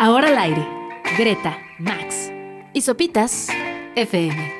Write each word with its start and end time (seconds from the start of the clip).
Ahora 0.00 0.28
al 0.28 0.38
aire. 0.38 0.66
Greta, 1.18 1.58
Max 1.78 2.32
y 2.72 2.80
Sopitas 2.80 3.48
FM. 3.96 4.50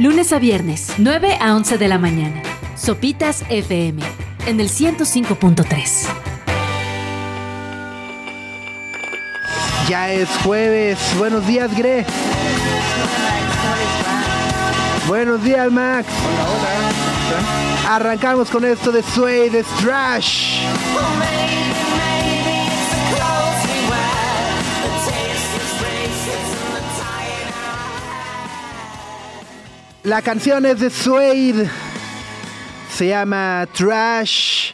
Lunes 0.00 0.32
a 0.32 0.40
viernes, 0.40 0.94
9 0.98 1.38
a 1.40 1.54
11 1.54 1.78
de 1.78 1.86
la 1.86 1.96
mañana. 1.96 2.42
Sopitas 2.74 3.44
FM 3.50 4.02
en 4.46 4.58
el 4.58 4.68
105.3. 4.68 6.08
Ya 9.88 10.10
es 10.10 10.28
jueves. 10.42 10.98
Buenos 11.16 11.46
días, 11.46 11.72
Gre. 11.76 12.04
Buenos 15.06 15.44
días, 15.44 15.70
Max. 15.70 16.08
Arrancamos 17.88 18.50
con 18.50 18.64
esto 18.64 18.90
de 18.90 19.04
Sway 19.04 19.50
de 19.50 19.62
Trash. 19.80 20.64
La 30.08 30.22
canción 30.22 30.64
es 30.64 30.80
de 30.80 30.88
Suede. 30.88 31.68
Se 32.90 33.08
llama 33.08 33.68
Trash. 33.74 34.72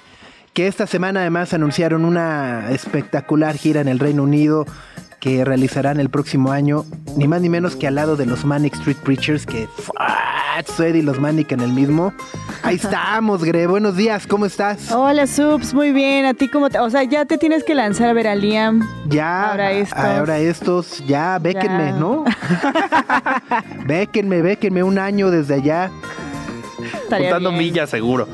Que 0.53 0.69
esta 0.69 0.87
semana 0.87 1.23
además 1.23 1.53
anunciaron 1.53 2.05
una 2.05 2.71
espectacular 2.71 3.57
gira 3.57 3.81
en 3.81 3.89
el 3.89 3.99
Reino 3.99 4.23
Unido 4.23 4.65
que 5.19 5.45
realizarán 5.45 5.99
el 5.99 6.09
próximo 6.09 6.53
año, 6.53 6.85
ni 7.17 7.27
más 7.27 7.41
ni 7.41 7.49
menos 7.49 7.75
que 7.75 7.89
al 7.89 7.97
lado 7.97 8.15
de 8.15 8.27
los 8.27 8.45
Manic 8.45 8.75
Street 8.75 8.99
Preachers, 9.03 9.45
que 9.45 9.67
Suede 10.63 10.99
y 10.99 11.03
los 11.03 11.19
Manic 11.19 11.51
en 11.53 11.61
el 11.61 11.73
mismo. 11.73 12.15
Ahí 12.63 12.77
estamos, 12.77 13.43
Gre. 13.45 13.67
Buenos 13.67 13.97
días, 13.97 14.27
¿cómo 14.27 14.47
estás? 14.47 14.93
Hola, 14.93 15.27
Subs, 15.27 15.75
muy 15.75 15.91
bien. 15.93 16.25
¿A 16.27 16.35
ti 16.35 16.49
cómo 16.49 16.71
te.? 16.71 16.79
O 16.79 16.89
sea, 16.91 17.03
ya 17.03 17.25
te 17.25 17.39
tienes 17.39 17.65
que 17.65 17.75
lanzar 17.75 18.09
a 18.09 18.13
ver 18.13 18.29
a 18.29 18.35
Liam. 18.35 18.89
Ya. 19.07 19.51
Ahora 19.51 19.73
estos. 19.73 19.99
Ahora 19.99 20.39
estos. 20.39 21.07
Ya, 21.07 21.39
béquenme, 21.41 21.87
Ya. 21.87 21.93
¿no? 21.93 22.25
béquenme, 23.87 24.43
béquenme 24.43 24.83
un 24.83 24.99
año 24.99 25.31
desde 25.31 25.55
allá. 25.55 25.91
Estaría 27.03 27.37
bien. 27.39 27.57
millas, 27.57 27.91
seguro. 27.91 28.29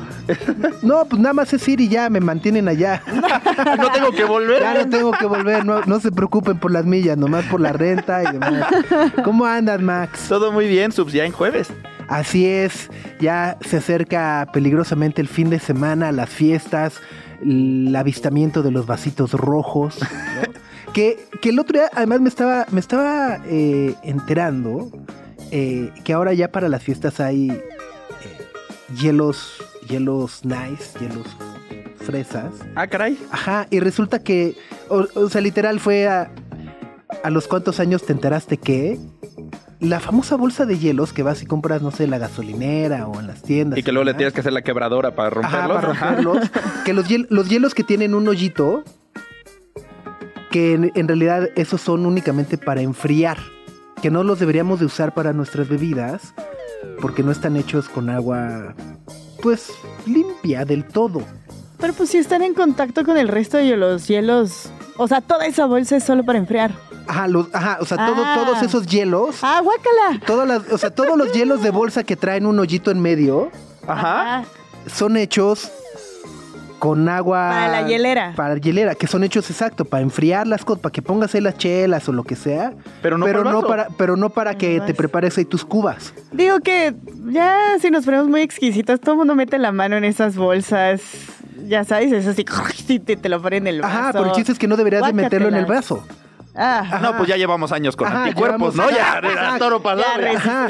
No, 0.81 1.05
pues 1.05 1.21
nada 1.21 1.33
más 1.33 1.51
es 1.53 1.67
ir 1.67 1.81
y 1.81 1.89
ya, 1.89 2.09
me 2.09 2.19
mantienen 2.19 2.67
allá. 2.67 3.01
no 3.77 3.91
tengo 3.91 4.11
que 4.11 4.23
volver. 4.23 4.61
Ya 4.61 4.73
no 4.75 4.89
tengo 4.89 5.11
que 5.11 5.25
volver, 5.25 5.65
no, 5.65 5.81
no 5.85 5.99
se 5.99 6.11
preocupen 6.11 6.57
por 6.59 6.71
las 6.71 6.85
millas, 6.85 7.17
nomás 7.17 7.45
por 7.45 7.59
la 7.59 7.73
renta 7.73 8.23
y 8.23 8.31
demás. 8.33 8.67
¿Cómo 9.23 9.45
andas, 9.45 9.81
Max? 9.81 10.27
Todo 10.29 10.51
muy 10.51 10.67
bien, 10.67 10.91
subs, 10.91 11.11
ya 11.13 11.25
en 11.25 11.31
jueves. 11.31 11.69
Así 12.11 12.45
es, 12.45 12.89
ya 13.21 13.57
se 13.61 13.77
acerca 13.77 14.45
peligrosamente 14.51 15.21
el 15.21 15.29
fin 15.29 15.49
de 15.49 15.59
semana, 15.59 16.11
las 16.11 16.29
fiestas, 16.29 16.95
el 17.41 17.95
avistamiento 17.95 18.63
de 18.63 18.71
los 18.71 18.85
vasitos 18.85 19.31
rojos. 19.31 19.97
¿no? 20.01 20.51
que, 20.93 21.25
que 21.41 21.49
el 21.51 21.59
otro 21.59 21.79
día, 21.79 21.89
además, 21.93 22.19
me 22.19 22.27
estaba, 22.27 22.65
me 22.69 22.81
estaba 22.81 23.39
eh, 23.45 23.95
enterando 24.03 24.91
eh, 25.51 25.93
que 26.03 26.11
ahora 26.11 26.33
ya 26.33 26.51
para 26.51 26.67
las 26.67 26.83
fiestas 26.83 27.21
hay 27.21 27.49
eh, 27.49 27.61
hielos, 28.99 29.63
hielos 29.87 30.43
nice, 30.43 30.99
hielos 30.99 31.27
fresas. 32.01 32.51
Ah, 32.75 32.87
caray. 32.87 33.17
Ajá, 33.31 33.67
y 33.69 33.79
resulta 33.79 34.19
que, 34.19 34.57
o, 34.89 35.07
o 35.15 35.29
sea, 35.29 35.39
literal 35.39 35.79
fue 35.79 36.09
a, 36.09 36.29
a 37.23 37.29
los 37.29 37.47
cuantos 37.47 37.79
años 37.79 38.05
te 38.05 38.11
enteraste 38.11 38.57
que 38.57 38.99
la 39.81 39.99
famosa 39.99 40.35
bolsa 40.37 40.65
de 40.65 40.77
hielos 40.77 41.11
que 41.11 41.23
vas 41.23 41.41
y 41.41 41.45
compras, 41.47 41.81
no 41.81 41.91
sé, 41.91 42.03
en 42.05 42.11
la 42.11 42.17
gasolinera 42.19 43.07
o 43.07 43.19
en 43.19 43.27
las 43.27 43.41
tiendas. 43.41 43.77
Y 43.79 43.83
que 43.83 43.91
luego 43.91 44.05
le 44.05 44.13
tienes 44.13 44.33
que 44.33 44.39
hacer 44.41 44.53
la 44.53 44.61
quebradora 44.61 45.15
para 45.15 45.29
Ajá, 45.39 45.67
romperlos. 45.67 45.81
para 45.81 45.91
Ajá. 45.91 46.15
romperlos. 46.21 46.51
que 46.85 46.93
los, 46.93 47.07
hiel- 47.09 47.27
los 47.29 47.49
hielos 47.49 47.73
que 47.73 47.83
tienen 47.83 48.13
un 48.13 48.27
hoyito, 48.27 48.83
que 50.51 50.73
en, 50.73 50.91
en 50.95 51.07
realidad 51.07 51.49
esos 51.55 51.81
son 51.81 52.05
únicamente 52.05 52.57
para 52.57 52.81
enfriar. 52.81 53.37
Que 54.01 54.09
no 54.11 54.23
los 54.23 54.39
deberíamos 54.39 54.79
de 54.79 54.85
usar 54.85 55.13
para 55.13 55.31
nuestras 55.33 55.67
bebidas, 55.69 56.33
porque 57.01 57.21
no 57.23 57.31
están 57.31 57.55
hechos 57.55 57.87
con 57.87 58.09
agua, 58.09 58.73
pues, 59.41 59.71
limpia 60.07 60.65
del 60.65 60.85
todo. 60.85 61.21
Pero 61.79 61.93
pues 61.93 62.09
si 62.09 62.17
están 62.17 62.41
en 62.43 62.53
contacto 62.53 63.03
con 63.03 63.17
el 63.17 63.27
resto 63.27 63.57
de 63.57 63.75
los 63.77 64.07
hielos. 64.07 64.71
O 64.97 65.07
sea, 65.07 65.21
toda 65.21 65.45
esa 65.47 65.65
bolsa 65.65 65.97
es 65.97 66.03
solo 66.03 66.23
para 66.23 66.37
enfriar. 66.39 66.71
Ajá, 67.07 67.27
los, 67.27 67.47
ajá, 67.53 67.77
o 67.81 67.85
sea, 67.85 67.97
todo- 68.05 68.23
Ah. 68.25 68.35
todos 68.43 68.61
esos 68.61 68.85
hielos, 68.87 69.37
¡Ah, 69.41 69.61
guácala! 69.63 70.19
todas 70.25 70.47
las, 70.47 70.71
o 70.71 70.77
sea, 70.77 70.89
todos 70.91 71.17
los 71.17 71.31
hielos 71.33 71.61
de 71.63 71.69
bolsa 71.71 72.03
que 72.03 72.15
traen 72.15 72.45
un 72.45 72.59
hoyito 72.59 72.91
en 72.91 73.01
medio 73.01 73.51
Ajá. 73.87 74.43
Son 74.87 75.17
hechos 75.17 75.71
con 76.79 77.07
agua. 77.09 77.49
Para 77.49 77.67
la 77.81 77.87
hielera. 77.87 78.33
Para 78.35 78.55
la 78.55 78.59
hielera, 78.59 78.95
que 78.95 79.05
son 79.07 79.23
hechos 79.23 79.49
exacto, 79.51 79.85
para 79.85 80.01
enfriar 80.01 80.47
las 80.47 80.65
cosas, 80.65 80.81
para 80.81 80.91
que 80.93 81.01
pongas 81.03 81.33
ahí 81.35 81.41
las 81.41 81.57
chelas 81.57 82.07
o 82.09 82.11
lo 82.11 82.23
que 82.23 82.35
sea. 82.35 82.73
Pero 83.03 83.17
no 83.19 83.25
pero 83.25 83.43
para 83.43 83.51
no 83.53 83.61
para, 83.61 83.87
pero 83.97 84.17
no 84.17 84.29
para 84.29 84.57
que 84.57 84.79
te 84.81 84.91
es- 84.91 84.97
prepares 84.97 85.37
ahí 85.37 85.45
tus 85.45 85.63
cubas. 85.65 86.13
Digo 86.31 86.59
que 86.61 86.95
ya 87.27 87.55
si 87.79 87.91
nos 87.91 88.05
ponemos 88.05 88.27
muy 88.27 88.41
exquisitos, 88.41 88.99
todo 88.99 89.11
el 89.13 89.17
mundo 89.19 89.35
mete 89.35 89.59
la 89.59 89.71
mano 89.71 89.95
en 89.97 90.03
esas 90.05 90.35
bolsas. 90.35 91.01
Ya 91.67 91.83
sabes, 91.83 92.11
es 92.11 92.25
así, 92.25 92.43
y 92.87 92.99
te, 92.99 93.15
te 93.15 93.29
lo 93.29 93.39
ponen 93.41 93.67
en 93.67 93.75
el 93.75 93.81
vaso. 93.81 93.97
Ajá, 93.97 94.11
pero 94.13 94.25
el 94.25 94.31
chiste 94.31 94.51
es 94.51 94.57
que 94.59 94.67
no 94.67 94.75
deberías 94.75 95.05
de 95.05 95.13
meterlo 95.13 95.49
en 95.49 95.55
el 95.55 95.65
vaso. 95.67 96.03
Ah, 96.55 96.99
No, 97.01 97.15
pues 97.17 97.29
ya 97.29 97.37
llevamos 97.37 97.71
años 97.71 97.95
con 97.95 98.07
Ajá, 98.07 98.23
anticuerpos, 98.25 98.75
¿no? 98.75 98.89
Ya, 98.89 99.13
Ajá, 99.13 99.19
era 99.19 99.57
toro 99.57 99.81
pasado. 99.81 100.03
ya 100.07 100.17
La. 100.17 100.67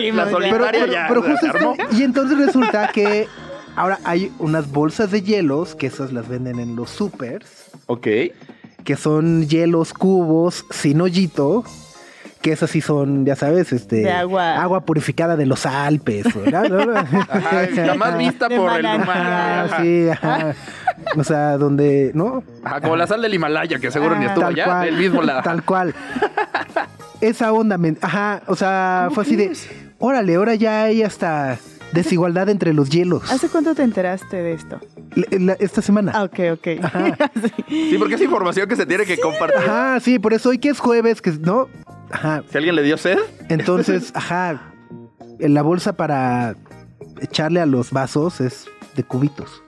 Pero, 0.52 0.66
pero- 0.72 0.92
ya 0.92 1.06
pero 1.08 1.22
justo 1.24 1.76
y 1.92 2.04
entonces 2.04 2.38
resulta 2.38 2.88
que 2.90 3.28
ahora 3.76 4.00
hay 4.04 4.32
unas 4.40 4.72
bolsas 4.72 5.12
de 5.12 5.22
hielos, 5.24 5.76
que 5.76 5.88
esas 5.88 6.12
las 6.14 6.28
venden 6.28 6.60
en 6.60 6.76
los 6.76 6.90
supers. 6.90 7.72
Ok. 7.88 8.08
que 8.84 8.96
son 8.96 9.48
hielos 9.48 9.94
cubos 9.94 10.66
sin 10.72 11.02
hoyito, 11.02 11.64
que 12.42 12.52
esas 12.52 12.70
sí 12.72 12.82
son, 12.82 13.26
ya 13.26 13.36
sabes, 13.36 13.72
este 13.72 13.98
De 13.98 14.12
agua. 14.12 14.62
agua 14.62 14.82
purificada 14.82 15.36
de 15.36 15.46
los 15.46 15.66
Alpes, 15.66 16.26
¿verdad? 16.36 16.70
¿No? 16.70 16.92
Ajá, 17.30 17.68
la 17.76 17.96
más 17.96 18.18
vista 18.18 18.48
De 18.50 18.58
por 18.58 18.72
el 18.80 18.86
humano. 18.86 19.04
Ajá, 19.12 19.82
sí, 19.82 20.10
ajá. 20.10 20.54
O 21.18 21.24
sea, 21.24 21.58
donde, 21.58 22.12
¿no? 22.14 22.44
Ajá, 22.64 22.82
como 22.82 22.96
la 22.96 23.08
sal 23.08 23.22
del 23.22 23.34
Himalaya, 23.34 23.80
que 23.80 23.92
seguro 23.92 24.16
ni 24.18 24.26
Ah. 24.26 24.28
estuvo 24.30 24.44
Tal 24.46 24.54
allá. 24.54 24.66
cual. 24.66 24.86
Del 24.86 24.98
mismo 24.98 25.22
la. 25.22 25.42
Tal 25.42 25.64
cual. 25.64 25.94
Esa 27.22 27.54
onda, 27.54 27.78
men- 27.78 27.98
ajá, 28.02 28.42
o 28.48 28.56
sea, 28.56 29.10
fue 29.14 29.24
así 29.24 29.36
de, 29.36 29.52
órale, 30.00 30.36
ahora 30.36 30.56
ya 30.56 30.84
hay 30.84 31.04
hasta 31.04 31.58
desigualdad 31.94 32.50
entre 32.50 32.74
los 32.74 32.90
hielos. 32.90 33.32
¿Hace 33.32 33.50
cuánto 33.50 33.76
te 33.76 33.84
enteraste 33.84 34.38
de 34.38 34.54
esto? 34.54 34.80
La- 35.16 35.26
la- 35.40 35.54
esta 35.54 35.82
semana. 35.82 36.12
Ah, 36.16 36.24
ok, 36.24 36.40
ok. 36.54 36.68
Sí. 37.68 37.90
Sí, 37.92 37.96
porque 37.98 38.16
es 38.16 38.22
información 38.22 38.68
que 38.68 38.76
se 38.76 38.86
tiene 38.86 39.06
que 39.06 39.18
compartir. 39.18 39.58
Ajá, 39.60 40.00
sí, 40.00 40.20
por 40.20 40.34
eso 40.34 40.50
hoy 40.50 40.58
que 40.58 40.70
es 40.70 40.80
jueves, 40.80 41.22
que 41.22 41.32
no, 41.32 41.68
ajá, 42.12 42.44
Si 42.52 42.58
alguien 42.58 42.76
le 42.76 42.84
dio 42.84 42.98
sed, 42.98 43.18
Entonces, 43.50 44.12
ajá, 44.16 44.74
en 45.40 45.54
la 45.54 45.62
bolsa 45.62 45.94
para 45.94 46.56
echarle 47.20 47.60
a 47.62 47.66
los 47.66 47.92
vasos 47.92 48.42
es 48.42 48.66
de 48.96 49.04
cubitos. 49.04 49.64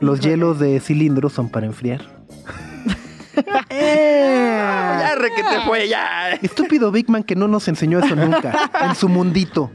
Los 0.00 0.20
hielos 0.20 0.58
de 0.60 0.78
cilindro 0.80 1.28
son 1.28 1.48
para 1.48 1.66
enfriar. 1.66 2.17
¡Eh! 3.70 4.98
ya 5.00 5.14
requete 5.16 5.60
fue, 5.66 5.88
ya. 5.88 6.30
Estúpido 6.42 6.90
Big 6.90 7.08
Man 7.08 7.22
que 7.22 7.36
no 7.36 7.48
nos 7.48 7.68
enseñó 7.68 8.00
eso 8.00 8.16
nunca 8.16 8.70
en 8.82 8.94
su 8.94 9.08
mundito. 9.08 9.70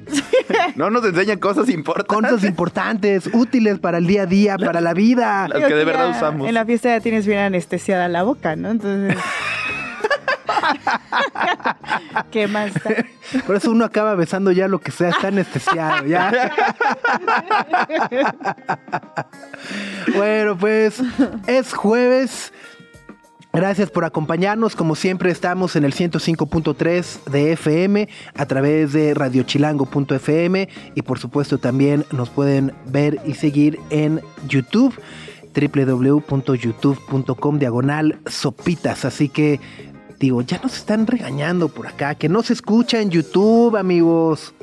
No 0.75 0.89
nos 0.89 1.05
enseñan 1.05 1.39
cosas 1.39 1.69
importantes. 1.69 2.31
Cosas 2.31 2.49
importantes, 2.49 3.29
útiles 3.33 3.79
para 3.79 3.97
el 3.97 4.07
día 4.07 4.23
a 4.23 4.25
día, 4.25 4.57
para 4.57 4.81
la 4.81 4.93
vida. 4.93 5.47
Las 5.47 5.67
que 5.67 5.73
de 5.73 5.85
verdad 5.85 6.11
ya 6.11 6.17
usamos. 6.17 6.47
En 6.47 6.53
la 6.53 6.65
fiesta 6.65 6.89
ya 6.89 6.99
tienes 6.99 7.25
bien 7.25 7.39
anestesiada 7.39 8.07
la 8.07 8.23
boca, 8.23 8.55
¿no? 8.55 8.71
Entonces. 8.71 9.17
¿Qué 12.31 12.47
más 12.47 12.73
da? 12.73 13.05
Por 13.45 13.55
eso 13.55 13.71
uno 13.71 13.85
acaba 13.85 14.15
besando 14.15 14.51
ya 14.51 14.67
lo 14.67 14.79
que 14.79 14.91
sea, 14.91 15.09
está 15.09 15.29
anestesiado, 15.29 16.05
ya. 16.05 16.51
Bueno, 20.15 20.57
pues 20.57 21.01
es 21.47 21.73
jueves. 21.73 22.51
Gracias 23.55 23.91
por 23.91 24.03
acompañarnos. 24.03 24.75
Como 24.75 24.95
siempre, 24.95 25.29
estamos 25.29 25.75
en 25.75 25.83
el 25.83 25.93
105.3 25.93 27.25
de 27.25 27.51
FM 27.51 28.09
a 28.33 28.47
través 28.47 28.93
de 28.93 29.13
radiochilango.fm 29.13 30.69
y 30.95 31.01
por 31.03 31.19
supuesto 31.19 31.59
también 31.59 32.03
nos 32.11 32.31
pueden 32.31 32.73
ver 32.87 33.21
y 33.27 33.35
seguir 33.35 33.77
en 33.91 34.21
YouTube 34.47 34.99
www.youtube.com 35.53 37.59
diagonal 37.59 38.17
sopitas. 38.25 39.05
Así 39.05 39.29
que 39.29 39.59
digo, 40.19 40.41
ya 40.41 40.59
nos 40.63 40.75
están 40.75 41.05
regañando 41.05 41.69
por 41.69 41.85
acá, 41.85 42.15
que 42.15 42.29
no 42.29 42.41
se 42.41 42.53
escucha 42.53 43.01
en 43.01 43.11
YouTube, 43.11 43.75
amigos. 43.75 44.55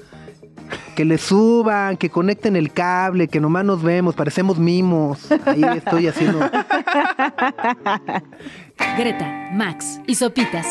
Que 0.94 1.04
le 1.04 1.18
suban, 1.18 1.96
que 1.96 2.10
conecten 2.10 2.56
el 2.56 2.72
cable, 2.72 3.28
que 3.28 3.40
nomás 3.40 3.64
nos 3.64 3.82
vemos, 3.82 4.14
parecemos 4.14 4.58
mimos. 4.58 5.30
Ahí 5.46 5.62
estoy 5.76 6.08
haciendo. 6.08 6.40
Greta, 8.98 9.50
Max 9.52 10.00
y 10.06 10.14
Sopitas 10.14 10.66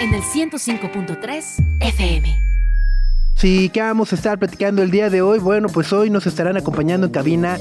en 0.00 0.14
el 0.14 0.22
105.3 0.22 1.44
FM. 1.80 2.40
Sí, 3.34 3.70
¿qué 3.72 3.80
vamos 3.80 4.12
a 4.12 4.16
estar 4.16 4.38
platicando 4.38 4.82
el 4.82 4.90
día 4.90 5.08
de 5.08 5.22
hoy? 5.22 5.38
Bueno, 5.38 5.68
pues 5.68 5.92
hoy 5.92 6.10
nos 6.10 6.26
estarán 6.26 6.56
acompañando 6.56 7.06
en 7.06 7.12
cabina 7.12 7.58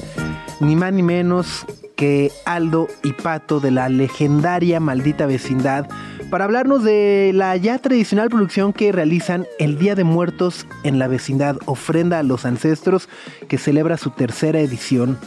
ni 0.60 0.75
más 0.75 0.92
ni 0.94 1.04
menos 1.04 1.66
que 1.95 2.31
Aldo 2.45 2.88
y 3.04 3.13
Pato 3.13 3.60
de 3.60 3.71
la 3.71 3.89
legendaria 3.89 4.80
maldita 4.80 5.25
vecindad 5.25 5.88
para 6.30 6.46
hablarnos 6.46 6.84
de 6.84 7.31
la 7.34 7.56
ya 7.58 7.78
tradicional 7.80 8.30
producción 8.30 8.72
que 8.74 8.92
realizan 8.92 9.46
el 9.58 9.80
Día 9.80 9.96
de 9.96 10.04
Muertos 10.04 10.68
en 10.84 11.00
la 11.00 11.08
vecindad, 11.08 11.58
ofrenda 11.66 12.20
a 12.20 12.24
los 12.24 12.46
ancestros, 12.46 13.10
que 13.48 13.58
celebra 13.58 13.98
su 13.98 14.12
tercera 14.12 14.60
edición 14.60 15.18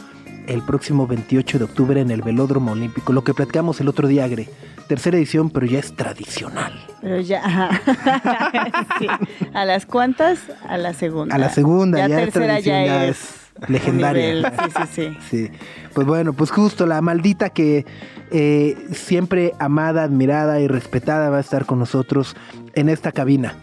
el 0.47 0.61
próximo 0.61 1.07
28 1.07 1.57
de 1.57 1.63
octubre 1.65 1.99
en 2.01 2.11
el 2.11 2.21
Velódromo 2.21 2.71
Olímpico. 2.73 3.13
Lo 3.13 3.23
que 3.23 3.33
platicamos 3.33 3.79
el 3.81 3.87
otro 3.87 4.07
día, 4.07 4.25
Agre. 4.25 4.49
Tercera 4.87 5.15
edición, 5.17 5.49
pero 5.49 5.65
ya 5.65 5.79
es 5.79 5.95
tradicional. 5.95 6.73
Pero 7.01 7.19
ya. 7.21 7.69
Sí. 8.99 9.07
¿A 9.53 9.65
las 9.65 9.85
cuantas? 9.85 10.39
A 10.67 10.77
la 10.77 10.93
segunda. 10.93 11.35
A 11.35 11.37
la 11.37 11.49
segunda, 11.49 11.97
ya, 11.99 12.07
ya 12.09 12.19
es 12.21 12.23
tercera 12.33 12.59
ya 12.59 12.71
tradición, 12.73 12.85
ya 12.85 13.05
es, 13.05 13.17
es 13.61 13.69
legendaria. 13.69 14.33
nivel- 14.33 14.51
Sí, 14.51 14.71
sí, 14.75 14.87
sí. 14.93 15.17
Sí, 15.29 15.51
pues 15.93 16.05
bueno, 16.07 16.33
pues 16.33 16.51
justo 16.51 16.85
la 16.85 17.01
maldita 17.01 17.49
que 17.49 17.85
eh, 18.33 18.75
siempre 18.91 19.53
amada, 19.59 20.03
admirada 20.03 20.59
y 20.59 20.67
respetada 20.67 21.29
va 21.29 21.37
a 21.37 21.41
estar 21.41 21.65
con 21.65 21.79
nosotros 21.79 22.35
en 22.73 22.89
esta 22.89 23.11
cabina. 23.13 23.55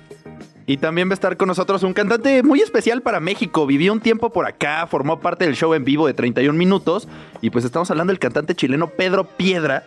Y 0.67 0.77
también 0.77 1.09
va 1.09 1.13
a 1.13 1.15
estar 1.15 1.37
con 1.37 1.49
nosotros 1.49 1.83
un 1.83 1.93
cantante 1.93 2.45
muy 2.45 2.61
especial 2.61 3.03
para 3.03 3.19
México. 3.19 3.67
Vivió 3.67 3.93
un 3.93 3.99
tiempo 4.01 4.31
por 4.33 4.47
acá, 4.47 4.87
formó 4.87 5.19
parte 5.19 5.45
del 5.45 5.57
show 5.57 5.75
en 5.75 5.85
vivo 5.85 6.07
de 6.07 6.15
31 6.15 6.57
minutos. 6.57 7.09
Y 7.41 7.51
pues 7.51 7.65
estamos 7.65 7.91
hablando 7.91 8.13
del 8.13 8.21
cantante 8.21 8.55
chileno 8.55 8.87
Pedro 8.87 9.25
Piedra, 9.25 9.83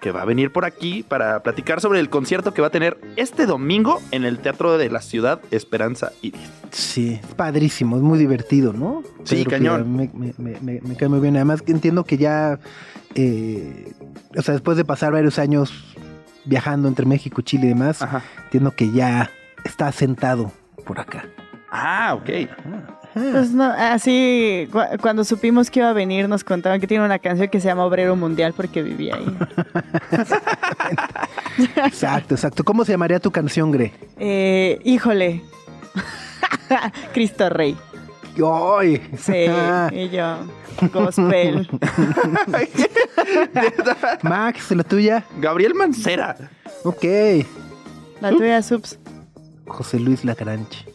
que 0.00 0.12
va 0.12 0.22
a 0.22 0.24
venir 0.24 0.52
por 0.52 0.64
aquí 0.64 1.02
para 1.02 1.42
platicar 1.42 1.80
sobre 1.80 1.98
el 1.98 2.08
concierto 2.08 2.54
que 2.54 2.60
va 2.60 2.68
a 2.68 2.70
tener 2.70 2.98
este 3.16 3.46
domingo 3.46 4.00
en 4.12 4.24
el 4.24 4.38
Teatro 4.38 4.78
de 4.78 4.88
la 4.90 5.00
Ciudad 5.02 5.40
Esperanza 5.50 6.12
Iris. 6.22 6.40
Sí, 6.70 7.18
es 7.20 7.34
padrísimo, 7.34 7.96
es 7.96 8.02
muy 8.02 8.16
divertido, 8.20 8.72
¿no? 8.72 9.02
Sí, 9.24 9.44
cañón. 9.44 9.96
Piedra, 9.96 10.12
Me, 10.14 10.32
me- 10.38 10.52
me- 10.52 10.60
me- 10.60 10.80
me 10.82 10.96
cae 10.96 11.08
muy 11.08 11.18
bien. 11.18 11.34
Además, 11.34 11.62
que 11.62 11.72
entiendo 11.72 12.04
que 12.04 12.16
ya, 12.16 12.60
eh, 13.14 13.92
o 14.36 14.42
sea, 14.42 14.52
después 14.54 14.76
de 14.76 14.84
pasar 14.84 15.12
varios 15.12 15.38
años 15.38 15.72
viajando 16.44 16.88
entre 16.88 17.04
México, 17.06 17.42
Chile 17.42 17.66
y 17.66 17.68
demás, 17.70 18.00
Ajá. 18.02 18.22
entiendo 18.44 18.70
que 18.72 18.90
ya 18.90 19.30
está 19.64 19.88
asentado 19.88 20.50
por 20.86 20.98
acá. 21.00 21.24
Ah, 21.70 22.14
ok. 22.14 22.48
Pues 23.14 23.50
no, 23.52 23.64
así, 23.64 24.68
cu- 24.70 24.80
cuando 25.02 25.24
supimos 25.24 25.70
que 25.70 25.80
iba 25.80 25.90
a 25.90 25.92
venir, 25.92 26.28
nos 26.28 26.44
contaban 26.44 26.80
que 26.80 26.86
tiene 26.86 27.04
una 27.04 27.18
canción 27.18 27.48
que 27.48 27.60
se 27.60 27.66
llama 27.68 27.84
Obrero 27.84 28.14
Mundial 28.16 28.54
porque 28.56 28.82
vivía 28.82 29.16
ahí. 29.16 29.36
Exacto, 31.84 32.34
exacto. 32.34 32.64
¿Cómo 32.64 32.84
se 32.84 32.92
llamaría 32.92 33.18
tu 33.18 33.30
canción, 33.30 33.70
Gre? 33.72 33.92
Eh, 34.18 34.80
híjole. 34.84 35.42
Cristo 37.12 37.48
Rey. 37.48 37.76
¡Ay! 38.44 39.02
Sí, 39.18 39.46
y 39.92 40.08
yo. 40.10 40.36
Gospel. 40.92 41.68
Max, 44.22 44.70
la 44.70 44.84
tuya. 44.84 45.24
Gabriel 45.40 45.74
Mancera. 45.74 46.36
Ok. 46.84 47.04
La 48.20 48.30
tuya, 48.30 48.62
Subs. 48.62 48.98
José 49.66 49.98
Luis 49.98 50.24
Lagrange. 50.24 50.86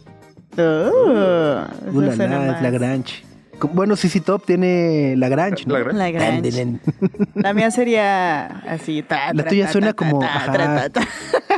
Uh, 0.53 1.65
suena 1.91 2.11
es 2.11 2.17
más. 2.47 2.61
Lagrange. 2.61 3.25
Bueno, 3.71 3.95
CC 3.95 4.19
Top 4.19 4.45
tiene 4.45 5.15
Lagrange, 5.17 5.65
¿no? 5.65 5.73
Lagrange. 5.77 5.97
Lagrange. 5.97 6.51
Tan, 6.51 6.81
La 7.35 7.53
mía 7.53 7.71
sería 7.71 8.45
así. 8.67 9.01
ta, 9.03 9.33
La 9.33 9.45
tuya 9.45 9.71
suena 9.71 9.87
ta, 9.87 9.93
como, 9.93 10.21
ajá. 10.23 10.89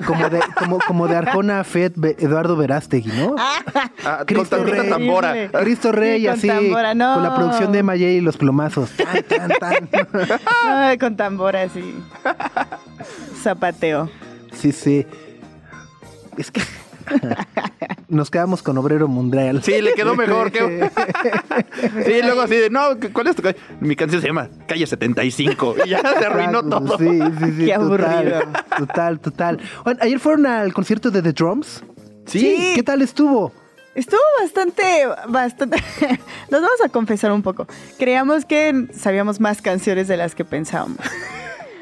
Como 0.06 0.30
de, 0.30 0.40
como, 0.58 0.80
como 0.80 1.08
de 1.08 1.16
Arjona 1.16 1.64
Fed 1.64 1.94
Be- 1.96 2.16
Eduardo 2.20 2.56
Verástegui, 2.56 3.12
¿no? 3.12 3.36
Ah, 3.38 4.18
con 4.18 4.26
Cristo 4.26 4.58
tantita 4.58 4.82
Rey. 4.82 4.90
tambora. 4.90 5.34
Cristo 5.62 5.92
Rey, 5.92 6.20
Sí, 6.22 6.26
con 6.28 6.34
así. 6.36 6.48
tambora, 6.48 6.94
no. 6.94 7.14
Con 7.16 7.24
la 7.24 7.36
producción 7.36 7.72
de 7.72 7.84
Mayay 7.84 8.16
y 8.18 8.22
los 8.22 8.38
plomazos. 8.38 8.92
Tan, 8.98 9.24
tan, 9.24 9.88
tan. 9.90 9.90
Ay, 10.68 10.98
con 10.98 11.16
tambor 11.18 11.56
así. 11.56 11.96
Zapateo. 13.42 14.10
Sí, 14.54 14.72
sí. 14.72 15.06
Es 16.38 16.52
que. 16.52 16.62
Nos 18.08 18.30
quedamos 18.30 18.62
con 18.62 18.78
Obrero 18.78 19.08
Mundial. 19.08 19.62
Sí, 19.64 19.82
le 19.82 19.94
quedó 19.94 20.16
mejor. 20.16 20.52
que- 20.52 20.90
sí, 22.06 22.22
luego 22.24 22.42
así 22.42 22.56
de, 22.56 22.70
no, 22.70 22.82
¿cuál 23.14 23.28
es 23.28 23.36
tu 23.36 23.42
ca-?" 23.42 23.56
Mi 23.80 23.96
canción 23.96 24.22
se 24.22 24.28
llama 24.28 24.50
Calle 24.68 24.86
75. 24.86 25.76
Y 25.86 25.90
ya 25.90 26.00
se 26.02 26.26
arruinó 26.26 26.64
todo. 26.64 26.98
Sí, 26.98 27.06
sí, 27.40 27.52
sí. 27.58 27.66
Qué 27.66 27.74
total, 27.74 27.82
aburrido. 27.82 28.40
Total, 28.78 29.20
total. 29.20 29.60
Ayer 30.02 30.20
fueron 30.20 30.46
al 30.46 30.74
concierto 30.74 31.10
de 31.12 31.22
The 31.22 31.34
Drums. 31.34 31.84
Sí. 32.26 32.74
¿Qué 32.76 32.84
tal 32.84 33.02
estuvo? 33.02 33.52
Estuvo 33.96 34.20
bastante, 34.42 34.84
bastante. 35.30 35.78
Nos 36.52 36.62
vamos 36.62 36.82
a 36.84 36.90
confesar 36.90 37.32
un 37.32 37.42
poco. 37.42 37.66
Creíamos 37.98 38.44
que 38.46 38.88
sabíamos 38.94 39.40
más 39.40 39.62
canciones 39.62 40.08
de 40.08 40.18
las 40.18 40.36
que 40.36 40.44
pensábamos. 40.44 40.98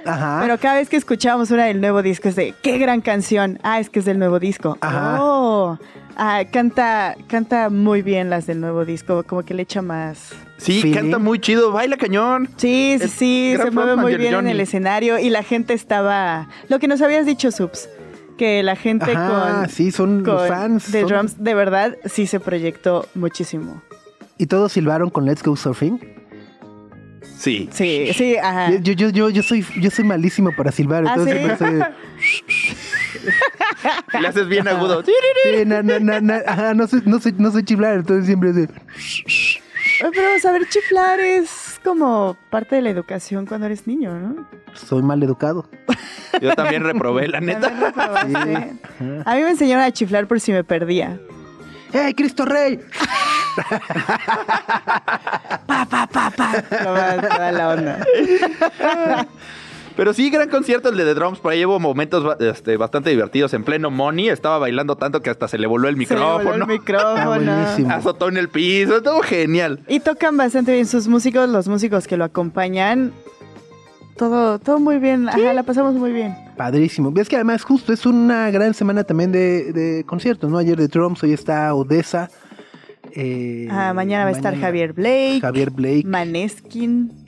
Ajá. 0.06 0.40
Pero 0.42 0.58
cada 0.58 0.76
vez 0.76 0.90
que 0.90 0.98
escuchábamos 0.98 1.52
una 1.52 1.66
del 1.66 1.80
nuevo 1.82 2.02
disco 2.02 2.28
es 2.30 2.36
de, 2.36 2.54
qué 2.62 2.78
gran 2.78 3.02
canción. 3.02 3.60
Ah, 3.64 3.80
es 3.80 3.90
que 3.90 4.00
es 4.00 4.06
del 4.06 4.20
nuevo 4.20 4.40
disco. 4.40 4.78
Ajá. 4.82 5.18
Oh, 5.22 5.78
ah, 6.18 6.44
canta, 6.52 7.16
canta 7.28 7.70
muy 7.70 8.02
bien 8.02 8.30
las 8.30 8.46
del 8.46 8.60
nuevo 8.60 8.86
disco, 8.86 9.24
como 9.24 9.44
que 9.44 9.54
le 9.54 9.64
echa 9.64 9.82
más. 9.82 10.32
Sí, 10.58 10.82
Feeling. 10.82 10.94
canta 10.94 11.20
muy 11.20 11.40
chido, 11.40 11.72
baila 11.72 11.98
cañón. 11.98 12.50
Sí, 12.58 12.98
sí, 13.02 13.08
sí, 13.08 13.56
se 13.58 13.72
mueve 13.72 13.96
muy 13.96 14.14
Johnny. 14.14 14.24
bien 14.24 14.36
en 14.36 14.48
el 14.48 14.60
escenario 14.60 15.20
y 15.20 15.30
la 15.30 15.44
gente 15.44 15.74
estaba... 15.74 16.48
Lo 16.70 16.80
que 16.80 16.88
nos 16.88 17.02
habías 17.02 17.26
dicho, 17.26 17.52
Subs, 17.52 17.90
que 18.38 18.64
la 18.64 18.76
gente 18.76 19.12
Ajá, 19.12 19.60
con... 19.62 19.70
sí, 19.70 19.92
son 19.92 20.24
con 20.24 20.48
fans. 20.48 20.84
Son- 20.84 21.08
Drums, 21.08 21.44
de 21.44 21.54
verdad, 21.54 21.98
sí 22.06 22.28
se 22.28 22.40
proyectó 22.40 23.08
muchísimo. 23.16 23.82
¿Y 24.38 24.48
todos 24.48 24.72
silbaron 24.72 25.10
con 25.10 25.26
Let's 25.26 25.44
Go 25.44 25.56
Surfing? 25.56 26.00
Sí. 27.44 27.68
Sí, 27.74 28.10
sí, 28.14 28.38
ajá. 28.38 28.72
Yo, 28.82 28.94
yo, 28.94 29.10
yo, 29.10 29.30
yo, 29.30 29.44
soy, 29.44 29.66
yo 29.82 29.92
soy 29.92 30.06
malísimo 30.06 30.52
para 30.56 30.72
silbar. 30.72 31.04
¿Ah, 31.06 31.10
entonces 31.16 31.34
sí? 31.34 31.40
siempre 31.44 31.58
soy- 31.58 31.84
Le 34.22 34.28
haces 34.30 34.48
bien 34.48 34.66
agudo. 34.68 35.04
Sí, 35.04 35.66
na, 35.66 35.84
na, 35.84 36.00
na, 36.00 36.22
na, 36.22 36.36
ajá, 36.48 36.74
no, 36.74 36.88
soy, 36.88 37.02
no, 37.06 37.20
soy, 37.20 37.34
no 37.38 37.52
soy 37.52 37.64
chiflar, 37.66 37.96
entonces 37.96 38.28
siempre 38.28 38.52
es 38.52 38.56
de- 38.56 38.70
Ay, 40.02 40.10
Pero 40.14 40.40
saber 40.40 40.68
chiflar 40.70 41.20
es 41.20 41.82
como 41.84 42.38
parte 42.50 42.78
de 42.78 42.82
la 42.82 42.90
educación 42.92 43.46
cuando 43.46 43.66
eres 43.66 43.88
niño, 43.88 44.18
¿no? 44.18 44.48
soy 44.74 45.04
mal 45.04 45.22
educado. 45.22 45.70
Yo 46.42 46.56
también 46.56 46.84
reprobé, 46.86 47.28
la 47.28 47.42
neta. 47.42 47.68
A 49.26 49.36
mí 49.36 49.42
me 49.42 49.50
enseñaron 49.50 49.84
a 49.84 49.92
chiflar 49.92 50.28
por 50.28 50.40
si 50.40 50.54
me 50.54 50.64
perdía. 50.64 51.20
¡Hey, 51.92 52.14
Cristo 52.16 52.46
Rey! 52.46 52.80
Toda, 55.68 57.22
toda 57.22 57.52
la 57.52 57.70
onda. 57.70 58.06
Pero 59.96 60.12
sí, 60.14 60.32
gran 60.32 60.50
concierto 60.50 60.90
el 60.90 60.98
de 60.98 61.04
The 61.06 61.14
Drums. 61.14 61.40
Por 61.40 61.52
ahí 61.52 61.64
hubo 61.66 61.80
momentos 61.80 62.36
este, 62.40 62.78
bastante 62.78 63.12
divertidos. 63.12 63.54
En 63.54 63.64
pleno 63.64 63.92
Money 63.92 64.30
estaba 64.30 64.58
bailando 64.58 64.96
tanto 64.96 65.22
que 65.22 65.30
hasta 65.30 65.48
se 65.48 65.60
le 65.60 65.68
voló 65.68 65.88
el 65.88 65.96
Se 66.08 66.16
le 66.16 66.20
voló 66.22 66.40
micrófono. 66.40 66.66
el 66.66 66.72
micrófono. 66.80 67.16
Ah, 67.18 67.28
buenísimo. 67.28 67.92
Azotó 67.92 68.30
en 68.30 68.38
el 68.38 68.50
piso. 68.50 68.98
Estuvo 68.98 69.22
genial. 69.22 69.82
Y 69.88 70.00
tocan 70.00 70.36
bastante 70.36 70.74
bien 70.74 70.88
sus 70.88 71.08
músicos, 71.08 71.48
los 71.48 71.68
músicos 71.68 72.08
que 72.08 72.18
lo 72.18 72.24
acompañan. 72.24 73.14
Todo, 74.18 74.58
todo 74.60 74.80
muy 74.80 74.98
bien. 74.98 75.30
Ajá, 75.30 75.54
la 75.54 75.64
pasamos 75.64 75.94
muy 75.94 76.12
bien. 76.12 76.36
Padrísimo. 76.58 77.12
Ves 77.12 77.30
que 77.30 77.36
además 77.36 77.64
justo 77.64 77.94
es 77.94 78.06
una 78.06 78.50
gran 78.50 78.74
semana 78.74 79.04
también 79.04 79.32
de, 79.32 79.74
de 79.74 80.04
conciertos, 80.06 80.50
¿no? 80.50 80.58
Ayer 80.58 80.78
de 80.78 80.88
Drums, 80.88 81.22
hoy 81.24 81.34
está 81.34 81.74
Odessa. 81.74 82.30
Eh, 83.16 83.68
Ah, 83.72 83.94
mañana 83.94 84.24
va 84.26 84.30
a 84.30 84.34
estar 84.34 84.60
Javier 84.60 84.94
Blake, 84.94 85.40
Javier 85.42 85.70
Blake. 85.72 86.04
Maneskin. 86.06 87.12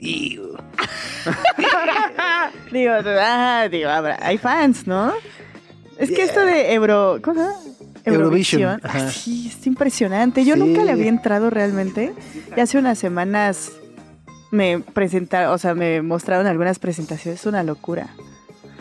Digo, 2.72 2.92
ah, 3.20 3.68
digo, 3.70 3.88
habrá- 3.88 4.18
hay 4.20 4.38
fans, 4.38 4.86
¿no? 4.86 5.12
Es 5.98 6.10
que 6.10 6.22
esto 6.22 6.44
de 6.44 6.72
Euro, 6.74 7.18
¿cómo 7.22 7.34
se 7.40 7.40
llama? 7.48 7.56
Eurovision, 8.04 8.80
Ah, 8.84 9.10
sí, 9.10 9.48
es 9.56 9.66
impresionante. 9.66 10.44
Yo 10.44 10.54
Sí. 10.54 10.60
nunca 10.60 10.84
le 10.84 10.92
había 10.92 11.08
entrado 11.08 11.50
realmente. 11.50 12.12
Y 12.56 12.60
hace 12.60 12.78
unas 12.78 12.98
semanas 12.98 13.72
me 14.52 14.78
presentaron, 14.80 15.52
o 15.52 15.58
sea, 15.58 15.74
me 15.74 16.02
mostraron 16.02 16.46
algunas 16.46 16.78
presentaciones, 16.78 17.40
es 17.40 17.46
una 17.46 17.62
locura. 17.64 18.08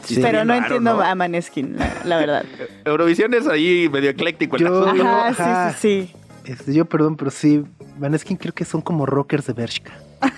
Sí. 0.04 0.20
Pero 0.22 0.46
no 0.46 0.54
raro, 0.54 0.66
entiendo 0.66 0.94
¿no? 0.96 1.02
a 1.02 1.16
Maneskin, 1.16 1.78
la, 1.78 1.92
la 2.04 2.18
verdad. 2.18 2.46
Eurovisión 2.86 3.34
es 3.34 3.48
ahí 3.48 3.90
medio 3.92 4.12
ecléctico 4.12 4.58
el 4.58 4.62
Yo- 4.64 4.84
asunto. 4.86 5.04
Ajá, 5.08 5.28
Ajá. 5.30 5.74
sí, 5.74 5.78
sí, 5.82 6.12
sí. 6.14 6.25
Este, 6.46 6.74
yo, 6.74 6.86
perdón, 6.86 7.16
pero 7.18 7.32
sí, 7.32 7.64
Maneskin 7.98 8.38
creo 8.38 8.54
que 8.54 8.66
son 8.66 8.82
como 8.82 9.06
rockers 9.06 9.46
de 9.48 9.54
Bershka. 9.54 9.92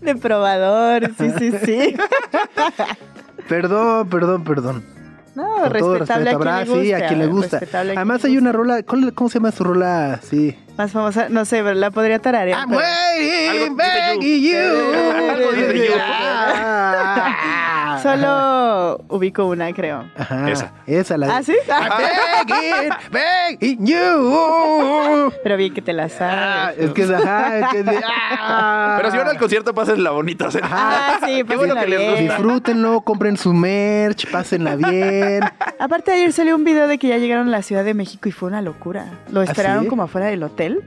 De 0.00 0.14
probador, 0.14 1.10
sí, 1.18 1.30
sí, 1.38 1.52
sí. 1.64 1.96
Perdón, 3.48 4.08
perdón, 4.08 4.44
perdón. 4.44 4.84
No, 5.34 5.68
respetable 5.68 6.30
respeto, 6.32 6.50
a 6.50 6.64
le 6.64 6.84
sí, 6.84 6.92
a 6.92 7.06
quien 7.06 7.18
le 7.20 7.26
gusta. 7.26 7.60
Además 7.72 8.24
hay 8.24 8.36
una 8.36 8.52
rola, 8.52 8.82
¿cuál- 8.82 9.12
¿cómo 9.14 9.30
se 9.30 9.38
llama 9.38 9.52
su 9.52 9.64
rola? 9.64 10.20
Sí. 10.22 10.56
Más 10.76 10.92
famosa, 10.92 11.28
no 11.28 11.44
sé, 11.44 11.62
pero 11.62 11.74
la 11.74 11.90
podría 11.90 12.18
tararear. 12.18 12.66
pero- 12.68 12.80
Algo 12.80 12.88
waiting, 13.16 13.76
begging 13.76 14.42
you. 14.42 14.58
Algo 14.58 15.52
dice 15.52 15.76
you. 15.86 15.94
Ah. 17.98 18.96
Solo 18.98 19.04
ubico 19.16 19.46
una, 19.46 19.72
creo. 19.72 20.04
Ajá. 20.16 20.50
Esa. 20.50 20.72
Esa 20.86 21.16
la 21.16 21.26
de- 21.26 21.32
¿Ah, 21.32 21.42
sí? 21.42 21.54
I'm 21.68 22.48
begging, 23.10 23.78
begging 23.80 23.86
you. 23.86 25.32
Pero 25.42 25.56
bien 25.56 25.74
que 25.74 25.82
te 25.82 25.92
la 25.92 26.04
Ah, 26.04 26.08
sabes. 26.08 26.78
es 26.78 26.90
que 26.92 27.02
es 27.02 27.10
ajá, 27.10 27.58
es 27.58 27.68
que 27.68 27.78
es 27.80 27.86
de- 27.86 28.00
ah. 28.04 28.94
Pero 28.98 29.10
si 29.10 29.16
van 29.18 29.28
al 29.28 29.38
concierto, 29.38 29.74
pásenla 29.74 30.10
bonita. 30.10 30.46
o 30.46 30.50
sea, 30.50 30.62
Ah, 30.64 31.18
sí, 31.24 31.42
Qué 31.46 31.56
bueno 31.56 31.74
les 31.74 32.00
gusta. 32.00 32.20
Disfrútenlo, 32.22 33.00
compren 33.02 33.36
su 33.36 33.52
merch, 33.52 34.30
pásenla 34.30 34.76
bien. 34.76 35.40
Aparte 35.78 36.12
ayer 36.12 36.32
salió 36.32 36.54
un 36.56 36.64
video 36.64 36.88
de 36.88 36.98
que 36.98 37.08
ya 37.08 37.18
llegaron 37.18 37.48
a 37.48 37.50
la 37.50 37.62
Ciudad 37.62 37.84
de 37.84 37.94
México 37.94 38.28
y 38.28 38.32
fue 38.32 38.48
una 38.48 38.62
locura. 38.62 39.06
Lo 39.30 39.42
esperaron 39.42 39.84
sí? 39.84 39.88
como 39.88 40.02
afuera 40.04 40.26
del 40.28 40.42
hotel. 40.42 40.82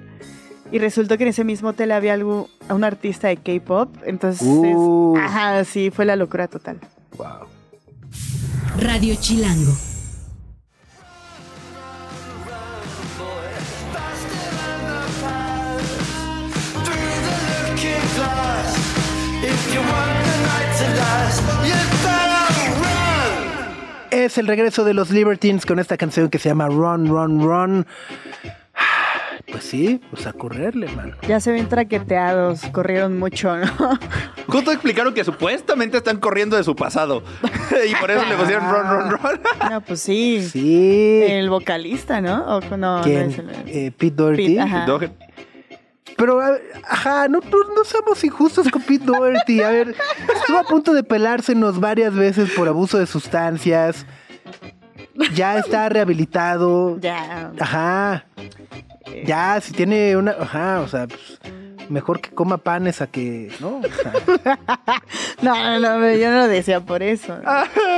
Y 0.74 0.80
resultó 0.80 1.18
que 1.18 1.24
en 1.24 1.30
ese 1.32 1.44
mismo 1.44 1.70
hotel 1.70 1.92
había 1.92 2.14
algo, 2.14 2.48
a 2.70 2.74
un 2.74 2.86
artista 2.86 3.28
de 3.28 3.36
K-pop. 3.36 3.94
Entonces, 4.06 4.48
Uh. 4.48 5.18
ajá, 5.18 5.66
sí, 5.66 5.92
fue 5.92 6.06
la 6.06 6.16
locura 6.16 6.48
total. 6.48 6.80
Wow. 7.22 7.48
Radio 8.80 9.14
Chilango. 9.14 9.72
Es 24.10 24.40
el 24.40 24.48
regreso 24.48 24.84
de 24.84 24.96
los 24.96 25.12
Libertines 25.12 25.68
con 25.68 25.78
esta 25.78 25.98
canción 25.98 26.32
que 26.32 26.40
se 26.40 26.50
llama 26.50 26.70
Run, 26.70 27.08
Run, 27.08 27.44
Run. 27.44 27.86
Pues 29.52 29.66
sí, 29.66 30.00
pues 30.10 30.26
a 30.28 30.34
correrle, 30.34 30.88
mano. 30.96 31.16
Ya 31.28 31.40
se 31.42 31.52
ven 31.52 31.68
traqueteados, 31.68 32.62
corrieron 32.72 33.20
mucho, 33.20 33.58
¿no? 33.58 33.66
Justo 34.48 34.72
explicaron 34.72 35.14
que 35.14 35.24
supuestamente 35.26 35.98
están 35.98 36.18
corriendo 36.20 36.56
de 36.56 36.64
su 36.64 36.76
pasado. 36.76 37.22
y 37.90 37.94
por 37.96 38.10
eso 38.12 38.24
le 38.26 38.36
pusieron 38.36 38.64
run, 38.72 38.88
run, 38.90 39.10
run. 39.20 39.40
No, 39.70 39.82
pues 39.82 40.02
sí. 40.02 40.42
Sí. 40.50 41.22
El 41.28 41.50
vocalista, 41.50 42.22
¿no? 42.22 42.58
O, 42.58 42.62
no, 42.78 42.98
no 43.00 43.04
¿Quién? 43.04 43.30
es 43.32 43.40
el- 43.40 43.50
Eh, 43.68 43.92
Pete 43.92 44.16
Doherty. 44.16 44.48
Pete, 44.48 44.60
ajá. 44.62 44.86
Dogen. 44.86 45.14
Pero, 46.18 46.40
a- 46.40 46.58
ajá, 46.90 47.28
no, 47.28 47.40
no, 47.40 47.74
no 47.76 47.84
seamos 47.84 48.24
injustos 48.24 48.70
con 48.70 48.82
Pete 48.84 49.06
Doherty. 49.06 49.62
A 49.64 49.70
ver, 49.70 49.96
estuvo 50.36 50.58
a 50.60 50.64
punto 50.64 50.94
de 50.94 51.04
pelársenos 51.04 51.80
varias 51.80 52.14
veces 52.16 52.52
por 52.56 52.68
abuso 52.68 52.98
de 52.98 53.06
sustancias. 53.06 54.06
Ya 55.36 55.58
está 55.58 55.90
rehabilitado. 55.90 56.98
Ya. 57.00 57.52
Ajá. 57.60 58.26
Ya, 59.26 59.60
si 59.62 59.74
tiene 59.74 60.16
una. 60.16 60.32
Ajá, 60.32 60.82
o 60.82 60.88
sea, 60.88 61.08
pues, 61.08 61.40
mejor 61.90 62.22
que 62.22 62.30
coma 62.30 62.58
panes 62.58 63.02
a 63.02 63.08
que. 63.08 63.52
¿No? 63.60 63.78
O 63.80 63.82
sea, 63.84 64.62
No, 65.42 65.80
no, 65.80 66.00
no, 66.00 66.14
yo 66.16 66.30
no 66.30 66.38
lo 66.38 66.48
decía 66.48 66.82
por 66.82 67.04
eso. 67.04 67.38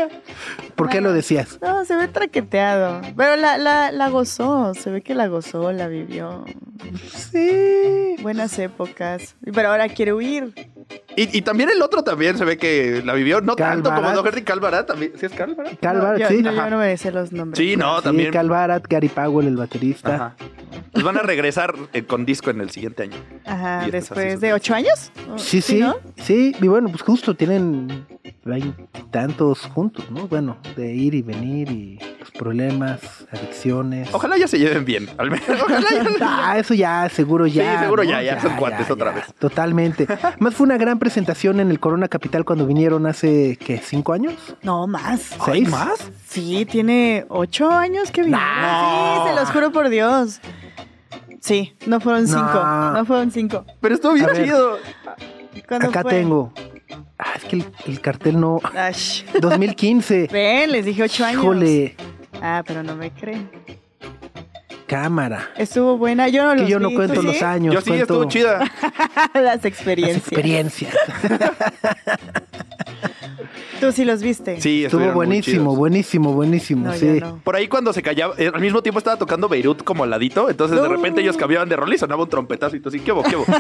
¿Por 0.76 0.90
qué 0.90 1.02
lo 1.02 1.14
decías? 1.14 1.60
No, 1.62 1.86
se 1.86 1.96
ve 1.96 2.08
traqueteado. 2.08 3.02
Pero 3.16 3.36
la, 3.36 3.58
la, 3.58 3.92
la 3.92 4.10
gozó, 4.10 4.74
se 4.74 4.90
ve 4.90 5.02
que 5.02 5.14
la 5.14 5.28
gozó, 5.28 5.72
la 5.72 5.88
vivió. 5.88 6.46
Sí. 7.14 8.16
Buenas 8.22 8.58
épocas. 8.60 9.36
Pero 9.54 9.70
ahora 9.70 9.90
quiere 9.90 10.14
huir. 10.14 10.54
Y, 11.16 11.38
y 11.38 11.42
también 11.42 11.70
el 11.70 11.82
otro 11.82 12.04
también 12.04 12.38
se 12.38 12.46
ve 12.46 12.58
que 12.58 13.02
la 13.06 13.14
vivió, 13.14 13.42
no 13.42 13.56
Cal 13.56 13.84
tanto 13.84 13.94
como. 13.94 14.12
Doherty. 14.14 14.42
Calvarat 14.44 14.88
también. 14.88 15.14
¿Sí 15.16 15.26
es 15.26 15.32
Calvarat? 15.32 15.80
Calvar, 15.80 16.18
yo, 16.18 16.28
sí. 16.28 16.42
no, 16.42 16.52
yo 16.52 16.70
no 16.70 16.78
me 16.78 16.98
sé 16.98 17.12
los 17.12 17.32
nombres. 17.32 17.58
Sí, 17.58 17.76
no, 17.78 17.98
Sí, 17.98 18.04
también. 18.04 18.32
Calvarat, 18.32 18.86
Gary 18.88 19.10
Powell, 19.10 19.48
el 19.48 19.56
baterista. 19.58 20.16
Ajá. 20.16 20.36
Pues 20.92 21.04
van 21.04 21.18
a 21.18 21.22
regresar 21.22 21.76
eh, 21.94 22.04
con 22.04 22.26
disco 22.26 22.50
en 22.50 22.62
el 22.62 22.72
siguiente 22.72 23.04
año. 23.04 23.18
Ajá, 23.46 23.73
Después 23.92 24.40
de 24.40 24.54
ocho 24.54 24.74
años. 24.76 25.12
Sí, 25.38 25.62
sí, 25.62 25.80
¿no? 25.80 25.96
sí, 26.18 26.56
y 26.62 26.68
bueno, 26.68 26.90
pues 26.90 27.02
justo 27.02 27.36
tienen 27.36 28.06
tantos 29.12 29.62
juntos, 29.62 30.10
¿no? 30.12 30.28
Bueno, 30.28 30.58
de 30.76 30.94
ir 30.94 31.14
y 31.14 31.22
venir 31.22 31.72
y 31.72 32.00
los 32.20 32.32
problemas, 32.32 33.00
adicciones. 33.32 34.10
Ojalá 34.14 34.38
ya 34.38 34.48
se 34.48 34.60
lleven 34.60 34.86
bien. 34.86 35.10
Al 35.18 35.32
menos. 35.32 35.48
Ojalá 35.64 35.88
ya. 35.92 36.06
Ah, 36.22 36.58
eso 36.60 36.74
ya, 36.74 37.08
seguro 37.10 37.48
ya. 37.48 37.78
Sí, 37.78 37.84
seguro 37.84 38.04
¿no? 38.04 38.10
ya, 38.10 38.22
ya 38.22 38.42
son 38.42 38.56
cuates 38.56 38.90
otra 38.92 39.12
vez. 39.12 39.26
Totalmente. 39.40 40.08
Más 40.40 40.54
fue 40.54 40.66
una 40.66 40.78
gran 40.78 41.00
presentación 41.00 41.60
en 41.60 41.70
el 41.70 41.80
Corona 41.80 42.08
Capital 42.08 42.44
cuando 42.46 42.66
vinieron 42.66 43.06
hace, 43.06 43.58
¿qué? 43.58 43.78
¿Cinco 43.78 44.14
años? 44.14 44.34
No, 44.62 44.88
más. 44.88 45.32
¿Hay 45.48 45.62
¿Seis? 45.62 45.70
más? 45.70 46.12
Sí, 46.28 46.66
tiene 46.70 47.26
ocho 47.30 47.70
años 47.70 48.12
que 48.12 48.24
vinieron. 48.24 48.46
No. 48.62 49.24
Sí, 49.24 49.30
se 49.30 49.36
los 49.40 49.52
juro 49.52 49.72
por 49.72 49.90
Dios. 49.90 50.40
Sí, 51.44 51.76
no 51.88 52.00
fueron 52.00 52.26
cinco. 52.26 52.64
No 52.94 53.04
fueron 53.06 53.30
cinco. 53.30 53.66
Pero 53.82 53.96
estuvo 53.96 54.14
bien 54.14 54.30
chido. 54.34 54.78
¿Cuándo 55.68 55.90
Acá 55.90 56.04
fue? 56.04 56.12
tengo. 56.12 56.54
Ah, 57.20 57.34
es 57.36 57.44
que 57.44 57.58
el, 57.58 57.66
el 57.86 58.00
cartel 58.00 58.40
no. 58.40 58.62
Ash. 58.74 59.24
2015. 59.42 60.30
Ven, 60.32 60.72
les 60.72 60.86
dije 60.86 61.04
ocho 61.04 61.26
años. 61.26 61.42
Híjole, 61.44 61.96
Ah, 62.42 62.64
pero 62.66 62.82
no 62.82 62.96
me 62.96 63.12
creen. 63.12 63.50
cámara. 64.88 65.50
Estuvo 65.58 65.98
buena. 65.98 66.30
Yo 66.30 66.46
no 66.46 66.54
Que 66.54 66.62
los 66.62 66.70
yo 66.70 66.80
no 66.80 66.92
cuento 66.92 67.16
¿tú 67.16 67.24
los 67.24 67.42
años. 67.42 67.74
Yo 67.74 67.82
sí, 67.82 67.88
cuento 67.88 68.04
estuvo 68.04 68.26
chida. 68.30 68.60
Las 69.34 69.44
Las 69.44 69.66
experiencias. 69.66 70.96
Tú 73.84 73.92
sí 73.92 74.06
los 74.06 74.22
viste. 74.22 74.62
Sí, 74.62 74.86
Estuvo 74.86 75.12
buenísimo, 75.12 75.76
buenísimo, 75.76 76.34
buenísimo. 76.34 76.88
No, 76.88 76.94
sí. 76.94 77.20
no. 77.20 77.40
Por 77.44 77.56
ahí 77.56 77.68
cuando 77.68 77.92
se 77.92 78.02
callaba, 78.02 78.34
eh, 78.38 78.50
al 78.54 78.62
mismo 78.62 78.82
tiempo 78.82 79.00
estaba 79.00 79.18
tocando 79.18 79.50
Beirut 79.50 79.84
como 79.84 80.04
al 80.06 80.10
ladito, 80.10 80.50
entonces 80.50 80.82
de 80.82 80.88
repente 80.88 81.22
ellos 81.22 81.36
cambiaban 81.36 81.68
de 81.68 81.76
rol 81.76 81.94
y 81.94 81.98
sonaba 81.98 82.24
un 82.24 82.30
trompetazo 82.30 82.78
y 82.78 82.80
tú 82.80 82.88
así, 82.90 83.02
¿qué 83.02 83.12
hubo, 83.12 83.24
qué 83.24 83.36
hubo? 83.36 83.46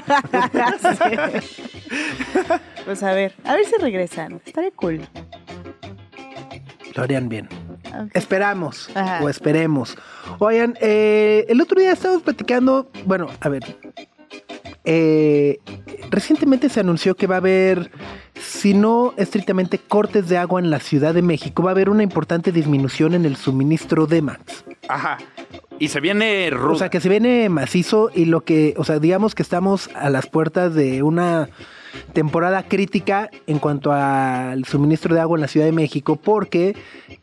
Pues 2.85 3.01
a 3.01 3.13
ver, 3.13 3.33
a 3.45 3.53
ver 3.53 3.65
si 3.65 3.75
regresan. 3.81 4.41
Estaría 4.45 4.71
cool. 4.71 5.01
Lo 6.95 7.03
harían 7.03 7.29
bien. 7.29 7.47
Esperamos 8.13 8.89
Ajá. 8.93 9.19
o 9.23 9.29
esperemos. 9.29 9.97
Oigan, 10.39 10.75
eh, 10.81 11.45
el 11.47 11.61
otro 11.61 11.79
día 11.79 11.93
estábamos 11.93 12.23
platicando, 12.23 12.89
bueno, 13.05 13.27
a 13.39 13.49
ver, 13.49 13.63
eh, 14.85 15.59
recientemente 16.09 16.69
se 16.69 16.81
anunció 16.81 17.15
que 17.15 17.27
va 17.27 17.35
a 17.35 17.37
haber, 17.37 17.91
si 18.33 18.73
no 18.73 19.13
estrictamente 19.17 19.77
cortes 19.79 20.27
de 20.27 20.37
agua 20.37 20.59
en 20.59 20.69
la 20.69 20.79
Ciudad 20.79 21.13
de 21.13 21.21
México, 21.21 21.63
va 21.63 21.71
a 21.71 21.73
haber 21.73 21.89
una 21.89 22.03
importante 22.03 22.51
disminución 22.51 23.13
en 23.13 23.25
el 23.25 23.37
suministro 23.37 24.07
de 24.07 24.21
Max. 24.21 24.65
Ajá. 24.89 25.17
Y 25.79 25.87
se 25.87 25.99
viene 25.99 26.49
rudo. 26.51 26.73
O 26.73 26.75
sea, 26.75 26.89
que 26.89 26.99
se 26.99 27.09
viene 27.09 27.49
macizo 27.49 28.09
y 28.13 28.25
lo 28.25 28.41
que, 28.41 28.73
o 28.77 28.83
sea, 28.83 28.99
digamos 28.99 29.35
que 29.35 29.43
estamos 29.43 29.89
a 29.95 30.09
las 30.09 30.27
puertas 30.27 30.73
de 30.73 31.01
una 31.01 31.49
temporada 32.13 32.63
crítica 32.63 33.29
en 33.47 33.59
cuanto 33.59 33.91
al 33.91 34.65
suministro 34.65 35.13
de 35.15 35.21
agua 35.21 35.37
en 35.37 35.41
la 35.41 35.47
Ciudad 35.47 35.65
de 35.65 35.71
México 35.71 36.15
porque, 36.15 36.75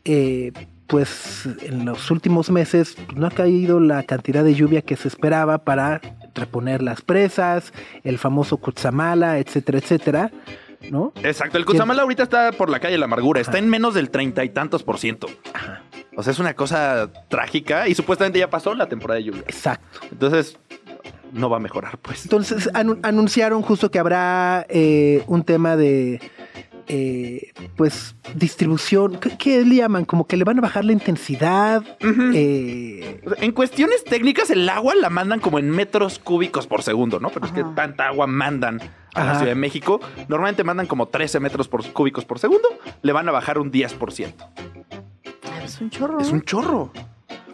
eh, 0.05 0.51
pues, 0.87 1.47
en 1.63 1.85
los 1.85 2.09
últimos 2.11 2.49
meses 2.49 2.95
pues, 3.05 3.17
no 3.17 3.27
ha 3.27 3.31
caído 3.31 3.79
la 3.79 4.03
cantidad 4.03 4.43
de 4.43 4.55
lluvia 4.55 4.81
que 4.81 4.95
se 4.95 5.07
esperaba 5.07 5.59
para 5.59 6.01
reponer 6.35 6.81
las 6.81 7.01
presas, 7.01 7.73
el 8.03 8.17
famoso 8.17 8.57
Cutzamala, 8.57 9.37
etcétera, 9.39 9.77
etcétera, 9.79 10.31
¿no? 10.89 11.13
Exacto, 11.23 11.57
el 11.57 11.65
Cutzamala 11.65 12.01
ahorita 12.01 12.23
está 12.23 12.51
por 12.51 12.69
la 12.69 12.79
calle 12.79 12.93
de 12.93 12.97
la 12.99 13.05
amargura, 13.05 13.41
está 13.41 13.57
en 13.57 13.69
menos 13.69 13.93
del 13.93 14.09
treinta 14.09 14.43
y 14.43 14.49
tantos 14.49 14.83
por 14.83 14.97
ciento. 14.97 15.27
O 16.17 16.23
sea, 16.23 16.31
es 16.31 16.39
una 16.39 16.53
cosa 16.55 17.09
trágica 17.29 17.87
y 17.87 17.95
supuestamente 17.95 18.39
ya 18.39 18.49
pasó 18.49 18.73
la 18.75 18.87
temporada 18.89 19.17
de 19.19 19.23
lluvia. 19.25 19.43
Exacto. 19.47 19.99
Entonces, 20.11 20.57
no 21.31 21.49
va 21.49 21.57
a 21.57 21.59
mejorar, 21.61 21.97
pues. 21.99 22.23
Entonces 22.25 22.69
anu- 22.73 22.99
anunciaron 23.03 23.61
justo 23.61 23.89
que 23.89 23.99
habrá 23.99 24.65
eh, 24.67 25.23
un 25.27 25.43
tema 25.43 25.77
de 25.77 26.19
eh, 26.93 27.53
pues 27.77 28.15
distribución. 28.35 29.17
¿Qué, 29.19 29.37
qué 29.37 29.63
le 29.63 29.75
llaman? 29.77 30.03
Como 30.03 30.27
que 30.27 30.35
le 30.35 30.43
van 30.43 30.57
a 30.57 30.61
bajar 30.61 30.83
la 30.83 30.91
intensidad. 30.91 31.83
Eh, 32.33 33.21
En 33.37 33.51
cuestiones 33.53 34.03
técnicas, 34.03 34.49
el 34.49 34.67
agua 34.67 34.93
la 34.95 35.09
mandan 35.09 35.39
como 35.39 35.57
en 35.57 35.69
metros 35.69 36.19
cúbicos 36.19 36.67
por 36.67 36.83
segundo, 36.83 37.19
¿no? 37.21 37.29
Pero 37.29 37.45
es 37.45 37.53
que 37.53 37.63
tanta 37.75 38.07
agua 38.07 38.27
mandan 38.27 38.81
a 39.13 39.23
la. 39.23 39.35
Ciudad 39.35 39.51
de 39.51 39.55
México. 39.55 40.01
Normalmente 40.27 40.63
mandan 40.65 40.85
como 40.87 41.07
13 41.07 41.39
metros 41.39 41.67
por 41.69 41.85
cúbicos 41.93 42.25
por 42.25 42.39
segundo. 42.39 42.67
Le 43.01 43.13
van 43.13 43.27
a 43.29 43.31
bajar 43.31 43.57
un 43.57 43.71
10%. 43.71 44.33
Ah, 44.37 45.61
Es 45.63 45.79
un 45.79 45.89
chorro. 45.89 46.19
Es 46.19 46.31
un 46.31 46.41
chorro. 46.41 46.91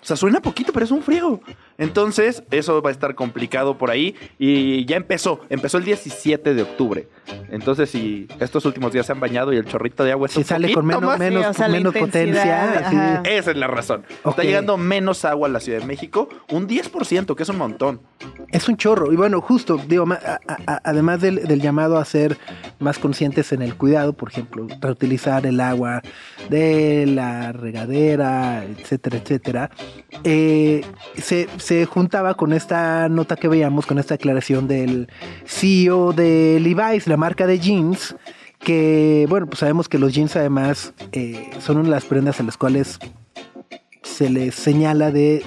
O 0.01 0.05
sea, 0.07 0.15
suena 0.15 0.41
poquito, 0.41 0.71
pero 0.73 0.85
es 0.85 0.91
un 0.91 1.01
friego. 1.03 1.41
Entonces, 1.77 2.43
eso 2.51 2.81
va 2.81 2.89
a 2.89 2.91
estar 2.93 3.15
complicado 3.15 3.77
por 3.77 3.91
ahí. 3.91 4.15
Y 4.39 4.85
ya 4.85 4.97
empezó. 4.97 5.41
Empezó 5.49 5.77
el 5.77 5.83
17 5.85 6.53
de 6.53 6.61
octubre. 6.63 7.07
Entonces, 7.51 7.89
si 7.89 8.27
estos 8.39 8.65
últimos 8.65 8.91
días 8.93 9.05
se 9.05 9.11
han 9.11 9.19
bañado 9.19 9.53
y 9.53 9.57
el 9.57 9.65
chorrito 9.65 10.03
de 10.03 10.11
agua 10.11 10.27
es 10.27 10.33
si 10.33 10.39
un 10.39 10.45
sale 10.45 10.73
con 10.73 10.85
menos, 10.85 11.03
más, 11.03 11.19
menos, 11.19 11.43
Sí, 11.43 11.49
o 11.49 11.53
sea, 11.53 11.67
menos 11.67 11.93
potencia. 11.93 12.89
sí. 12.89 13.29
Esa 13.29 13.51
es 13.51 13.57
la 13.57 13.67
razón. 13.67 14.03
Está 14.25 14.43
llegando 14.43 14.77
menos 14.77 15.23
agua 15.25 15.47
a 15.47 15.51
la 15.51 15.59
Ciudad 15.59 15.79
de 15.79 15.85
México. 15.85 16.29
Un 16.51 16.67
10%, 16.67 17.35
que 17.35 17.43
es 17.43 17.49
un 17.49 17.57
montón. 17.57 18.01
Es 18.51 18.67
un 18.67 18.77
chorro. 18.77 19.11
Y 19.11 19.15
bueno, 19.15 19.41
justo, 19.41 19.79
digo, 19.87 20.05
ma- 20.05 20.19
a- 20.25 20.39
a- 20.65 20.81
además 20.83 21.21
del, 21.21 21.43
del 21.47 21.61
llamado 21.61 21.97
a 21.97 22.05
ser 22.05 22.37
más 22.79 22.97
conscientes 22.99 23.51
en 23.51 23.61
el 23.61 23.75
cuidado, 23.75 24.13
por 24.13 24.29
ejemplo, 24.29 24.67
reutilizar 24.81 25.45
el 25.45 25.59
agua 25.59 26.01
de 26.49 27.05
la 27.07 27.51
regadera, 27.51 28.63
etcétera, 28.65 29.17
etcétera, 29.17 29.69
eh, 30.23 30.81
se, 31.17 31.47
se 31.67 31.85
juntaba 31.85 32.35
con 32.35 32.53
esta 32.53 33.09
nota 33.09 33.35
que 33.35 33.49
veíamos, 33.49 33.85
con 33.85 33.99
esta 33.99 34.13
aclaración 34.13 34.69
del 34.69 35.09
CEO 35.45 36.13
de 36.13 36.61
Levi's, 36.61 37.07
la 37.07 37.17
marca 37.17 37.45
de 37.45 37.59
jeans, 37.59 38.15
que, 38.59 39.25
bueno, 39.27 39.47
pues 39.47 39.59
sabemos 39.59 39.89
que 39.89 39.99
los 39.99 40.13
jeans 40.13 40.37
además 40.37 40.93
eh, 41.11 41.49
son 41.59 41.75
una 41.75 41.89
de 41.89 41.95
las 41.95 42.05
prendas 42.05 42.39
a 42.39 42.43
las 42.43 42.55
cuales 42.55 42.99
se 44.01 44.29
les 44.29 44.55
señala 44.55 45.11
de 45.11 45.43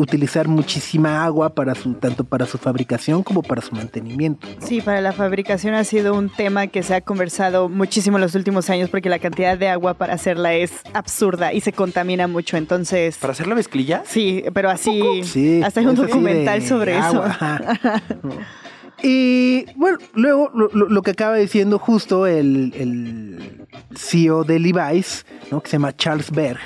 utilizar 0.00 0.48
muchísima 0.48 1.24
agua 1.24 1.50
para 1.50 1.74
su, 1.74 1.92
tanto 1.94 2.24
para 2.24 2.46
su 2.46 2.58
fabricación 2.58 3.22
como 3.22 3.42
para 3.42 3.60
su 3.60 3.74
mantenimiento. 3.74 4.48
Sí, 4.60 4.80
para 4.80 5.00
la 5.00 5.12
fabricación 5.12 5.74
ha 5.74 5.84
sido 5.84 6.14
un 6.14 6.30
tema 6.30 6.66
que 6.68 6.82
se 6.82 6.94
ha 6.94 7.00
conversado 7.02 7.68
muchísimo 7.68 8.16
en 8.16 8.22
los 8.22 8.34
últimos 8.34 8.70
años 8.70 8.88
porque 8.88 9.08
la 9.10 9.18
cantidad 9.18 9.58
de 9.58 9.68
agua 9.68 9.94
para 9.94 10.14
hacerla 10.14 10.54
es 10.54 10.72
absurda 10.94 11.52
y 11.52 11.60
se 11.60 11.72
contamina 11.72 12.26
mucho. 12.26 12.56
Entonces, 12.56 13.18
¿Para 13.18 13.32
hacer 13.32 13.46
la 13.46 13.54
mezclilla? 13.54 14.02
sí, 14.06 14.42
pero 14.54 14.70
así, 14.70 15.22
Sí, 15.24 15.62
hasta 15.62 15.80
hay 15.80 15.86
un 15.86 15.94
documental 15.94 16.62
sobre 16.62 16.96
agua, 16.96 17.36
eso. 17.80 18.30
Y 19.02 19.64
bueno, 19.76 19.98
luego 20.14 20.50
lo 20.52 21.02
que 21.02 21.12
acaba 21.12 21.36
diciendo 21.36 21.78
justo 21.78 22.26
el, 22.26 22.72
el 22.76 23.66
CEO 23.96 24.44
de 24.44 24.58
Levi's, 24.58 25.24
¿no? 25.50 25.62
que 25.62 25.70
se 25.70 25.76
llama 25.76 25.96
Charles 25.96 26.30
Berg, 26.30 26.58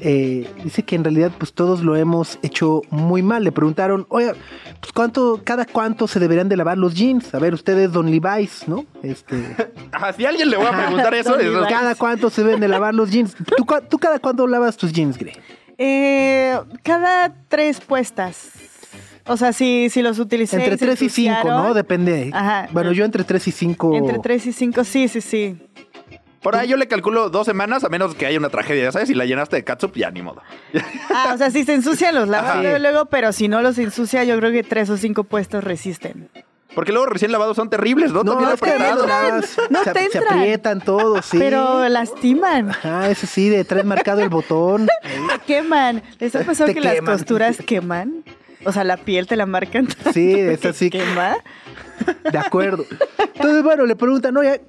eh, 0.00 0.48
dice 0.62 0.82
que 0.82 0.96
en 0.96 1.04
realidad 1.04 1.32
pues 1.36 1.52
todos 1.52 1.82
lo 1.82 1.96
hemos 1.96 2.38
hecho 2.42 2.82
muy 2.90 3.22
mal. 3.22 3.44
Le 3.44 3.52
preguntaron, 3.52 4.06
oye, 4.08 4.32
pues 4.80 4.92
cuánto, 4.92 5.40
cada 5.44 5.64
cuánto 5.64 6.08
se 6.08 6.20
deberían 6.20 6.48
de 6.48 6.56
lavar 6.56 6.78
los 6.78 6.94
jeans. 6.94 7.34
A 7.34 7.38
ver, 7.38 7.54
ustedes, 7.54 7.92
Don 7.92 8.10
Levi's, 8.10 8.66
¿no? 8.68 8.84
Este, 9.02 9.56
Ajá, 9.92 10.12
si 10.16 10.26
a 10.26 10.28
alguien 10.28 10.50
le 10.50 10.56
voy 10.56 10.66
a 10.66 10.76
preguntar 10.76 11.14
eso, 11.14 11.36
Levi's. 11.36 11.66
cada 11.68 11.94
cuánto 11.94 12.30
se 12.30 12.42
deben 12.42 12.60
de 12.60 12.68
lavar 12.68 12.94
los 12.94 13.10
jeans. 13.10 13.34
¿Tú, 13.56 13.66
tú 13.88 13.98
cada 13.98 14.18
cuándo 14.18 14.46
lavas 14.46 14.76
tus 14.76 14.92
jeans, 14.92 15.18
Gre? 15.18 15.32
Eh, 15.78 16.58
cada 16.82 17.34
tres 17.48 17.80
puestas. 17.80 18.50
O 19.28 19.36
sea, 19.36 19.52
si, 19.52 19.90
si 19.90 20.02
los 20.02 20.18
utilicé. 20.18 20.56
Entre 20.56 20.76
3 20.76 21.02
y 21.02 21.08
5, 21.10 21.48
¿no? 21.48 21.74
Depende. 21.74 22.30
Ajá. 22.32 22.68
Bueno, 22.72 22.92
yo 22.92 23.04
entre 23.04 23.24
3 23.24 23.48
y 23.48 23.52
5. 23.52 23.94
Entre 23.94 24.18
3 24.18 24.46
y 24.46 24.52
5, 24.52 24.84
sí, 24.84 25.06
sí, 25.08 25.20
sí. 25.20 25.56
Por 26.42 26.54
ahí 26.56 26.68
yo 26.68 26.76
le 26.76 26.86
calculo 26.86 27.30
dos 27.30 27.46
semanas, 27.46 27.82
a 27.84 27.88
menos 27.88 28.14
que 28.14 28.24
haya 28.26 28.38
una 28.38 28.48
tragedia, 28.48 28.92
¿sabes? 28.92 29.08
Si 29.08 29.14
la 29.14 29.24
llenaste 29.24 29.56
de 29.56 29.64
catsup, 29.64 29.94
ya 29.96 30.10
ni 30.10 30.22
modo. 30.22 30.40
Ah, 31.10 31.32
o 31.34 31.38
sea, 31.38 31.50
si 31.50 31.64
se 31.64 31.74
ensucian 31.74 32.14
los 32.14 32.28
lavas 32.28 32.58
luego, 32.62 32.78
luego, 32.78 33.04
pero 33.06 33.32
si 33.32 33.48
no 33.48 33.60
los 33.60 33.76
ensucia, 33.78 34.22
yo 34.24 34.36
creo 34.38 34.52
que 34.52 34.62
tres 34.62 34.88
o 34.90 34.96
cinco 34.96 35.24
puestos 35.24 35.64
resisten. 35.64 36.28
Porque 36.74 36.92
luego 36.92 37.06
recién 37.06 37.32
lavados 37.32 37.56
son 37.56 37.70
terribles, 37.70 38.12
¿no? 38.12 38.22
No, 38.22 38.52
es 38.52 38.60
que 38.60 38.70
atrás 38.70 39.56
No 39.70 39.82
se, 39.82 39.92
te 39.92 39.98
se 40.10 40.18
entran. 40.18 40.38
aprietan 40.38 40.80
todos, 40.80 41.24
sí. 41.26 41.38
Pero 41.38 41.88
lastiman, 41.88 42.70
Ajá, 42.70 43.10
ese 43.10 43.26
sí, 43.26 43.48
de 43.48 43.64
traes 43.64 43.84
marcado 43.86 44.20
el 44.20 44.28
botón. 44.28 44.86
te 44.86 45.38
queman. 45.46 46.02
¿Les 46.20 46.36
ha 46.36 46.44
pasado 46.44 46.68
Te 46.68 46.74
que 46.74 46.80
las 46.80 46.94
queman. 46.94 47.16
costuras 47.16 47.56
queman? 47.66 48.22
O 48.64 48.70
sea, 48.72 48.84
la 48.84 48.96
piel 48.96 49.26
te 49.26 49.34
la 49.34 49.46
marcan. 49.46 49.88
Sí, 50.12 50.34
que 50.34 50.52
es 50.52 50.64
así. 50.66 50.90
Quema. 50.90 51.38
De 52.30 52.38
acuerdo. 52.38 52.84
Entonces, 53.34 53.62
bueno, 53.62 53.84
le 53.86 53.96
preguntan, 53.96 54.36
oye, 54.36 54.60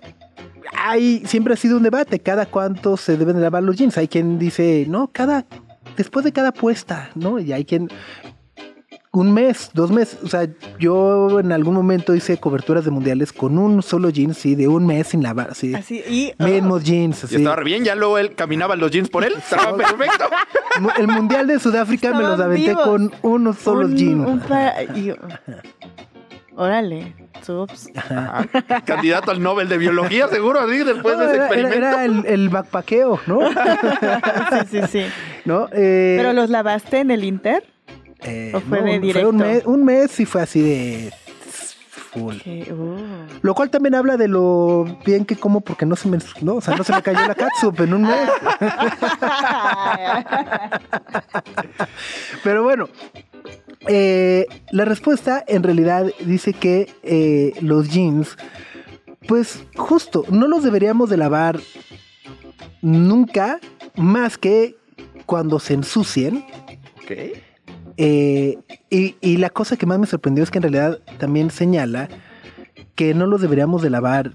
hay, 0.73 1.23
siempre 1.25 1.53
ha 1.53 1.57
sido 1.57 1.77
un 1.77 1.83
debate, 1.83 2.19
cada 2.19 2.45
cuánto 2.45 2.97
se 2.97 3.17
deben 3.17 3.35
de 3.35 3.41
lavar 3.41 3.63
los 3.63 3.75
jeans. 3.75 3.97
Hay 3.97 4.07
quien 4.07 4.39
dice, 4.39 4.85
no, 4.87 5.09
cada, 5.11 5.45
después 5.97 6.25
de 6.25 6.31
cada 6.31 6.51
puesta, 6.51 7.09
¿no? 7.15 7.39
Y 7.39 7.53
hay 7.53 7.65
quien, 7.65 7.89
un 9.11 9.33
mes, 9.33 9.71
dos 9.73 9.91
meses. 9.91 10.19
O 10.23 10.27
sea, 10.27 10.47
yo 10.79 11.39
en 11.39 11.51
algún 11.51 11.73
momento 11.73 12.13
hice 12.13 12.37
coberturas 12.37 12.85
de 12.85 12.91
mundiales 12.91 13.33
con 13.33 13.57
un 13.57 13.81
solo 13.81 14.09
jeans, 14.09 14.37
sí, 14.37 14.55
de 14.55 14.67
un 14.67 14.85
mes 14.85 15.07
sin 15.07 15.23
lavar, 15.23 15.55
sí. 15.55 15.73
Así, 15.73 16.03
y. 16.07 16.33
Mismos 16.43 16.83
jeans, 16.83 17.31
Y 17.31 17.35
estaba 17.35 17.63
bien, 17.63 17.83
ya 17.83 17.95
luego 17.95 18.17
él 18.17 18.35
caminaba 18.35 18.75
los 18.75 18.91
jeans 18.91 19.09
por 19.09 19.23
él. 19.23 19.33
Estaba 19.37 19.75
perfecto. 19.75 20.25
El 20.97 21.07
mundial 21.07 21.47
de 21.47 21.59
Sudáfrica 21.59 22.13
me 22.13 22.23
los 22.23 22.39
aventé 22.39 22.69
vivos. 22.69 22.85
con 22.85 23.11
unos 23.23 23.57
solos 23.57 23.91
un, 23.91 23.97
jeans. 23.97 24.27
un 24.27 24.41
Órale, 26.55 27.15
ups. 27.47 27.89
Candidato 28.85 29.31
al 29.31 29.41
Nobel 29.41 29.69
de 29.69 29.77
Biología, 29.77 30.27
seguro, 30.27 30.59
así, 30.59 30.79
después 30.83 31.15
No, 31.17 31.23
de 31.23 31.27
ese 31.27 31.35
era, 31.35 31.45
experimento. 31.45 31.77
era 31.77 32.05
el, 32.05 32.25
el 32.25 32.49
backpackeo, 32.49 33.19
¿no? 33.27 33.39
Sí, 33.49 34.67
sí, 34.71 34.81
sí. 34.89 35.05
¿No? 35.45 35.67
Eh, 35.71 36.15
¿Pero 36.17 36.33
los 36.33 36.49
lavaste 36.49 36.99
en 36.99 37.11
el 37.11 37.23
Inter? 37.23 37.63
eh, 38.21 38.51
o 38.53 38.59
fue 38.59 38.81
de 38.81 38.99
directo? 38.99 39.29
un 39.29 39.37
mes, 39.37 39.65
un 39.65 39.85
mes 39.85 40.19
y 40.19 40.25
fue 40.25 40.41
así 40.41 40.61
de 40.61 41.13
full. 42.11 42.35
Uh. 42.71 42.97
Lo 43.43 43.53
cual 43.53 43.69
también 43.69 43.93
habla 43.95 44.17
de 44.17 44.27
lo 44.27 44.83
bien 45.05 45.25
que 45.25 45.35
como 45.35 45.61
porque 45.61 45.85
no 45.85 45.95
se 45.95 46.09
me, 46.09 46.17
no, 46.41 46.55
o 46.55 46.61
sea, 46.61 46.75
no 46.75 46.83
se 46.83 46.91
me 46.93 47.01
cayó 47.03 47.19
la 47.27 47.35
catsup 47.35 47.79
en 47.81 47.93
un 47.93 48.01
mes. 48.01 48.29
Pero 52.43 52.63
bueno, 52.63 52.89
eh, 53.87 54.45
la 54.71 54.85
respuesta 54.85 55.43
en 55.47 55.63
realidad 55.63 56.07
dice 56.25 56.53
que 56.53 56.93
eh, 57.03 57.53
los 57.61 57.89
jeans, 57.89 58.37
pues 59.27 59.63
justo, 59.75 60.25
no 60.29 60.47
los 60.47 60.63
deberíamos 60.63 61.09
de 61.09 61.17
lavar 61.17 61.59
nunca 62.81 63.59
más 63.95 64.37
que 64.37 64.75
cuando 65.25 65.59
se 65.59 65.75
ensucien. 65.75 66.45
Ok. 67.03 67.11
Eh, 68.01 68.57
y, 68.89 69.15
y 69.19 69.37
la 69.37 69.49
cosa 69.49 69.75
que 69.75 69.85
más 69.85 69.99
me 69.99 70.07
sorprendió 70.07 70.43
es 70.43 70.51
que 70.51 70.59
en 70.59 70.63
realidad 70.63 70.99
también 71.17 71.51
señala 71.51 72.07
que 72.95 73.13
no 73.13 73.27
los 73.27 73.41
deberíamos 73.41 73.81
de 73.81 73.89
lavar 73.89 74.33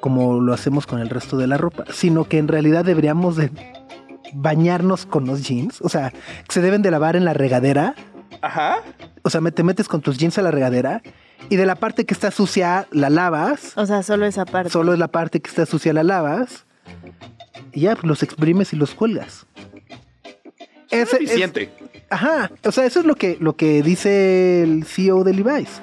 como 0.00 0.40
lo 0.40 0.52
hacemos 0.52 0.86
con 0.86 1.00
el 1.00 1.10
resto 1.10 1.36
de 1.36 1.46
la 1.46 1.56
ropa, 1.56 1.84
sino 1.92 2.24
que 2.24 2.38
en 2.38 2.48
realidad 2.48 2.84
deberíamos 2.84 3.36
de 3.36 3.50
bañarnos 4.32 5.06
con 5.06 5.26
los 5.26 5.46
jeans, 5.46 5.80
o 5.80 5.88
sea, 5.88 6.10
que 6.10 6.52
se 6.52 6.60
deben 6.60 6.82
de 6.82 6.90
lavar 6.90 7.16
en 7.16 7.24
la 7.24 7.34
regadera, 7.34 7.94
Ajá. 8.42 8.78
o 9.22 9.30
sea, 9.30 9.40
te 9.50 9.62
metes 9.62 9.88
con 9.88 10.00
tus 10.00 10.16
jeans 10.18 10.38
a 10.38 10.42
la 10.42 10.50
regadera 10.50 11.02
y 11.48 11.56
de 11.56 11.66
la 11.66 11.74
parte 11.76 12.04
que 12.06 12.14
está 12.14 12.30
sucia 12.30 12.86
la 12.92 13.10
lavas, 13.10 13.72
O 13.76 13.86
sea, 13.86 14.02
solo 14.02 14.26
esa 14.26 14.44
parte. 14.44 14.70
solo 14.70 14.92
es 14.92 14.98
la 14.98 15.08
parte 15.08 15.40
que 15.40 15.48
está 15.50 15.66
sucia 15.66 15.92
la 15.92 16.02
lavas 16.02 16.64
y 17.72 17.80
ya 17.82 17.94
pues, 17.94 18.04
los 18.04 18.22
exprimes 18.22 18.72
y 18.72 18.76
los 18.76 18.94
cuelgas. 18.94 19.46
Es 20.90 21.08
Ese 21.08 21.16
es- 21.16 21.22
eficiente. 21.30 21.70
Ajá, 22.10 22.50
o 22.64 22.72
sea, 22.72 22.86
eso 22.86 23.00
es 23.00 23.06
lo 23.06 23.14
que, 23.16 23.36
lo 23.40 23.54
que 23.56 23.82
dice 23.82 24.62
el 24.62 24.84
CEO 24.84 25.24
de 25.24 25.34
Levi's. 25.34 25.80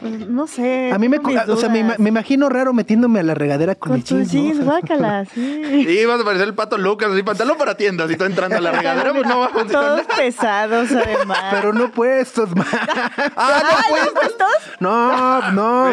Pues, 0.00 0.28
no 0.28 0.46
sé. 0.46 0.92
A 0.92 0.98
mí 0.98 1.08
me, 1.08 1.18
o 1.18 1.56
sea, 1.56 1.68
me, 1.68 2.08
imagino 2.08 2.48
raro 2.48 2.72
metiéndome 2.72 3.20
a 3.20 3.22
la 3.22 3.34
regadera 3.34 3.74
con, 3.74 3.92
Con 3.92 4.02
jeans, 4.02 4.32
¿no? 4.32 4.40
Jeans, 4.40 4.56
sea, 4.56 4.64
guácala, 4.64 5.24
sí. 5.34 5.86
Y 5.88 6.04
vas 6.04 6.20
a 6.20 6.24
parecer 6.24 6.48
el 6.48 6.54
pato 6.54 6.78
Lucas, 6.78 7.10
así, 7.10 7.22
pantalón 7.22 7.58
para 7.58 7.76
tiendas, 7.76 8.10
y 8.10 8.16
tú 8.16 8.24
entrando 8.24 8.56
a 8.56 8.60
la 8.60 8.72
regadera, 8.72 9.12
pues 9.12 9.26
no 9.26 9.40
va 9.40 9.46
a 9.46 9.48
funcionar. 9.48 10.02
Todos 10.02 10.16
pesados, 10.16 10.92
además. 10.92 11.38
pero 11.50 11.72
no 11.72 11.90
puestos, 11.90 12.54
ma. 12.54 12.66
Ah, 13.36 13.62
no, 13.62 13.88
pues. 13.88 14.04
¿Los 14.04 14.12
puestos? 14.12 14.48
No, 14.80 15.52
no. 15.52 15.90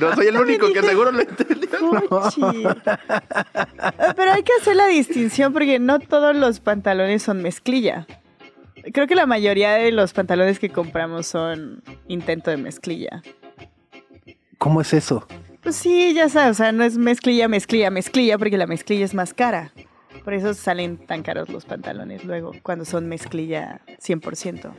No 0.00 0.14
soy 0.14 0.26
el 0.26 0.36
único 0.36 0.72
que 0.72 0.82
seguro 0.82 1.12
lo 1.12 1.20
entendió. 1.20 1.68
Ah, 2.10 2.30
Pero 4.16 4.32
hay 4.32 4.42
que 4.42 4.52
hacer 4.60 4.76
la 4.76 4.86
distinción 4.86 5.52
porque 5.52 5.78
no 5.78 5.98
todos 5.98 6.34
los 6.34 6.60
pantalones 6.60 7.22
son 7.22 7.42
mezclilla. 7.42 8.06
Creo 8.92 9.06
que 9.06 9.14
la 9.14 9.26
mayoría 9.26 9.72
de 9.72 9.92
los 9.92 10.12
pantalones 10.12 10.58
que 10.58 10.70
compramos 10.70 11.26
son 11.26 11.82
intento 12.08 12.50
de 12.50 12.56
mezclilla. 12.56 13.22
¿Cómo 14.58 14.80
es 14.80 14.92
eso? 14.92 15.26
Pues 15.62 15.76
sí, 15.76 16.14
ya 16.14 16.28
sabes, 16.28 16.52
o 16.52 16.54
sea, 16.54 16.72
no 16.72 16.84
es 16.84 16.96
mezclilla, 16.96 17.48
mezclilla, 17.48 17.90
mezclilla, 17.90 18.38
porque 18.38 18.56
la 18.56 18.66
mezclilla 18.66 19.04
es 19.04 19.14
más 19.14 19.34
cara. 19.34 19.72
Por 20.24 20.34
eso 20.34 20.54
salen 20.54 20.96
tan 20.96 21.22
caros 21.22 21.48
los 21.48 21.64
pantalones 21.64 22.24
luego, 22.24 22.52
cuando 22.62 22.84
son 22.84 23.08
mezclilla 23.08 23.80
100%. 24.00 24.72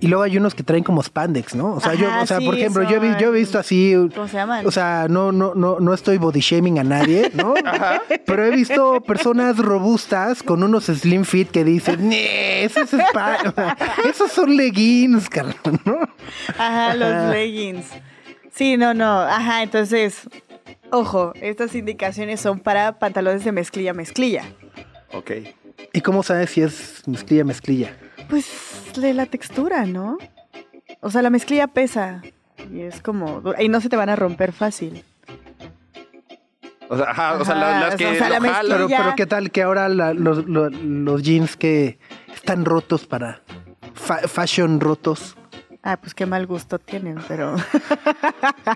Y 0.00 0.06
luego 0.06 0.22
hay 0.22 0.36
unos 0.36 0.54
que 0.54 0.62
traen 0.62 0.84
como 0.84 1.02
spandex, 1.02 1.56
¿no? 1.56 1.72
O 1.74 1.80
sea, 1.80 1.94
yo, 1.94 2.06
Ajá, 2.08 2.22
o 2.22 2.26
sea, 2.26 2.38
sí, 2.38 2.44
por 2.46 2.54
ejemplo, 2.56 2.88
yo, 2.88 3.02
he 3.02 3.20
yo 3.20 3.34
he 3.34 3.38
visto 3.38 3.58
así, 3.58 3.94
¿Cómo 4.14 4.28
se 4.28 4.36
llaman? 4.36 4.64
o 4.64 4.70
sea, 4.70 5.06
no, 5.10 5.32
no, 5.32 5.54
no, 5.56 5.80
no 5.80 5.92
estoy 5.92 6.18
body 6.18 6.38
shaming 6.38 6.78
a 6.78 6.84
nadie, 6.84 7.32
¿no? 7.34 7.54
Pero 8.26 8.44
he 8.44 8.50
visto 8.50 9.00
personas 9.00 9.56
robustas 9.58 10.44
con 10.44 10.62
unos 10.62 10.84
slim 10.84 11.24
fit 11.24 11.50
que 11.50 11.64
dicen, 11.64 12.08
"Nee, 12.08 12.64
eso 12.64 12.82
es 12.82 12.92
spa- 12.92 13.76
esos 14.08 14.30
son 14.30 14.56
leggings, 14.56 15.28
carnal", 15.28 15.56
¿no? 15.84 15.98
Ajá, 16.56 16.94
los 16.94 17.32
leggings. 17.32 17.86
Sí, 18.54 18.76
no, 18.76 18.94
no. 18.94 19.20
Ajá, 19.22 19.64
entonces, 19.64 20.28
ojo, 20.90 21.32
estas 21.40 21.74
indicaciones 21.74 22.40
son 22.40 22.60
para 22.60 23.00
pantalones 23.00 23.44
de 23.44 23.50
mezclilla, 23.50 23.94
mezclilla. 23.94 24.44
Ok. 25.12 25.32
¿Y 25.92 26.00
cómo 26.02 26.22
sabes 26.22 26.50
si 26.50 26.62
es 26.62 27.02
mezclilla, 27.06 27.42
mezclilla? 27.44 27.96
Pues 28.28 28.46
de 28.96 29.14
la 29.14 29.26
textura, 29.26 29.86
¿no? 29.86 30.18
O 31.00 31.10
sea, 31.10 31.22
la 31.22 31.30
mezclilla 31.30 31.66
pesa 31.68 32.22
y 32.72 32.80
es 32.82 33.00
como 33.00 33.40
dura- 33.40 33.62
y 33.62 33.68
no 33.68 33.80
se 33.80 33.88
te 33.88 33.96
van 33.96 34.08
a 34.08 34.16
romper 34.16 34.52
fácil. 34.52 35.04
O 36.90 36.96
sea, 36.96 37.10
ajá, 37.10 37.34
o 37.38 37.44
sea, 37.44 37.54
Ajá, 37.54 37.80
las, 37.80 37.94
o 37.94 37.96
que 37.98 38.16
sea, 38.18 38.28
la 38.30 38.38
lo 38.40 38.48
jalan. 38.50 38.76
Pero, 38.78 38.88
Ya. 38.88 38.98
pero 39.02 39.16
¿qué 39.16 39.26
tal 39.26 39.50
que 39.50 39.62
ahora 39.62 39.88
la- 39.88 40.14
los, 40.14 40.46
los- 40.46 40.72
los 40.74 41.22
jeans 41.22 41.56
que 41.56 41.98
están 42.34 42.64
rotos 42.64 43.06
para 43.06 43.42
fa- 43.94 44.26
fashion 44.26 44.80
rotos? 44.80 45.36
Ah, 45.82 45.96
pues 45.96 46.12
qué 46.12 46.26
mal 46.26 46.46
gusto 46.46 46.78
tienen, 46.78 47.16
pero 47.28 47.56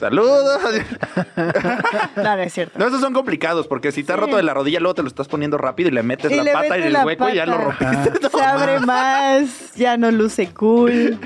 Saludos. 0.00 0.60
no, 2.16 2.22
no 2.36 2.42
es 2.42 2.52
cierto. 2.52 2.78
No, 2.78 2.86
esos 2.86 3.00
son 3.00 3.12
complicados 3.12 3.66
porque 3.66 3.92
si 3.92 4.00
está 4.00 4.14
Sí. 4.14 4.20
roto 4.20 4.36
de 4.36 4.42
la 4.42 4.52
rodilla, 4.52 4.80
luego 4.80 4.94
te 4.94 5.02
lo 5.02 5.08
estás 5.08 5.28
poniendo 5.28 5.56
rápido 5.58 5.88
y 5.88 5.92
le 5.92 6.02
metes 6.02 6.30
Y 6.30 6.36
la 6.36 6.42
le 6.42 6.52
pata 6.52 6.68
metes 6.70 6.86
en 6.86 6.96
el 6.96 7.06
hueco 7.06 7.28
y 7.28 7.34
ya 7.36 7.46
lo 7.46 7.58
rompiste. 7.58 8.28
Se 8.30 8.42
abre 8.42 8.80
más, 8.80 9.74
ya 9.74 9.96
no 9.96 10.10
luce 10.10 10.48
cool. 10.52 11.18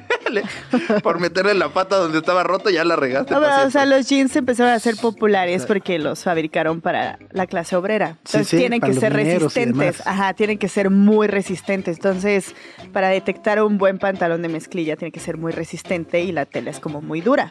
Por 1.03 1.21
meterle 1.21 1.55
la 1.55 1.69
pata 1.71 1.97
donde 1.97 2.19
estaba 2.19 2.43
roto, 2.45 2.71
ya 2.71 2.85
la 2.85 2.97
regaste. 2.97 3.33
No, 3.35 3.41
pero, 3.41 3.51
pa' 3.53 3.65
o 3.65 3.71
sea, 3.71 3.87
los 3.87 4.09
jeans 4.09 4.35
empezaron 4.37 4.73
a 4.73 4.79
ser 4.79 4.97
populares 4.97 5.65
porque 5.67 5.99
los 5.99 6.23
fabricaron 6.23 6.81
para 6.81 7.19
la 7.31 7.47
clase 7.47 7.77
obrera. 7.77 8.17
Sí, 8.25 8.37
Entonces 8.37 8.49
sí, 8.49 8.57
tienen 8.59 8.81
para 8.81 8.93
que 8.93 9.01
ser 9.01 9.13
y 9.13 9.17
resistentes. 9.17 10.07
Ajá, 10.07 10.35
tienen 10.35 10.59
que 10.59 10.69
ser 10.69 10.91
muy 10.91 11.27
resistentes. 11.29 11.97
Entonces, 11.97 12.55
para 12.93 13.09
detectar 13.09 13.63
un 13.63 13.79
buen 13.79 13.99
pantalón 13.99 14.43
de 14.43 14.49
mezclilla, 14.77 14.97
tiene 14.97 15.13
que 15.13 15.21
ser 15.21 15.39
muy 15.39 15.53
resistente 15.53 16.23
y 16.23 16.33
la 16.33 16.45
tela 16.45 16.71
es 16.71 16.81
como 16.81 17.01
muy 17.01 17.23
dura. 17.23 17.51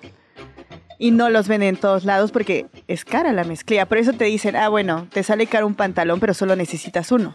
Y 0.99 1.11
no 1.11 1.29
los 1.29 1.47
venden 1.47 1.69
en 1.69 1.77
todos 1.77 2.05
lados 2.05 2.31
porque 2.31 2.67
es 2.87 3.03
cara 3.03 3.33
la 3.33 3.43
mezclilla. 3.43 3.87
Por 3.87 3.97
eso 3.97 4.13
te 4.13 4.25
dicen, 4.25 4.55
ah, 4.55 4.69
bueno, 4.69 5.07
te 5.11 5.23
sale 5.23 5.47
caro 5.47 5.65
un 5.65 5.75
pantalón, 5.75 6.19
pero 6.19 6.33
solo 6.33 6.55
necesitas 6.55 7.11
uno. 7.11 7.33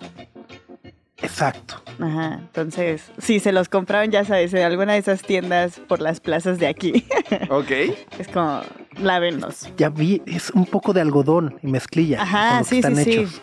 Exacto. 1.23 1.83
Ajá, 1.99 2.39
entonces, 2.41 3.11
si 3.19 3.41
se 3.41 3.53
los 3.53 3.69
compraron, 3.69 4.11
ya 4.11 4.25
sabes, 4.25 4.55
en 4.55 4.63
alguna 4.63 4.95
de 4.95 5.01
esas 5.01 5.21
tiendas 5.21 5.79
por 5.87 6.01
las 6.01 6.21
plazas 6.21 6.59
de 6.59 6.69
aquí. 6.69 7.05
Ok. 7.51 7.71
es 8.19 8.29
como, 8.33 8.63
lávenlos. 8.99 9.69
Ya 9.77 9.89
vi, 9.89 10.23
es 10.27 10.51
un 10.51 10.67
poco 10.67 10.93
de 10.93 11.01
algodón 11.01 11.59
y 11.63 11.67
mezclilla. 11.67 12.23
Ajá, 12.23 12.65
sí, 12.65 12.77
están 12.77 12.97
sí, 12.97 13.27
sí. 13.27 13.41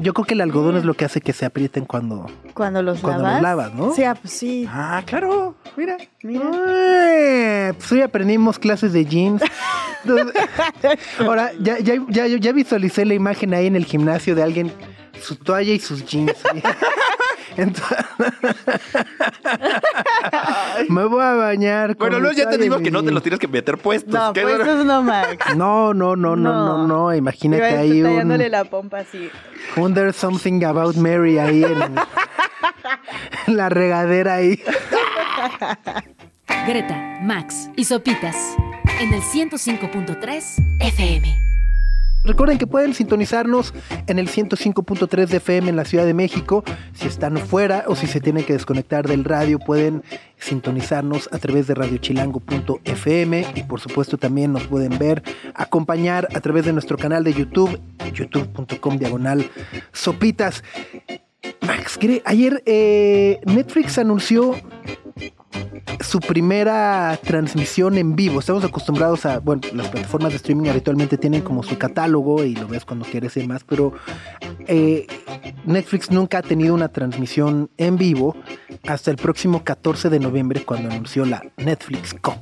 Yo 0.00 0.14
creo 0.14 0.24
que 0.26 0.34
el 0.34 0.40
algodón 0.40 0.76
es 0.76 0.84
lo 0.84 0.94
que 0.94 1.04
hace 1.04 1.20
que 1.20 1.32
se 1.32 1.44
aprieten 1.46 1.84
cuando. 1.84 2.26
Cuando 2.54 2.82
los 2.82 3.00
Cuando 3.00 3.22
lavas. 3.22 3.34
los 3.34 3.42
lavas, 3.42 3.74
¿no? 3.74 3.92
Sí, 3.94 4.04
ah, 4.04 4.14
pues 4.14 4.32
sí. 4.32 4.66
Ah, 4.70 5.02
claro. 5.04 5.56
Mira. 5.76 5.96
Mira. 6.22 7.74
Pues 7.76 7.92
hoy 7.92 8.02
aprendimos 8.02 8.58
clases 8.58 8.92
de 8.92 9.04
jeans. 9.04 9.42
Ahora, 11.18 11.52
ya, 11.60 11.78
ya, 11.78 11.94
ya, 12.08 12.26
ya 12.26 12.52
visualicé 12.52 13.04
la 13.04 13.14
imagen 13.14 13.54
ahí 13.54 13.66
en 13.66 13.76
el 13.76 13.84
gimnasio 13.84 14.34
de 14.34 14.42
alguien, 14.42 14.72
su 15.20 15.36
toalla 15.36 15.72
y 15.72 15.78
sus 15.80 16.04
jeans. 16.06 16.34
Entonces, 17.56 17.98
me 20.88 21.04
voy 21.06 21.22
a 21.22 21.34
bañar. 21.34 21.96
con 21.96 22.08
Bueno, 22.08 22.20
luego 22.20 22.36
ya 22.36 22.48
te 22.48 22.58
digo 22.58 22.78
que 22.80 22.90
no 22.90 23.02
te 23.02 23.10
los 23.10 23.22
tienes 23.22 23.40
que 23.40 23.48
meter 23.48 23.78
puestos. 23.78 24.12
No, 24.12 24.32
no, 24.84 25.02
Max. 25.02 25.36
No, 25.56 25.94
no, 25.94 26.16
no, 26.16 26.36
no, 26.36 26.36
no, 26.36 26.78
No. 26.78 26.86
no. 26.86 27.14
Imagínate 27.14 27.64
ahí 27.64 28.02
un, 28.02 28.50
la 28.50 28.64
pompa 28.64 28.98
así. 28.98 29.30
un 29.76 29.94
There's 29.94 30.16
Something 30.16 30.62
About 30.64 30.96
Mary 30.96 31.38
ahí 31.38 31.64
en, 31.64 31.82
en 33.46 33.46
la 33.56 33.68
regadera 33.68 34.34
ahí. 34.34 34.62
Greta, 36.66 37.18
Max 37.22 37.70
y 37.76 37.84
Sopitas 37.84 38.36
en 39.00 39.14
el 39.14 39.22
105.3 39.22 40.44
FM. 40.80 41.45
Recuerden 42.26 42.58
que 42.58 42.66
pueden 42.66 42.92
sintonizarnos 42.92 43.72
en 44.08 44.18
el 44.18 44.28
105.3 44.28 45.26
de 45.28 45.36
FM 45.36 45.70
en 45.70 45.76
la 45.76 45.84
Ciudad 45.84 46.04
de 46.04 46.12
México. 46.14 46.64
Si 46.92 47.06
están 47.06 47.36
fuera 47.38 47.84
o 47.86 47.94
si 47.94 48.06
se 48.06 48.20
tienen 48.20 48.44
que 48.44 48.52
desconectar 48.52 49.06
del 49.06 49.24
radio, 49.24 49.58
pueden 49.58 50.02
sintonizarnos 50.38 51.28
a 51.32 51.38
través 51.38 51.66
de 51.66 51.74
radiochilango.fm 51.74 53.46
y 53.54 53.62
por 53.62 53.80
supuesto 53.80 54.18
también 54.18 54.52
nos 54.52 54.66
pueden 54.66 54.98
ver, 54.98 55.22
acompañar 55.54 56.28
a 56.34 56.40
través 56.40 56.64
de 56.66 56.72
nuestro 56.72 56.98
canal 56.98 57.24
de 57.24 57.32
YouTube, 57.32 57.80
youtube.com 58.12 58.98
diagonal 58.98 59.48
sopitas. 59.92 60.62
Max, 61.66 61.96
¿qué- 61.96 62.22
ayer 62.24 62.62
eh, 62.66 63.40
Netflix 63.46 63.98
anunció 63.98 64.54
su 66.00 66.20
primera 66.20 67.18
transmisión 67.22 67.98
en 67.98 68.16
vivo. 68.16 68.40
Estamos 68.40 68.64
acostumbrados 68.64 69.26
a, 69.26 69.38
bueno, 69.40 69.62
las 69.72 69.88
plataformas 69.88 70.32
de 70.32 70.36
streaming 70.36 70.68
habitualmente 70.68 71.18
tienen 71.18 71.42
como 71.42 71.62
su 71.62 71.78
catálogo 71.78 72.44
y 72.44 72.54
lo 72.54 72.68
ves 72.68 72.84
cuando 72.84 73.04
quieres 73.04 73.36
y 73.36 73.46
más, 73.46 73.64
pero 73.64 73.92
eh, 74.66 75.06
Netflix 75.64 76.10
nunca 76.10 76.38
ha 76.38 76.42
tenido 76.42 76.74
una 76.74 76.88
transmisión 76.88 77.70
en 77.76 77.96
vivo 77.96 78.36
hasta 78.86 79.10
el 79.10 79.16
próximo 79.16 79.64
14 79.64 80.10
de 80.10 80.20
noviembre 80.20 80.62
cuando 80.64 80.90
anunció 80.90 81.24
la 81.24 81.42
Netflix 81.56 82.14
Cup, 82.14 82.38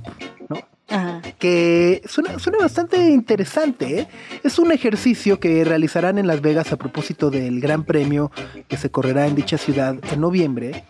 ¿no? 0.48 0.58
Ajá. 0.86 1.22
que 1.38 2.02
suena, 2.06 2.38
suena 2.38 2.58
bastante 2.58 2.98
interesante. 3.08 4.00
¿eh? 4.00 4.08
Es 4.42 4.58
un 4.58 4.70
ejercicio 4.70 5.40
que 5.40 5.64
realizarán 5.64 6.18
en 6.18 6.26
Las 6.26 6.42
Vegas 6.42 6.72
a 6.72 6.76
propósito 6.76 7.30
del 7.30 7.60
Gran 7.60 7.84
Premio 7.84 8.30
que 8.68 8.76
se 8.76 8.90
correrá 8.90 9.26
en 9.26 9.34
dicha 9.34 9.56
ciudad 9.56 9.96
en 10.12 10.20
noviembre. 10.20 10.84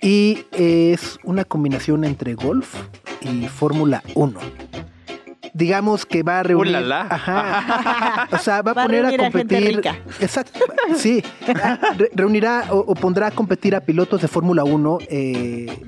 Y 0.00 0.44
es 0.52 1.18
una 1.24 1.44
combinación 1.44 2.04
entre 2.04 2.34
golf 2.34 2.74
y 3.22 3.46
Fórmula 3.48 4.02
1. 4.14 4.38
Digamos 5.52 6.04
que 6.04 6.22
va 6.24 6.40
a 6.40 6.42
reunir. 6.42 6.72
¡Ulala! 6.76 7.06
Ajá. 7.08 8.28
O 8.34 8.38
sea, 8.38 8.62
va 8.62 8.72
a 8.72 8.74
Va 8.74 8.82
a 8.82 8.86
poner 8.86 9.04
a 9.06 9.10
reunir 9.10 9.20
a 9.20 9.30
gente 9.30 9.38
competir. 9.54 9.76
rica. 9.76 9.96
Exacto. 10.20 10.58
Sí. 10.96 11.22
Re- 11.96 12.10
reunirá 12.14 12.66
o, 12.70 12.78
o 12.78 12.94
pondrá 12.94 13.28
a 13.28 13.30
competir 13.30 13.76
a 13.76 13.80
pilotos 13.80 14.20
de 14.20 14.26
Fórmula 14.28 14.64
1 14.64 14.98
eh, 15.02 15.06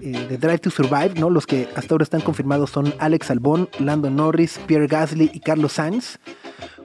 eh, 0.03 0.27
de 0.29 0.39
Drive 0.39 0.59
to 0.61 0.71
Survive, 0.71 1.15
¿no? 1.19 1.31
Los 1.31 1.47
que 1.47 1.69
hasta 1.75 1.95
ahora 1.95 2.05
están 2.05 2.21
confirmados 2.21 2.71
son 2.71 2.95
Alex 3.01 3.31
Albon, 3.33 3.69
Lando 3.81 4.09
Norris, 4.11 4.61
Pierre 4.67 4.87
Gasly 4.87 5.31
y 5.35 5.41
Carlos 5.41 5.73
Sainz. 5.73 6.19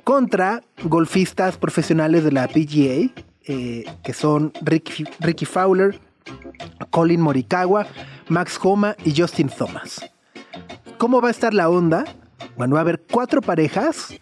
Contra 0.04 0.62
golfistas 0.84 1.58
profesionales 1.58 2.24
de 2.24 2.32
la 2.32 2.48
PGA, 2.48 3.12
eh, 3.46 3.86
que 4.04 4.14
son 4.14 4.52
Ricky, 4.62 5.06
Ricky 5.20 5.46
Fowler, 5.46 6.00
Colin 6.90 7.22
Morikawa, 7.22 7.88
Max 8.30 8.60
Homa 8.62 8.96
y 9.06 9.20
Justin 9.20 9.50
Thomas. 9.50 10.02
¿Cómo 10.98 11.22
va 11.22 11.30
a 11.30 11.32
estar 11.32 11.54
la 11.54 11.70
onda? 11.70 12.06
Bueno, 12.58 12.76
va 12.76 12.82
a 12.82 12.84
haber 12.84 13.02
cuatro 13.10 13.42
parejas, 13.42 14.14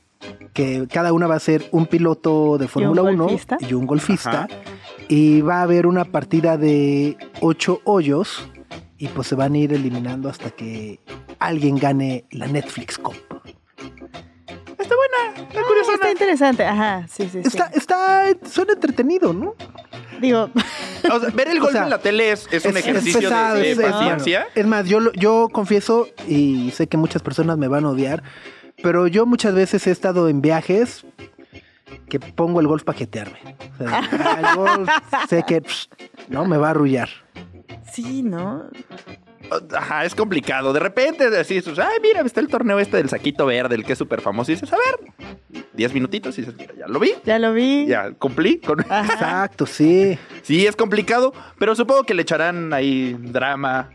que 0.53 0.87
cada 0.91 1.13
una 1.13 1.27
va 1.27 1.35
a 1.35 1.39
ser 1.39 1.67
un 1.71 1.85
piloto 1.85 2.57
de 2.57 2.67
Fórmula 2.67 3.03
1 3.03 3.23
golfista? 3.23 3.57
y 3.59 3.73
un 3.73 3.85
golfista. 3.85 4.43
Ajá. 4.43 4.47
Y 5.07 5.41
va 5.41 5.59
a 5.59 5.61
haber 5.63 5.87
una 5.87 6.05
partida 6.05 6.57
de 6.57 7.17
ocho 7.41 7.81
hoyos 7.83 8.47
y 8.97 9.07
pues 9.07 9.27
se 9.27 9.35
van 9.35 9.53
a 9.53 9.57
ir 9.57 9.73
eliminando 9.73 10.29
hasta 10.29 10.51
que 10.51 10.99
alguien 11.39 11.77
gane 11.77 12.25
la 12.31 12.47
Netflix 12.47 12.97
Cup. 12.97 13.15
Está 14.77 14.95
buena. 14.95 15.47
Está 15.47 15.59
Ah, 15.59 15.63
curiosa. 15.67 15.93
está 15.93 16.11
interesante. 16.11 16.63
Ajá, 16.65 17.05
sí, 17.07 17.23
sí, 17.23 17.41
sí. 17.41 17.47
Está, 17.47 17.65
está, 17.73 18.25
suena 18.49 18.73
entretenido, 18.73 19.33
¿no? 19.33 19.55
Digo, 20.21 20.49
O 21.11 21.19
sea, 21.19 21.29
ver 21.29 21.47
el 21.49 21.59
golf 21.59 21.71
sea, 21.71 21.83
en 21.83 21.89
la 21.89 21.99
tele 21.99 22.31
es, 22.31 22.47
es 22.51 22.65
un 22.65 22.75
ejercicio 22.77 23.19
pesado, 23.21 23.55
de, 23.57 23.75
de 23.75 23.89
paciencia. 23.89 24.47
Es 24.55 24.65
más, 24.67 24.87
yo, 24.87 24.99
lo- 24.99 25.13
yo 25.13 25.47
confieso, 25.51 26.07
y 26.27 26.71
sé 26.71 26.87
que 26.87 26.97
muchas 26.97 27.21
personas 27.21 27.57
me 27.57 27.67
van 27.67 27.85
a 27.85 27.89
odiar, 27.89 28.23
pero 28.83 29.07
yo 29.07 29.25
muchas 29.25 29.53
veces 29.53 29.85
he 29.87 29.91
estado 29.91 30.29
en 30.29 30.41
viajes 30.41 31.05
que 32.09 32.19
pongo 32.19 32.59
el 32.59 32.67
golf 32.67 32.83
para 32.83 32.97
jetearme. 32.97 33.39
O 33.75 33.77
sea, 33.77 34.39
el 34.51 34.55
golf 34.57 34.89
sé 35.29 35.43
que 35.47 35.63
no 36.27 36.45
me 36.45 36.57
va 36.57 36.67
a 36.67 36.71
arrullar. 36.71 37.09
sí, 37.91 38.21
¿no? 38.23 38.63
Ajá, 39.75 40.05
es 40.05 40.15
complicado. 40.15 40.73
De 40.73 40.79
repente 40.79 41.29
decís, 41.29 41.65
ay, 41.77 41.97
mira, 42.01 42.21
está 42.21 42.39
el 42.39 42.47
torneo 42.47 42.79
este 42.79 42.97
del 42.97 43.09
saquito 43.09 43.45
verde, 43.45 43.75
el 43.75 43.83
que 43.85 43.93
es 43.93 43.99
súper 43.99 44.21
famoso. 44.21 44.51
Y 44.51 44.55
dices, 44.55 44.71
a 44.73 44.77
ver, 44.77 45.63
10 45.73 45.93
minutitos 45.93 46.37
y 46.37 46.41
dices, 46.41 46.55
mira, 46.57 46.73
ya 46.77 46.87
lo 46.87 46.99
vi. 46.99 47.13
Ya 47.25 47.39
lo 47.39 47.53
vi. 47.53 47.85
Ya 47.87 48.11
cumplí. 48.13 48.59
con- 48.59 48.81
Ajá. 48.89 49.13
Exacto, 49.13 49.65
sí. 49.65 50.17
Sí, 50.43 50.65
es 50.67 50.75
complicado, 50.75 51.33
pero 51.57 51.75
supongo 51.75 52.03
que 52.03 52.13
le 52.13 52.21
echarán 52.21 52.73
ahí 52.73 53.15
drama. 53.19 53.89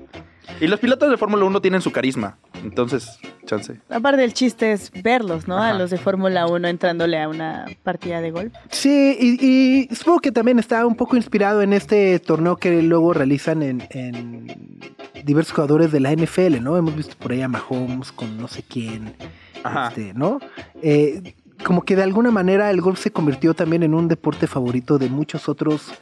Y 0.61 0.67
los 0.67 0.79
pilotos 0.81 1.11
de 1.11 1.17
Fórmula 1.17 1.45
1 1.45 1.61
tienen 1.61 1.81
su 1.81 1.91
carisma. 1.93 2.39
Entonces, 2.63 3.19
chance. 3.47 3.81
Aparte 3.89 4.23
el 4.25 4.33
chiste 4.33 4.73
es 4.73 4.91
verlos, 5.03 5.49
¿no? 5.49 5.59
A 5.63 5.75
los 5.75 5.91
de 5.91 5.99
Fórmula 5.99 6.47
1 6.47 6.69
entrándole 6.69 7.21
a 7.21 7.29
una 7.29 7.67
partida 7.83 8.21
de 8.21 8.31
golf. 8.31 8.53
Sí, 8.71 9.17
y, 9.19 9.89
y 9.91 9.95
supongo 9.95 10.21
que 10.21 10.33
también 10.33 10.59
está 10.59 10.87
un 10.87 10.95
poco 10.97 11.17
inspirado 11.17 11.63
en 11.63 11.73
este 11.73 12.19
torneo 12.21 12.57
que 12.57 12.83
luego 12.83 13.13
realizan 13.13 13.63
en, 13.63 13.87
en 13.91 14.81
diversos 15.25 15.53
jugadores 15.55 15.93
de 15.93 16.01
la 16.01 16.13
NFL, 16.13 16.61
¿no? 16.63 16.77
Hemos 16.77 16.97
visto 16.97 17.17
por 17.19 17.33
ahí 17.33 17.43
a 17.43 17.49
Mahomes 17.49 18.13
con 18.13 18.37
no 18.39 18.49
sé 18.49 18.63
quién, 18.63 19.15
Ajá. 19.63 19.89
este, 19.89 20.15
¿no? 20.15 20.39
Eh, 20.83 21.35
como 21.65 21.83
que 21.83 21.97
de 21.97 22.03
alguna 22.03 22.31
manera 22.31 22.71
el 22.71 22.81
golf 22.81 23.01
se 23.01 23.11
convirtió 23.11 23.55
también 23.55 23.83
en 23.83 23.95
un 23.95 24.07
deporte 24.09 24.47
favorito 24.47 24.99
de 24.99 25.09
muchos 25.09 25.49
otros 25.49 25.93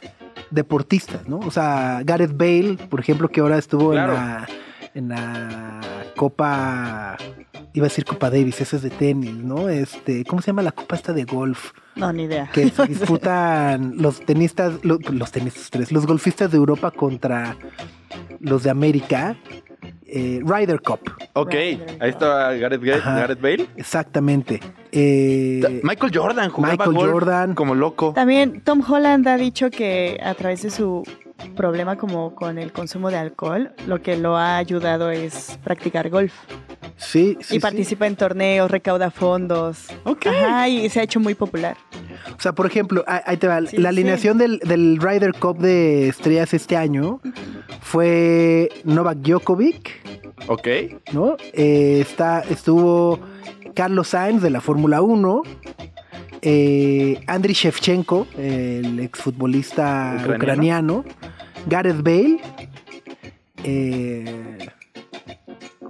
deportistas, 0.51 1.27
¿no? 1.27 1.39
O 1.39 1.51
sea, 1.51 2.01
Gareth 2.03 2.35
Bale, 2.37 2.77
por 2.89 2.99
ejemplo, 2.99 3.29
que 3.29 3.41
ahora 3.41 3.57
estuvo 3.57 3.91
Claro. 3.91 4.13
en 4.13 4.19
la 4.19 4.47
en 4.95 5.09
la 5.09 5.81
Copa 6.15 7.17
iba 7.73 7.85
a 7.87 7.89
decir 7.89 8.05
Copa 8.05 8.29
Davis, 8.29 8.61
esa 8.61 8.75
es 8.75 8.83
de 8.83 8.91
tenis, 8.91 9.33
¿no? 9.33 9.67
Este, 9.67 10.23
¿cómo 10.25 10.43
se 10.43 10.47
llama 10.47 10.61
la 10.61 10.71
copa 10.71 10.95
esta 10.95 11.11
de 11.13 11.23
golf? 11.23 11.71
No, 11.95 12.13
ni 12.13 12.23
idea. 12.25 12.47
que 12.53 12.69
se 12.69 12.85
disputan 12.87 13.95
los 13.97 14.19
tenistas, 14.23 14.73
lo- 14.83 14.99
los, 15.09 15.31
tenistas, 15.31 15.71
tres, 15.71 15.91
los 15.91 16.05
golfistas 16.05 16.51
de 16.51 16.57
Europa 16.57 16.91
contra 16.91 17.57
los 18.39 18.61
de 18.61 18.69
América. 18.69 19.35
Eh, 20.05 20.41
Ryder 20.45 20.81
Cup, 20.81 20.99
Ok, 21.33 21.53
ahí 21.53 21.79
está 22.01 22.53
Gareth. 22.53 22.81
Gareth 22.81 23.41
Bale. 23.41 23.67
exactamente. 23.75 24.59
Eh, 24.91 25.81
Michael 25.83 26.11
Jordan 26.15 26.49
jugaba 26.49 26.73
Michael 26.73 26.93
golf 26.95 27.11
Jordan. 27.11 27.55
como 27.55 27.75
loco. 27.75 28.13
También 28.13 28.61
Tom 28.61 28.81
Holland 28.87 29.27
ha 29.27 29.37
dicho 29.37 29.69
que 29.71 30.19
a 30.23 30.33
través 30.35 30.61
de 30.63 30.69
su 30.69 31.03
problema 31.55 31.97
como 31.97 32.35
con 32.35 32.57
el 32.59 32.71
consumo 32.71 33.09
de 33.09 33.17
alcohol, 33.17 33.73
lo 33.87 34.01
que 34.01 34.15
lo 34.17 34.37
ha 34.37 34.57
ayudado 34.57 35.09
es 35.09 35.57
practicar 35.63 36.09
golf. 36.09 36.33
sí, 36.95 37.37
sí, 37.41 37.55
y 37.55 37.57
sí. 37.57 37.59
participa 37.59 38.05
en 38.07 38.15
torneos, 38.15 38.69
recauda 38.69 39.09
fondos. 39.11 39.87
Ok. 40.05 40.27
Ajá, 40.27 40.69
y 40.69 40.89
se 40.89 40.99
ha 40.99 41.03
hecho 41.03 41.19
muy 41.19 41.33
popular. 41.33 41.75
O 42.37 42.41
sea, 42.41 42.51
por 42.53 42.65
ejemplo, 42.65 43.03
ah- 43.07 43.23
ahí 43.25 43.37
te 43.37 43.47
va. 43.47 43.61
Sí, 43.65 43.77
la 43.77 43.89
sí. 43.89 43.95
alineación 43.95 44.37
del, 44.37 44.59
del 44.59 44.97
Ryder 44.99 45.33
Cup 45.33 45.57
de 45.59 46.07
estrellas 46.09 46.53
este 46.53 46.75
año 46.77 47.19
fue 47.81 48.69
Novak 48.83 49.17
Djokovic, 49.19 49.91
Ok. 50.47 50.67
¿no? 51.13 51.37
Eh, 51.53 51.99
está, 52.01 52.41
estuvo 52.41 53.19
Carlos 53.73 54.09
Sainz 54.09 54.41
de 54.41 54.49
la 54.49 54.59
Fórmula 54.61 55.01
1. 55.01 55.41
Eh, 56.41 57.21
Andriy 57.27 57.55
Shevchenko, 57.55 58.27
el 58.37 58.99
exfutbolista 58.99 60.15
Ucraniano. 60.25 60.35
ucraniano. 60.35 61.05
Gareth 61.67 62.01
Bale. 62.03 62.39
eh, 63.63 64.57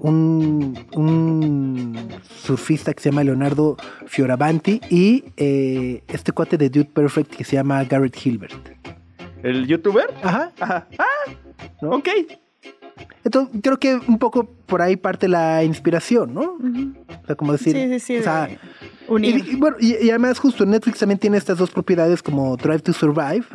un, 0.03 0.77
un 0.93 2.09
surfista 2.35 2.93
que 2.93 3.01
se 3.01 3.09
llama 3.09 3.23
Leonardo 3.23 3.77
Fioravanti. 4.05 4.81
Y 4.89 5.23
eh, 5.37 6.03
este 6.07 6.31
cuate 6.31 6.57
de 6.57 6.69
Dude 6.69 6.89
Perfect 6.93 7.33
que 7.35 7.43
se 7.43 7.55
llama 7.55 7.83
Garrett 7.85 8.15
Hilbert. 8.23 8.53
¿El 9.41 9.65
youtuber? 9.65 10.13
Ajá. 10.21 10.51
Ajá. 10.59 10.87
Ah, 10.99 11.31
¿no? 11.81 11.91
ok. 11.91 12.09
Entonces, 13.23 13.61
creo 13.63 13.79
que 13.79 13.95
un 14.07 14.19
poco 14.19 14.45
por 14.65 14.81
ahí 14.81 14.97
parte 14.97 15.27
la 15.27 15.63
inspiración, 15.63 16.33
¿no? 16.33 16.53
Ujú. 16.53 16.93
O 17.23 17.25
sea, 17.25 17.35
como 17.35 17.51
decir. 17.53 17.73
Sí, 17.73 17.87
sí, 17.87 17.99
sí. 17.99 18.17
o 18.17 18.23
sea, 18.23 18.49
unir. 19.07 19.37
y, 19.37 19.51
y 19.51 19.55
bueno, 19.55 19.77
y, 19.79 19.95
y 20.05 20.09
además, 20.09 20.39
justo 20.39 20.65
Netflix 20.65 20.99
también 20.99 21.19
tiene 21.19 21.37
estas 21.37 21.57
dos 21.57 21.71
propiedades 21.71 22.21
como 22.21 22.57
Drive 22.57 22.79
to 22.79 22.93
Survive, 22.93 23.45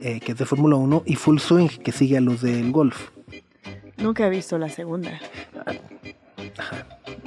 eh, 0.00 0.20
que 0.20 0.32
es 0.32 0.38
de 0.38 0.44
Fórmula 0.44 0.76
1, 0.76 1.02
y 1.06 1.16
Full 1.16 1.38
Swing, 1.38 1.68
que 1.68 1.92
sigue 1.92 2.18
a 2.18 2.20
los 2.20 2.42
del 2.42 2.70
golf. 2.72 3.10
Nunca 3.96 4.26
he 4.26 4.30
visto 4.30 4.58
la 4.58 4.68
segunda. 4.68 5.18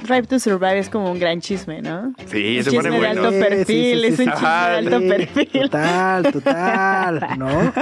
Drive 0.02 0.26
to 0.28 0.38
Survive 0.38 0.78
es 0.78 0.88
como 0.88 1.10
un 1.10 1.18
gran 1.18 1.40
chisme, 1.40 1.82
¿no? 1.82 2.14
Sí, 2.26 2.58
Un 2.58 2.64
se 2.64 2.70
chisme 2.70 2.78
pone 2.78 2.90
de 2.90 2.96
bueno. 2.98 3.22
alto 3.22 3.30
Sí, 3.30 3.36
sí, 3.36 3.42
perfil, 3.48 4.00
sí, 4.00 4.06
es 4.06 4.16
sí, 4.16 4.22
un 4.22 4.28
sí. 4.28 4.34
chisme 4.34 4.48
de 4.48 4.76
alto 4.76 4.98
Sí, 5.00 5.08
perfil. 5.08 5.62
Total, 5.70 6.32
total, 6.32 7.28
¿no? 7.38 7.72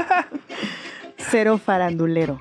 Cero 1.31 1.59
farandulero. 1.59 2.41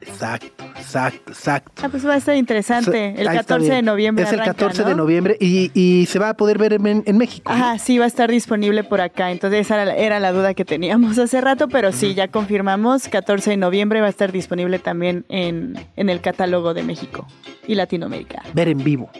Exacto, 0.00 0.64
exacto, 0.76 1.32
exacto. 1.32 1.82
Ah, 1.84 1.88
pues 1.88 2.06
va 2.06 2.14
a 2.14 2.16
estar 2.16 2.34
interesante. 2.36 3.14
El 3.16 3.28
Ahí 3.28 3.36
está 3.36 3.54
14 3.54 3.72
de 3.72 3.82
noviembre. 3.82 4.24
Es 4.24 4.32
el 4.32 4.40
arranca, 4.40 4.54
14 4.54 4.84
de 4.84 4.90
¿no? 4.90 4.96
noviembre 4.96 5.36
y, 5.40 5.70
y 5.74 6.06
se 6.06 6.18
va 6.18 6.30
a 6.30 6.34
poder 6.34 6.58
ver 6.58 6.72
en, 6.74 7.02
en 7.04 7.18
México. 7.18 7.52
¿no? 7.52 7.58
Ajá, 7.58 7.78
sí, 7.78 7.98
va 7.98 8.04
a 8.04 8.08
estar 8.08 8.30
disponible 8.30 8.82
por 8.84 9.00
acá. 9.00 9.30
Entonces, 9.30 9.60
esa 9.60 9.82
era, 9.82 9.94
era 9.94 10.20
la 10.20 10.32
duda 10.32 10.54
que 10.54 10.64
teníamos 10.64 11.18
hace 11.20 11.40
rato, 11.40 11.68
pero 11.68 11.92
sí, 11.92 12.14
ya 12.14 12.28
confirmamos. 12.28 13.08
14 13.08 13.50
de 13.50 13.56
noviembre 13.56 14.00
va 14.00 14.06
a 14.06 14.10
estar 14.10 14.32
disponible 14.32 14.78
también 14.78 15.24
en, 15.28 15.78
en 15.96 16.08
el 16.08 16.20
catálogo 16.20 16.74
de 16.74 16.82
México 16.82 17.26
y 17.66 17.74
Latinoamérica. 17.74 18.42
Ver 18.54 18.68
en 18.68 18.82
vivo. 18.82 19.10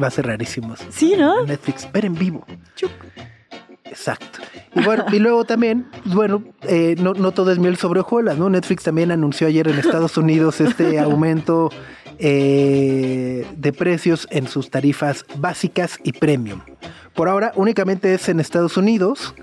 Va 0.00 0.08
a 0.08 0.10
ser 0.10 0.26
rarísimo. 0.26 0.74
Sí, 0.90 1.14
¿no? 1.16 1.44
Netflix, 1.44 1.90
ver 1.90 2.04
en 2.04 2.14
vivo. 2.14 2.46
Chuc. 2.74 2.90
Exacto. 3.88 4.40
Y 4.74 4.82
bueno, 4.82 5.04
y 5.12 5.18
luego 5.18 5.44
también, 5.44 5.86
bueno, 6.04 6.42
eh, 6.62 6.96
no, 6.98 7.14
no 7.14 7.32
todo 7.32 7.52
es 7.52 7.58
miel 7.58 7.76
sobre 7.76 8.00
hojuelas, 8.00 8.36
¿no? 8.36 8.50
Netflix 8.50 8.84
también 8.84 9.10
anunció 9.10 9.46
ayer 9.46 9.68
en 9.68 9.78
Estados 9.78 10.16
Unidos 10.16 10.60
este 10.60 10.98
aumento 11.00 11.70
eh, 12.18 13.46
de 13.56 13.72
precios 13.72 14.26
en 14.30 14.48
sus 14.48 14.70
tarifas 14.70 15.24
básicas 15.36 15.98
y 16.02 16.12
premium. 16.12 16.60
Por 17.14 17.28
ahora 17.28 17.52
únicamente 17.56 18.12
es 18.14 18.28
en 18.28 18.40
Estados 18.40 18.76
Unidos, 18.76 19.34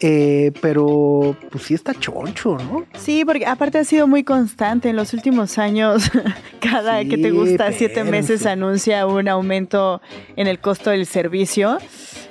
eh, 0.00 0.52
pero 0.60 1.36
pues 1.50 1.64
sí 1.64 1.74
está 1.74 1.94
choncho, 1.94 2.56
¿no? 2.58 2.84
Sí, 2.98 3.24
porque 3.24 3.46
aparte 3.46 3.78
ha 3.78 3.84
sido 3.84 4.08
muy 4.08 4.24
constante 4.24 4.88
en 4.88 4.96
los 4.96 5.14
últimos 5.14 5.58
años. 5.58 6.10
Cada 6.60 7.02
Sí, 7.02 7.08
que 7.08 7.18
te 7.18 7.30
gusta, 7.30 7.70
siete 7.72 8.02
meses 8.04 8.44
anuncia 8.44 9.06
un 9.06 9.28
aumento 9.28 10.02
en 10.36 10.48
el 10.48 10.58
costo 10.58 10.90
del 10.90 11.06
servicio. 11.06 11.78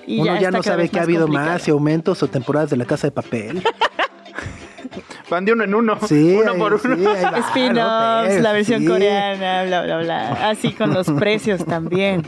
Y 0.07 0.19
Uno 0.21 0.39
ya, 0.39 0.51
no 0.51 0.63
sabe 0.63 0.89
que 0.89 0.99
ha 0.99 1.03
habido 1.03 1.23
complicado. 1.23 1.51
más 1.51 1.67
y 1.67 1.71
aumentos 1.71 2.23
o 2.23 2.27
temporadas 2.27 2.69
de 2.69 2.77
la 2.77 2.85
casa 2.85 3.07
de 3.07 3.11
papel. 3.11 3.63
Van 5.29 5.45
de 5.45 5.53
uno 5.53 5.63
en 5.63 5.73
uno. 5.73 5.97
Sí, 6.07 6.37
uno 6.41 6.55
por 6.55 6.73
uno. 6.73 6.95
sí, 6.95 7.05
Spin-offs, 7.47 8.35
¿no? 8.35 8.41
La 8.41 8.51
versión 8.51 8.81
sí. 8.81 8.87
coreana, 8.87 9.63
bla, 9.63 9.83
bla, 9.83 9.97
bla. 9.99 10.49
Así 10.49 10.73
con 10.73 10.93
los 10.93 11.09
precios 11.19 11.65
también. 11.65 12.23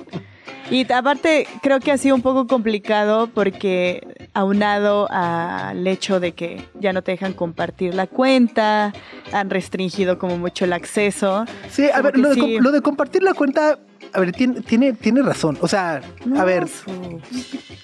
Y 0.72 0.92
aparte, 0.92 1.48
creo 1.62 1.80
que 1.80 1.92
ha 1.92 1.98
sido 1.98 2.16
un 2.16 2.22
poco 2.22 2.48
complicado 2.48 3.28
porque 3.28 4.13
aunado 4.34 5.08
al 5.12 5.86
hecho 5.88 6.20
de 6.20 6.32
que 6.34 6.68
ya 6.80 6.92
no 6.94 7.02
te 7.02 7.12
dejan 7.12 7.34
compartir 7.34 7.94
la 7.94 8.08
cuenta, 8.08 8.94
han 9.32 9.50
restringido 9.50 10.18
como 10.18 10.38
mucho 10.38 10.66
el 10.66 10.74
acceso. 10.74 11.46
Sí, 11.70 11.90
a 11.94 12.02
ver, 12.02 12.18
lo 12.18 12.30
de, 12.30 12.36
sí. 12.36 12.42
com- 12.42 12.64
lo 12.64 12.72
de 12.72 12.82
compartir 12.82 13.24
la 13.24 13.34
cuenta, 13.34 13.80
a 14.14 14.20
ver, 14.20 14.32
tiene, 14.32 14.62
tiene, 14.62 14.94
tiene 14.94 15.22
razón. 15.22 15.58
O 15.62 15.68
sea, 15.68 16.02
a 16.38 16.44
ver, 16.44 16.68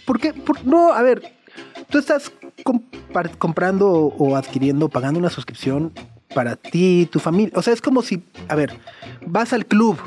¿por 0.05 0.19
qué? 0.19 0.33
Por- 0.33 0.65
no, 0.65 0.91
a 0.93 1.01
ver, 1.01 1.33
tú 1.89 1.97
estás 1.99 2.31
comprando 3.37 3.89
o 3.91 4.35
adquiriendo, 4.35 4.89
pagando 4.89 5.19
una 5.19 5.29
suscripción 5.29 5.93
para 6.33 6.55
ti 6.55 7.07
tu 7.11 7.19
familia. 7.19 7.51
O 7.55 7.61
sea, 7.61 7.73
es 7.73 7.81
como 7.81 8.01
si, 8.01 8.23
a 8.47 8.55
ver, 8.55 8.73
vas 9.25 9.53
al 9.53 9.65
club. 9.65 9.97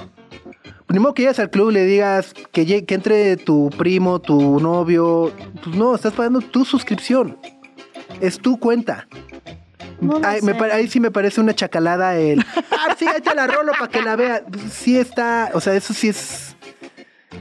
Ni 0.93 0.99
modo 0.99 1.15
que 1.15 1.23
llegues 1.23 1.39
al 1.39 1.51
club 1.51 1.71
le 1.71 1.85
digas 1.85 2.35
que, 2.53 2.85
entre 2.89 3.37
tu 3.39 3.71
primo, 3.71 4.21
tu 4.21 4.61
novio. 4.61 5.33
Pues 5.65 5.75
no, 5.75 5.95
estás 5.95 6.13
pagando 6.13 6.41
tu 6.41 6.65
suscripción. 6.65 7.39
Es 8.21 8.39
tu 8.39 8.59
cuenta. 8.59 9.09
No 10.01 10.19
me 10.21 10.53
ahí 10.73 10.89
sí 10.89 11.01
me 11.01 11.11
parece 11.11 11.41
una 11.41 11.55
chacalada 11.55 12.17
el. 12.19 12.45
Ah, 12.85 12.97
sí, 12.99 13.07
ahí 13.07 13.21
te 13.21 13.33
la 13.35 13.47
rolo 13.47 13.73
para 13.79 13.89
que 13.89 14.03
la 14.03 14.17
vea. 14.17 14.43
Sí 14.71 14.99
está. 14.99 15.51
O 15.55 15.61
sea, 15.61 15.75
eso 15.75 15.95
sí 15.95 16.09
es. 16.09 16.57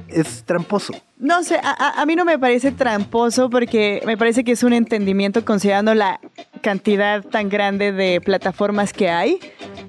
Es 0.08 0.44
tramposo. 0.46 0.94
No 1.18 1.44
sé, 1.44 1.60
a- 1.64 2.02
a 2.02 2.06
mí 2.06 2.16
no 2.16 2.24
me 2.26 2.38
parece 2.40 2.72
tramposo 2.72 3.50
porque 3.50 4.02
me 4.06 4.18
parece 4.18 4.44
que 4.44 4.52
es 4.54 4.64
un 4.64 4.74
entendimiento 4.74 5.44
considerando 5.44 5.94
la 5.96 6.20
cantidad 6.62 7.24
tan 7.24 7.50
grande 7.50 7.92
de 7.92 8.22
plataformas 8.22 8.94
que 8.94 9.10
hay 9.10 9.40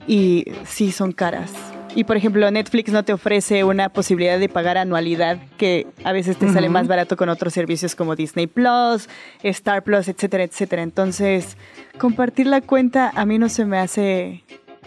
y 0.06 0.46
sí 0.64 0.90
son 0.90 1.12
caras. 1.12 1.50
Y 1.94 2.04
por 2.04 2.16
ejemplo, 2.16 2.50
Netflix 2.50 2.90
no 2.90 3.04
te 3.04 3.12
ofrece 3.12 3.64
una 3.64 3.90
posibilidad 3.90 4.38
de 4.38 4.48
pagar 4.48 4.78
anualidad 4.78 5.38
que 5.58 5.86
a 6.04 6.12
veces 6.12 6.38
te 6.38 6.50
sale 6.50 6.68
más 6.70 6.88
barato 6.88 7.16
con 7.18 7.28
otros 7.28 7.52
servicios 7.52 7.94
como 7.94 8.16
Disney 8.16 8.46
Plus, 8.46 9.08
Star 9.42 9.82
Plus, 9.82 10.08
etcétera, 10.08 10.44
etcétera. 10.44 10.82
Entonces, 10.82 11.56
compartir 11.98 12.46
la 12.46 12.62
cuenta 12.62 13.10
a 13.14 13.26
mí 13.26 13.38
no 13.38 13.50
se 13.50 13.66
me 13.66 13.78
hace 13.78 14.42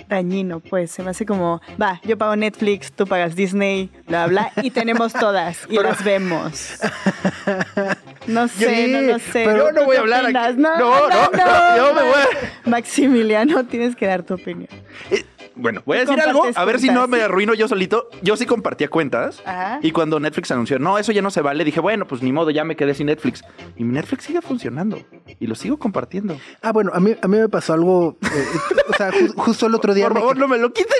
dañino, 0.09 0.59
pues 0.59 0.91
se 0.91 1.03
me 1.03 1.11
hace 1.11 1.25
como, 1.25 1.61
va, 1.81 2.01
yo 2.03 2.17
pago 2.17 2.35
Netflix, 2.35 2.91
tú 2.91 3.05
pagas 3.07 3.35
Disney, 3.35 3.89
bla, 4.07 4.27
bla, 4.27 4.51
y 4.61 4.71
tenemos 4.71 5.13
todas 5.13 5.59
y 5.69 5.75
las 5.77 6.03
vemos. 6.03 6.77
No 8.27 8.47
sé, 8.47 8.85
Sí, 8.87 8.91
no 8.91 9.01
lo 9.01 9.19
sé. 9.19 9.43
pero 9.45 9.57
Yo 9.67 9.71
no 9.71 9.81
¿Tú 9.81 9.85
voy 9.85 9.97
a 9.97 9.99
hablar 9.99 10.25
aquí. 10.25 10.35
opinas? 10.35 10.57
No, 10.57 10.79
no, 10.79 11.29
no, 11.29 11.77
yo 11.77 11.93
me 11.93 12.01
voy 12.01 12.21
Maximiliano, 12.65 13.63
tienes 13.67 13.95
que 13.95 14.07
dar 14.07 14.23
tu 14.23 14.33
opinión. 14.33 14.67
Eh, 15.11 15.23
Bueno, 15.55 15.81
voy 15.85 15.97
a 15.97 15.99
decir 16.01 16.19
algo, 16.19 16.45
a 16.53 16.65
ver 16.65 16.79
si 16.79 16.89
no 16.89 17.07
me 17.07 17.21
arruino 17.21 17.53
yo 17.53 17.67
solito. 17.67 18.09
Yo 18.21 18.35
sí 18.37 18.45
compartía 18.45 18.89
cuentas. 18.89 19.41
Ajá. 19.45 19.79
Y 19.81 19.91
cuando 19.91 20.19
Netflix 20.19 20.51
anunció, 20.51 20.79
no, 20.79 20.97
eso 20.97 21.11
ya 21.11 21.21
no 21.21 21.31
se 21.31 21.41
vale, 21.41 21.63
dije, 21.63 21.79
bueno, 21.79 22.05
pues 22.07 22.21
ni 22.21 22.31
modo, 22.31 22.49
ya 22.51 22.63
me 22.63 22.75
quedé 22.75 22.93
sin 22.93 23.07
Netflix. 23.07 23.41
Y 23.77 23.83
mi 23.83 23.93
Netflix 23.93 24.25
sigue 24.25 24.41
funcionando. 24.41 24.99
Y 25.39 25.47
lo 25.47 25.55
sigo 25.55 25.77
compartiendo. 25.77 26.37
Ah, 26.61 26.71
bueno, 26.71 26.91
a 26.93 26.99
mí, 26.99 27.15
a 27.21 27.27
mí 27.27 27.37
me 27.37 27.49
pasó 27.49 27.73
algo. 27.73 28.17
eh, 28.21 28.27
o 28.89 28.93
sea, 28.93 29.11
ju- 29.11 29.33
justo 29.35 29.67
el 29.67 29.75
otro 29.75 29.93
día. 29.93 30.05
Por 30.05 30.13
me 30.15 30.19
favor, 30.19 30.35
que- 30.35 30.39
no 30.41 30.47
me 30.47 30.57
lo 30.57 30.73
quiten. 30.73 30.97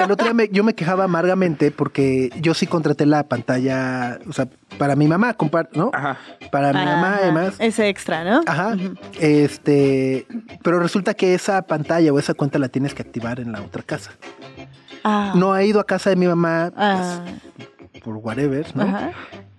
El 0.00 0.10
otro 0.10 0.24
día 0.24 0.32
me- 0.32 0.48
yo 0.48 0.64
me 0.64 0.74
quejaba 0.74 1.04
amargamente 1.04 1.70
porque 1.70 2.30
yo 2.40 2.54
sí 2.54 2.66
contraté 2.66 3.04
la 3.04 3.24
pantalla. 3.28 4.18
O 4.26 4.32
sea, 4.32 4.48
para 4.78 4.96
mi 4.96 5.06
mamá, 5.06 5.36
compar- 5.36 5.68
¿no? 5.74 5.90
Ajá. 5.92 6.16
Para 6.50 6.72
mi 6.72 6.82
mamá, 6.82 7.08
Ajá, 7.16 7.18
además. 7.22 7.54
Ese 7.58 7.86
extra, 7.88 8.24
¿no? 8.24 8.40
Ajá. 8.46 8.74
Este. 9.20 10.26
Pero 10.62 10.78
resulta 10.80 11.12
que 11.14 11.34
esa 11.34 11.60
pantalla 11.62 12.12
o 12.12 12.18
esa 12.18 12.32
cuenta 12.34 12.58
la 12.58 12.68
tienes 12.68 12.94
que 12.94 13.02
activar 13.02 13.40
en 13.40 13.52
la 13.52 13.57
otra 13.62 13.82
casa. 13.82 14.12
Ah. 15.04 15.32
No 15.36 15.56
he 15.56 15.66
ido 15.66 15.80
a 15.80 15.84
casa 15.86 16.10
de 16.10 16.16
mi 16.16 16.26
mamá 16.26 16.72
Ah, 16.76 17.20
pues, 17.92 18.02
por 18.02 18.16
whatever, 18.16 18.66
¿no? 18.76 18.82
ajá. 18.82 19.12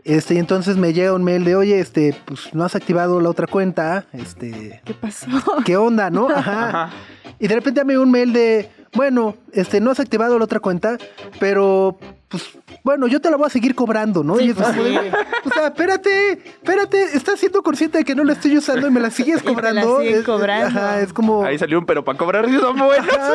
Este, 0.04 0.34
y 0.36 0.38
entonces 0.38 0.76
me 0.78 0.92
llega 0.94 1.14
un 1.14 1.24
mail 1.24 1.44
de, 1.46 1.56
oye, 1.56 1.80
este, 1.80 2.16
pues 2.26 2.54
no 2.54 2.64
has 2.64 2.74
activado 2.76 3.20
la 3.22 3.30
otra 3.30 3.46
cuenta. 3.48 4.06
Este. 4.14 4.82
¿Qué 4.86 4.94
pasó? 4.94 5.28
¿Qué 5.66 5.78
onda, 5.78 6.10
no? 6.10 6.30
Ajá. 6.36 6.70
Ajá. 6.70 6.90
Y 7.38 7.48
de 7.48 7.56
repente 7.56 7.84
me 7.86 7.94
llega 7.94 8.04
un 8.04 8.12
mail 8.12 8.34
de, 8.34 8.70
bueno, 8.94 9.36
este, 9.54 9.80
no 9.82 9.92
has 9.92 10.00
activado 10.00 10.38
la 10.38 10.46
otra 10.46 10.60
cuenta, 10.60 10.98
pero, 11.40 11.98
pues, 12.28 12.44
bueno, 12.84 13.08
yo 13.08 13.20
te 13.22 13.30
la 13.30 13.38
voy 13.38 13.48
a 13.48 13.50
seguir 13.50 13.76
cobrando, 13.76 14.24
¿no? 14.24 14.38
Sí, 14.38 14.46
y 14.46 14.50
es 14.50 14.56
pues 14.56 14.68
sí. 14.74 14.98
o 15.46 15.50
sea, 15.54 15.68
espérate, 15.68 16.32
espérate, 16.32 17.04
estás 17.16 17.40
siendo 17.40 17.62
consciente 17.62 18.00
de 18.00 18.04
que 18.04 18.16
no 18.16 18.24
la 18.24 18.34
estoy 18.34 18.58
usando 18.58 18.88
y 18.88 18.92
me 18.92 19.00
la 19.00 19.10
sigues 19.12 19.38
Y 19.44 19.46
te 19.46 19.50
la 19.50 19.54
cobrando. 19.56 20.02
Es- 20.02 20.24
cobrando. 20.26 20.80
Ajá, 20.80 21.02
es 21.02 21.14
como... 21.14 21.44
Ahí 21.44 21.58
salió 21.58 21.78
un 21.80 21.86
pero 21.86 22.04
para 22.04 22.18
cobrar 22.18 22.48
si 22.48 22.58
son 22.58 22.78
buenos. 22.78 23.10
Ajá. 23.10 23.34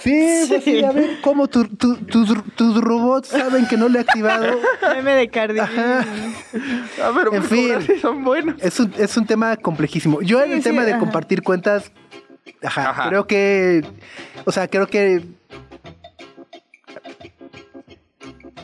Sí, 0.00 0.44
pues 0.48 0.64
sí, 0.64 0.82
a 0.82 0.92
ver, 0.92 1.20
¿cómo 1.22 1.46
tu- 1.48 1.64
tu- 1.76 1.96
tus, 1.96 2.30
tus 2.54 2.80
robots 2.80 3.28
saben 3.28 3.66
que 3.66 3.76
no 3.76 3.88
le 3.88 3.98
he 3.98 4.02
activado? 4.02 4.58
Meme 4.94 5.14
de 5.14 5.28
Cardi. 5.28 5.58
Ajá. 5.58 6.06
Ah, 7.02 7.10
pero 7.14 7.34
En 7.34 7.42
para 7.42 7.54
fin. 7.54 7.68
cobrar 7.68 7.82
si 7.82 7.98
son 7.98 8.24
buenos. 8.24 8.54
Es 8.60 8.80
un, 8.80 8.92
es 8.96 9.14
un 9.18 9.26
tema 9.26 9.56
complejísimo. 9.56 10.22
Yo 10.22 10.40
en 10.40 10.46
Sí, 10.46 10.52
el 10.52 10.58
sí, 10.62 10.64
tema 10.70 10.84
de 10.84 10.92
ajá. 10.92 11.00
compartir 11.00 11.42
cuentas, 11.42 11.92
ajá, 12.62 12.90
Ajá. 12.90 13.08
creo 13.08 13.26
que, 13.26 13.82
o 14.44 14.52
sea, 14.52 14.68
creo 14.68 14.86
que 14.86 15.24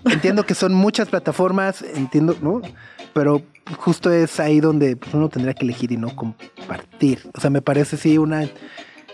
entiendo 0.05 0.45
que 0.45 0.55
son 0.55 0.75
muchas 0.75 1.09
plataformas, 1.09 1.83
entiendo, 1.83 2.37
¿no? 2.41 2.63
Pero 3.13 3.43
justo 3.79 4.13
es 4.13 4.39
ahí 4.41 4.61
donde 4.61 4.97
pues, 4.97 5.15
uno 5.15 5.29
tendría 5.29 5.55
que 5.55 5.65
elegir 5.65 5.93
y 5.93 5.97
no 5.97 6.15
compartir. 6.15 7.29
O 7.35 7.41
sea, 7.41 7.51
me 7.51 7.63
parece 7.63 7.97
sí 7.97 8.19
una 8.19 8.49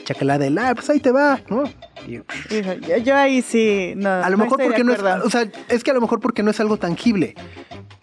chacalada 0.05 0.41
del, 0.41 0.59
ah, 0.59 0.75
pues 0.75 0.89
ahí 0.91 1.01
te 1.01 1.11
va, 1.11 1.41
¿no? 1.49 1.65
Y, 2.07 2.15
Hijo, 2.15 2.73
yo, 2.87 2.97
yo 2.99 3.17
ahí 3.17 3.43
sí, 3.43 3.95
no. 3.97 4.09
a 4.11 4.29
lo 4.31 4.37
no 4.37 4.45
mejor 4.45 4.61
estoy 4.61 4.73
de 4.79 4.85
porque 4.85 5.03
no 5.03 5.09
es, 5.19 5.25
o 5.25 5.31
sea, 5.31 5.47
es 5.69 5.85
que 5.85 5.91
a 5.91 5.95
lo 5.95 6.01
mejor 6.01 6.21
porque 6.21 6.43
no 6.43 6.51
es 6.51 6.61
algo 6.61 6.77
tangible. 6.77 7.35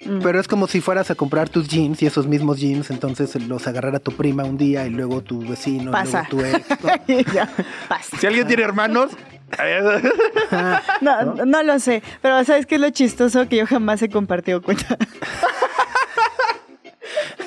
Mm. 0.05 0.19
Pero 0.21 0.39
es 0.39 0.47
como 0.47 0.67
si 0.67 0.79
fueras 0.79 1.11
a 1.11 1.15
comprar 1.15 1.49
tus 1.49 1.67
jeans 1.67 2.01
y 2.01 2.05
esos 2.05 2.25
mismos 2.25 2.59
jeans, 2.59 2.89
entonces 2.89 3.35
los 3.47 3.67
agarrara 3.67 3.99
tu 3.99 4.11
prima 4.13 4.43
un 4.45 4.57
día 4.57 4.85
y 4.85 4.89
luego 4.91 5.21
tu 5.21 5.39
vecino, 5.45 5.91
y 5.91 5.93
Pasa. 5.93 6.25
luego 6.31 6.57
tu 6.57 6.57
ex. 6.57 6.83
¿no? 6.83 6.89
Ya, 7.33 7.49
pasa. 7.87 8.17
Si 8.17 8.25
alguien 8.25 8.47
tiene 8.47 8.63
hermanos, 8.63 9.11
No, 11.01 11.45
no, 11.45 11.63
lo 11.63 11.79
sé, 11.79 12.03
pero 12.21 12.43
¿sabes 12.43 12.65
qué 12.65 12.75
es 12.75 12.81
lo 12.81 12.89
chistoso? 12.91 13.47
Que 13.47 13.57
yo 13.57 13.65
jamás 13.65 14.01
he 14.01 14.09
compartido 14.09 14.61
cuenta. 14.61 14.97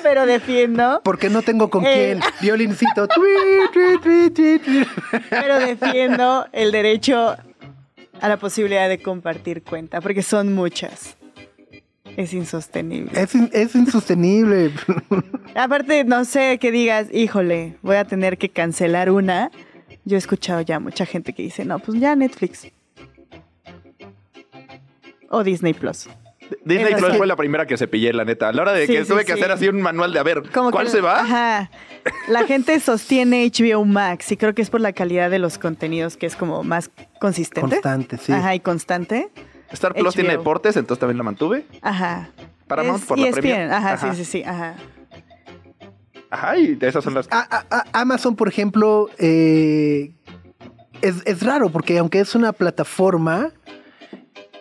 pero 0.01 0.25
defiendo, 0.25 1.01
Porque 1.03 1.29
no 1.29 1.41
tengo 1.41 1.69
con 1.69 1.85
Eh. 1.85 1.93
quién. 1.93 2.19
Violincito. 2.41 3.07
Pero 5.29 5.59
defiendo 5.59 6.47
el 6.51 6.71
derecho 6.71 7.35
a 8.21 8.29
la 8.29 8.37
posibilidad 8.37 8.87
de 8.89 9.01
compartir 9.01 9.63
cuenta, 9.63 10.01
porque 10.01 10.21
son 10.23 10.53
muchas. 10.53 11.17
Es 12.15 12.33
insostenible. 12.33 13.19
Es, 13.19 13.33
in- 13.33 13.49
es 13.53 13.73
insostenible. 13.75 14.71
Aparte, 15.55 16.03
no 16.03 16.25
sé 16.25 16.59
que 16.59 16.71
digas, 16.71 17.07
híjole, 17.11 17.77
voy 17.81 17.95
a 17.95 18.05
tener 18.05 18.37
que 18.37 18.49
cancelar 18.49 19.09
una. 19.09 19.49
Yo 20.05 20.15
he 20.15 20.19
escuchado 20.19 20.61
ya 20.61 20.79
mucha 20.79 21.05
gente 21.05 21.33
que 21.33 21.41
dice, 21.43 21.65
no, 21.65 21.79
pues 21.79 21.99
ya 21.99 22.15
Netflix. 22.15 22.67
O 25.29 25.43
Disney 25.43 25.73
Plus. 25.73 26.07
Disney 26.65 26.95
Plus 26.95 27.17
fue 27.17 27.27
la 27.27 27.35
primera 27.35 27.65
que 27.65 27.77
cepillé, 27.77 28.13
la 28.13 28.25
neta. 28.25 28.49
A 28.49 28.53
la 28.53 28.61
hora 28.61 28.73
de 28.73 28.85
Sí, 28.87 28.93
que 28.93 29.03
sí, 29.03 29.11
tuve 29.11 29.25
que 29.25 29.33
hacer 29.33 29.51
así 29.51 29.67
un 29.67 29.81
manual 29.81 30.13
de 30.13 30.19
a 30.19 30.23
ver, 30.23 30.43
Como 30.53 30.71
¿cuál 30.71 30.85
que- 30.85 30.91
se 30.91 31.01
va? 31.01 31.21
Ajá. 31.21 31.71
La 32.27 32.45
gente 32.45 32.79
sostiene 32.79 33.45
HBO 33.45 33.85
Max 33.85 34.31
y 34.31 34.37
creo 34.37 34.53
que 34.53 34.61
es 34.61 34.69
por 34.69 34.81
la 34.81 34.91
calidad 34.93 35.29
de 35.29 35.39
los 35.39 35.57
contenidos 35.57 36.17
que 36.17 36.25
es 36.25 36.35
como 36.35 36.63
más 36.63 36.89
consistente. 37.19 37.69
Constante, 37.77 38.17
sí. 38.17 38.31
Ajá, 38.33 38.55
y 38.55 38.59
constante. 38.59 39.29
Star 39.71 39.93
Plus 39.93 40.13
tiene 40.13 40.31
deportes, 40.31 40.75
entonces 40.77 40.99
también 40.99 41.17
la 41.17 41.23
mantuve. 41.23 41.65
Ajá. 41.81 42.29
Paramount 42.67 43.01
Es 43.01 43.07
por 43.07 43.17
la 43.19 43.27
ESPN. 43.27 43.41
Premier. 43.41 43.71
Ajá, 43.71 43.93
Ajá. 43.93 44.13
sí, 44.13 44.23
sí, 44.25 44.31
sí. 44.39 44.43
Ajá. 44.43 44.75
Ajá, 46.29 46.57
y 46.57 46.75
de 46.75 46.87
esas 46.87 47.03
son 47.03 47.13
las. 47.13 47.27
A- 47.31 47.47
a- 47.49 47.65
a- 47.69 47.85
Amazon, 48.01 48.35
por 48.35 48.47
ejemplo, 48.47 49.09
eh, 49.19 50.11
es, 51.01 51.21
es 51.25 51.43
raro 51.43 51.69
porque 51.69 51.97
aunque 51.99 52.19
es 52.19 52.33
una 52.35 52.53
plataforma, 52.53 53.51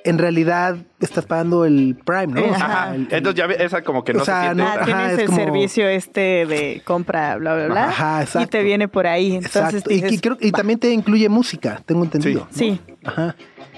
en 0.05 0.19
realidad 0.19 0.77
estás 1.01 1.25
pagando 1.27 1.65
el 1.65 1.97
Prime, 2.05 2.27
¿no? 2.29 2.43
O 2.45 2.55
sea, 2.57 2.65
Ajá. 2.67 2.95
el- 2.95 3.03
el- 3.03 3.09
Entonces 3.15 3.35
ya 3.47 3.53
esa 3.65 3.83
como 3.83 4.05
que 4.05 4.13
no 4.15 4.23
o 4.23 4.25
sea, 4.25 4.35
se 4.41 4.43
siente. 4.47 4.63
no- 4.63 4.69
Ah, 4.69 4.75
Ajá, 4.75 4.85
tienes 4.85 5.13
es 5.13 5.19
el 5.21 5.27
como- 5.27 5.39
servicio 5.39 5.89
este 5.89 6.21
de 6.47 6.83
compra, 6.85 7.37
bla, 7.37 7.55
bla, 7.55 7.67
bla. 7.67 7.85
Ajá, 7.89 8.23
exacto. 8.23 8.47
Y 8.47 8.47
te 8.51 8.63
viene 8.63 8.89
por 8.89 9.07
ahí. 9.07 9.35
Entonces 9.37 9.57
Exacto. 9.65 9.91
Y, 9.91 9.95
dices, 9.95 10.13
y 10.13 10.19
creo- 10.19 10.39
y 10.41 10.53
también 10.53 10.79
te 10.79 10.91
incluye 10.93 11.29
música, 11.29 11.81
tengo 11.87 12.03
entendido. 12.05 12.47
Sí. 12.51 12.81
Ajá. 13.05 13.35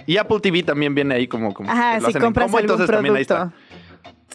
Y 0.06 0.16
Apple 0.18 0.40
TV 0.40 0.62
también 0.62 0.94
viene 0.94 1.14
ahí 1.14 1.26
como. 1.28 1.52
como 1.54 1.70
Ajá, 1.70 2.00
si 2.00 2.12
compras 2.14 2.46
combo, 2.46 2.58
algún 2.58 2.60
entonces 2.60 2.86
también 2.94 3.16
ahí 3.16 3.24
producto. 3.24 3.52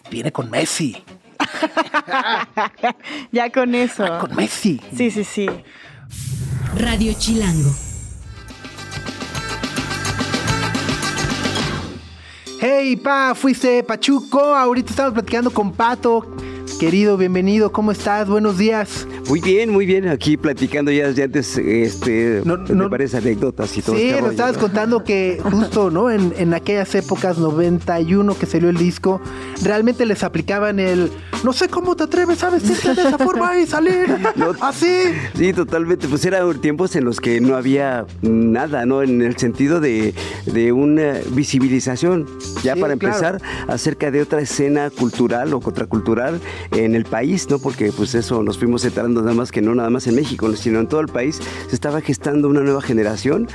está. 0.00 0.10
Viene 0.10 0.32
con 0.32 0.50
Messi. 0.50 1.02
Ya 3.32 3.50
con 3.50 3.74
eso. 3.74 4.06
Con 4.20 4.34
Messi. 4.36 4.80
Sí, 4.94 5.10
sí, 5.10 5.24
sí. 5.24 5.48
Radio 6.76 7.12
Chilango. 7.18 7.70
Hey, 12.62 12.94
pa, 12.94 13.34
fuiste 13.34 13.82
Pachuco. 13.82 14.54
Ahorita 14.54 14.90
estamos 14.90 15.14
platicando 15.14 15.50
con 15.50 15.72
Pato. 15.72 16.26
Querido, 16.80 17.18
bienvenido. 17.18 17.72
¿Cómo 17.72 17.92
estás? 17.92 18.26
Buenos 18.26 18.56
días. 18.56 19.06
Muy 19.28 19.42
bien, 19.42 19.68
muy 19.68 19.84
bien. 19.84 20.08
Aquí 20.08 20.38
platicando 20.38 20.90
ya 20.90 21.08
desde 21.08 21.24
antes, 21.24 21.58
este, 21.58 22.40
No, 22.46 22.56
no- 22.56 22.88
varias 22.88 23.14
anécdotas 23.14 23.76
y 23.76 23.82
todo. 23.82 23.96
Sí, 23.96 24.04
este 24.08 24.22
nos 24.22 24.30
estabas 24.30 24.54
¿no? 24.54 24.60
contando 24.62 25.04
que 25.04 25.38
justo, 25.42 25.90
¿no? 25.90 26.10
En, 26.10 26.32
en 26.38 26.54
aquellas 26.54 26.94
épocas, 26.94 27.36
91 27.36 28.34
que 28.38 28.46
salió 28.46 28.70
el 28.70 28.78
disco, 28.78 29.20
realmente 29.62 30.06
les 30.06 30.24
aplicaban 30.24 30.80
el, 30.80 31.10
no 31.44 31.52
sé 31.52 31.68
cómo 31.68 31.96
te 31.96 32.04
atreves 32.04 32.42
a 32.44 32.48
vestirte 32.48 32.94
de 32.94 33.08
esa 33.08 33.18
forma 33.18 33.58
y 33.58 33.66
salir 33.66 34.16
así. 34.62 35.02
Sí, 35.36 35.52
totalmente. 35.52 36.08
Pues 36.08 36.24
eran 36.24 36.60
tiempos 36.62 36.96
en 36.96 37.04
los 37.04 37.20
que 37.20 37.42
no 37.42 37.56
había 37.56 38.06
nada, 38.22 38.86
¿no? 38.86 39.02
En 39.02 39.20
el 39.20 39.36
sentido 39.36 39.80
de, 39.80 40.14
de 40.46 40.72
una 40.72 41.12
visibilización, 41.32 42.26
ya 42.62 42.74
Sí, 42.74 42.80
para 42.80 42.96
claro. 42.96 43.16
empezar, 43.36 43.42
acerca 43.68 44.10
de 44.10 44.22
otra 44.22 44.40
escena 44.40 44.88
cultural 44.88 45.52
o 45.52 45.60
contracultural 45.60 46.40
en 46.72 46.94
el 46.94 47.04
país, 47.04 47.48
¿no? 47.50 47.58
Porque 47.58 47.92
pues 47.92 48.14
eso 48.14 48.42
nos 48.42 48.58
fuimos 48.58 48.84
enterando 48.84 49.20
nada 49.20 49.34
más 49.34 49.50
que 49.50 49.62
no 49.62 49.74
nada 49.74 49.90
más 49.90 50.06
en 50.06 50.14
México, 50.14 50.54
sino 50.56 50.80
en 50.80 50.86
todo 50.86 51.00
el 51.00 51.08
país 51.08 51.40
se 51.68 51.74
estaba 51.74 52.00
gestando 52.00 52.48
una 52.48 52.60
nueva 52.60 52.82
generación 52.82 53.48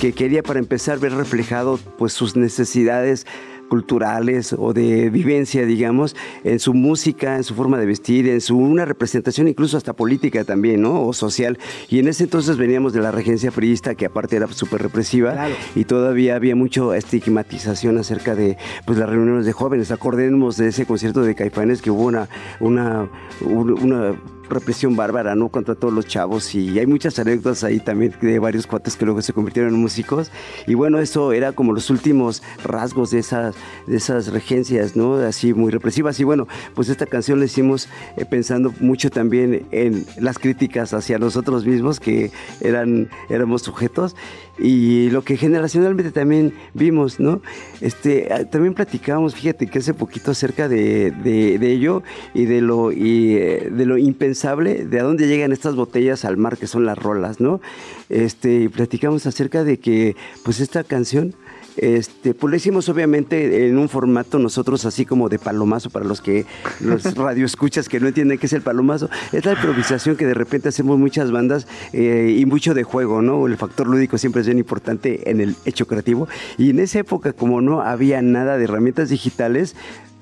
que 0.00 0.12
quería 0.12 0.42
para 0.42 0.58
empezar 0.58 0.98
ver 0.98 1.12
reflejado 1.12 1.78
pues 1.98 2.12
sus 2.12 2.36
necesidades 2.36 3.26
culturales 3.70 4.52
o 4.58 4.74
de 4.74 5.08
vivencia, 5.08 5.64
digamos, 5.64 6.14
en 6.44 6.58
su 6.58 6.74
música, 6.74 7.36
en 7.36 7.44
su 7.44 7.54
forma 7.54 7.78
de 7.78 7.86
vestir, 7.86 8.28
en 8.28 8.42
su 8.42 8.58
una 8.58 8.84
representación 8.84 9.48
incluso 9.48 9.78
hasta 9.78 9.94
política 9.94 10.44
también, 10.44 10.82
¿no? 10.82 11.02
O 11.06 11.14
social. 11.14 11.58
Y 11.88 12.00
en 12.00 12.08
ese 12.08 12.24
entonces 12.24 12.58
veníamos 12.58 12.92
de 12.92 13.00
la 13.00 13.10
regencia 13.12 13.50
priista, 13.50 13.94
que 13.94 14.04
aparte 14.04 14.36
era 14.36 14.46
súper 14.48 14.82
represiva, 14.82 15.32
Claro. 15.32 15.54
y 15.74 15.84
todavía 15.84 16.36
había 16.36 16.54
mucho 16.54 16.92
estigmatización 16.92 17.96
acerca 17.96 18.34
de 18.34 18.58
pues 18.84 18.98
las 18.98 19.08
reuniones 19.08 19.46
de 19.46 19.52
jóvenes. 19.52 19.90
Acordémonos 19.92 20.56
de 20.58 20.68
ese 20.68 20.84
concierto 20.84 21.22
de 21.22 21.34
Caifanes 21.34 21.80
que 21.80 21.90
hubo 21.90 22.02
una, 22.02 22.28
una, 22.58 23.08
un- 23.40 23.70
una 23.82 24.14
represión 24.50 24.96
bárbara, 24.96 25.34
¿no? 25.34 25.48
Contra 25.48 25.74
todos 25.74 25.92
los 25.94 26.06
chavos 26.06 26.54
y 26.54 26.78
hay 26.78 26.86
muchas 26.86 27.18
anécdotas 27.18 27.64
ahí 27.64 27.80
también 27.80 28.14
de 28.20 28.38
varios 28.38 28.66
cuates 28.66 28.96
que 28.96 29.04
luego 29.04 29.22
se 29.22 29.32
convirtieron 29.32 29.74
en 29.74 29.80
músicos 29.80 30.30
y 30.66 30.74
bueno, 30.74 30.98
eso 30.98 31.32
era 31.32 31.52
como 31.52 31.72
los 31.72 31.90
últimos 31.90 32.42
rasgos 32.64 33.10
de 33.10 33.20
esas, 33.20 33.54
de 33.86 33.96
esas 33.96 34.28
regencias, 34.28 34.96
¿no? 34.96 35.14
Así 35.14 35.54
muy 35.54 35.70
represivas 35.70 36.18
y 36.20 36.24
bueno, 36.24 36.46
pues 36.74 36.88
esta 36.88 37.06
canción 37.06 37.38
la 37.38 37.46
hicimos 37.46 37.88
eh, 38.16 38.24
pensando 38.24 38.74
mucho 38.80 39.10
también 39.10 39.66
en 39.70 40.06
las 40.18 40.38
críticas 40.38 40.92
hacia 40.92 41.18
nosotros 41.18 41.64
mismos 41.64 42.00
que 42.00 42.30
eran, 42.60 43.08
éramos 43.28 43.62
sujetos 43.62 44.16
y 44.58 45.10
lo 45.10 45.22
que 45.22 45.36
generacionalmente 45.36 46.12
también 46.12 46.52
vimos, 46.74 47.18
¿no? 47.20 47.40
Este, 47.80 48.28
ah, 48.30 48.44
también 48.44 48.74
platicábamos, 48.74 49.34
fíjate 49.34 49.66
que 49.66 49.78
hace 49.78 49.94
poquito 49.94 50.30
acerca 50.32 50.68
de, 50.68 51.10
de- 51.10 51.58
ello 51.70 52.02
y 52.34 52.44
de 52.46 52.60
lo, 52.60 52.92
y, 52.92 53.36
eh, 53.36 53.68
de 53.70 53.86
lo 53.86 53.96
impensable, 53.96 54.84
de 54.84 55.00
a 55.00 55.02
dónde 55.04 55.28
llegan 55.28 55.52
estas 55.52 55.76
botellas 55.76 56.24
al 56.24 56.36
mar, 56.36 56.58
que 56.58 56.66
son 56.66 56.84
las 56.84 56.98
rolas, 56.98 57.40
¿no? 57.40 57.60
Este, 58.08 58.68
platicamos 58.68 59.26
acerca 59.26 59.62
de 59.64 59.78
que, 59.78 60.16
pues 60.44 60.60
esta 60.60 60.82
canción, 60.84 61.34
este, 61.80 62.34
pues 62.34 62.50
lo 62.50 62.56
hicimos 62.56 62.90
obviamente 62.90 63.66
en 63.66 63.78
un 63.78 63.88
formato 63.88 64.38
nosotros 64.38 64.84
así 64.84 65.06
como 65.06 65.30
de 65.30 65.38
palomazo 65.38 65.88
para 65.88 66.04
los 66.04 66.20
que 66.20 66.44
los 66.80 67.02
radioescuchas 67.16 67.88
que 67.88 68.00
no 68.00 68.08
entienden 68.08 68.36
qué 68.36 68.46
es 68.46 68.52
el 68.52 68.60
palomazo. 68.60 69.08
Es 69.32 69.46
la 69.46 69.52
improvisación 69.52 70.16
que 70.16 70.26
de 70.26 70.34
repente 70.34 70.68
hacemos 70.68 70.98
muchas 70.98 71.30
bandas 71.30 71.66
eh, 71.94 72.36
y 72.38 72.44
mucho 72.44 72.74
de 72.74 72.82
juego, 72.82 73.22
¿no? 73.22 73.46
El 73.46 73.56
factor 73.56 73.86
lúdico 73.86 74.18
siempre 74.18 74.42
es 74.42 74.46
bien 74.46 74.58
importante 74.58 75.30
en 75.30 75.40
el 75.40 75.56
hecho 75.64 75.86
creativo. 75.86 76.28
Y 76.58 76.68
en 76.68 76.80
esa 76.80 76.98
época, 76.98 77.32
como 77.32 77.62
no 77.62 77.80
había 77.80 78.20
nada 78.20 78.58
de 78.58 78.64
herramientas 78.64 79.08
digitales, 79.08 79.74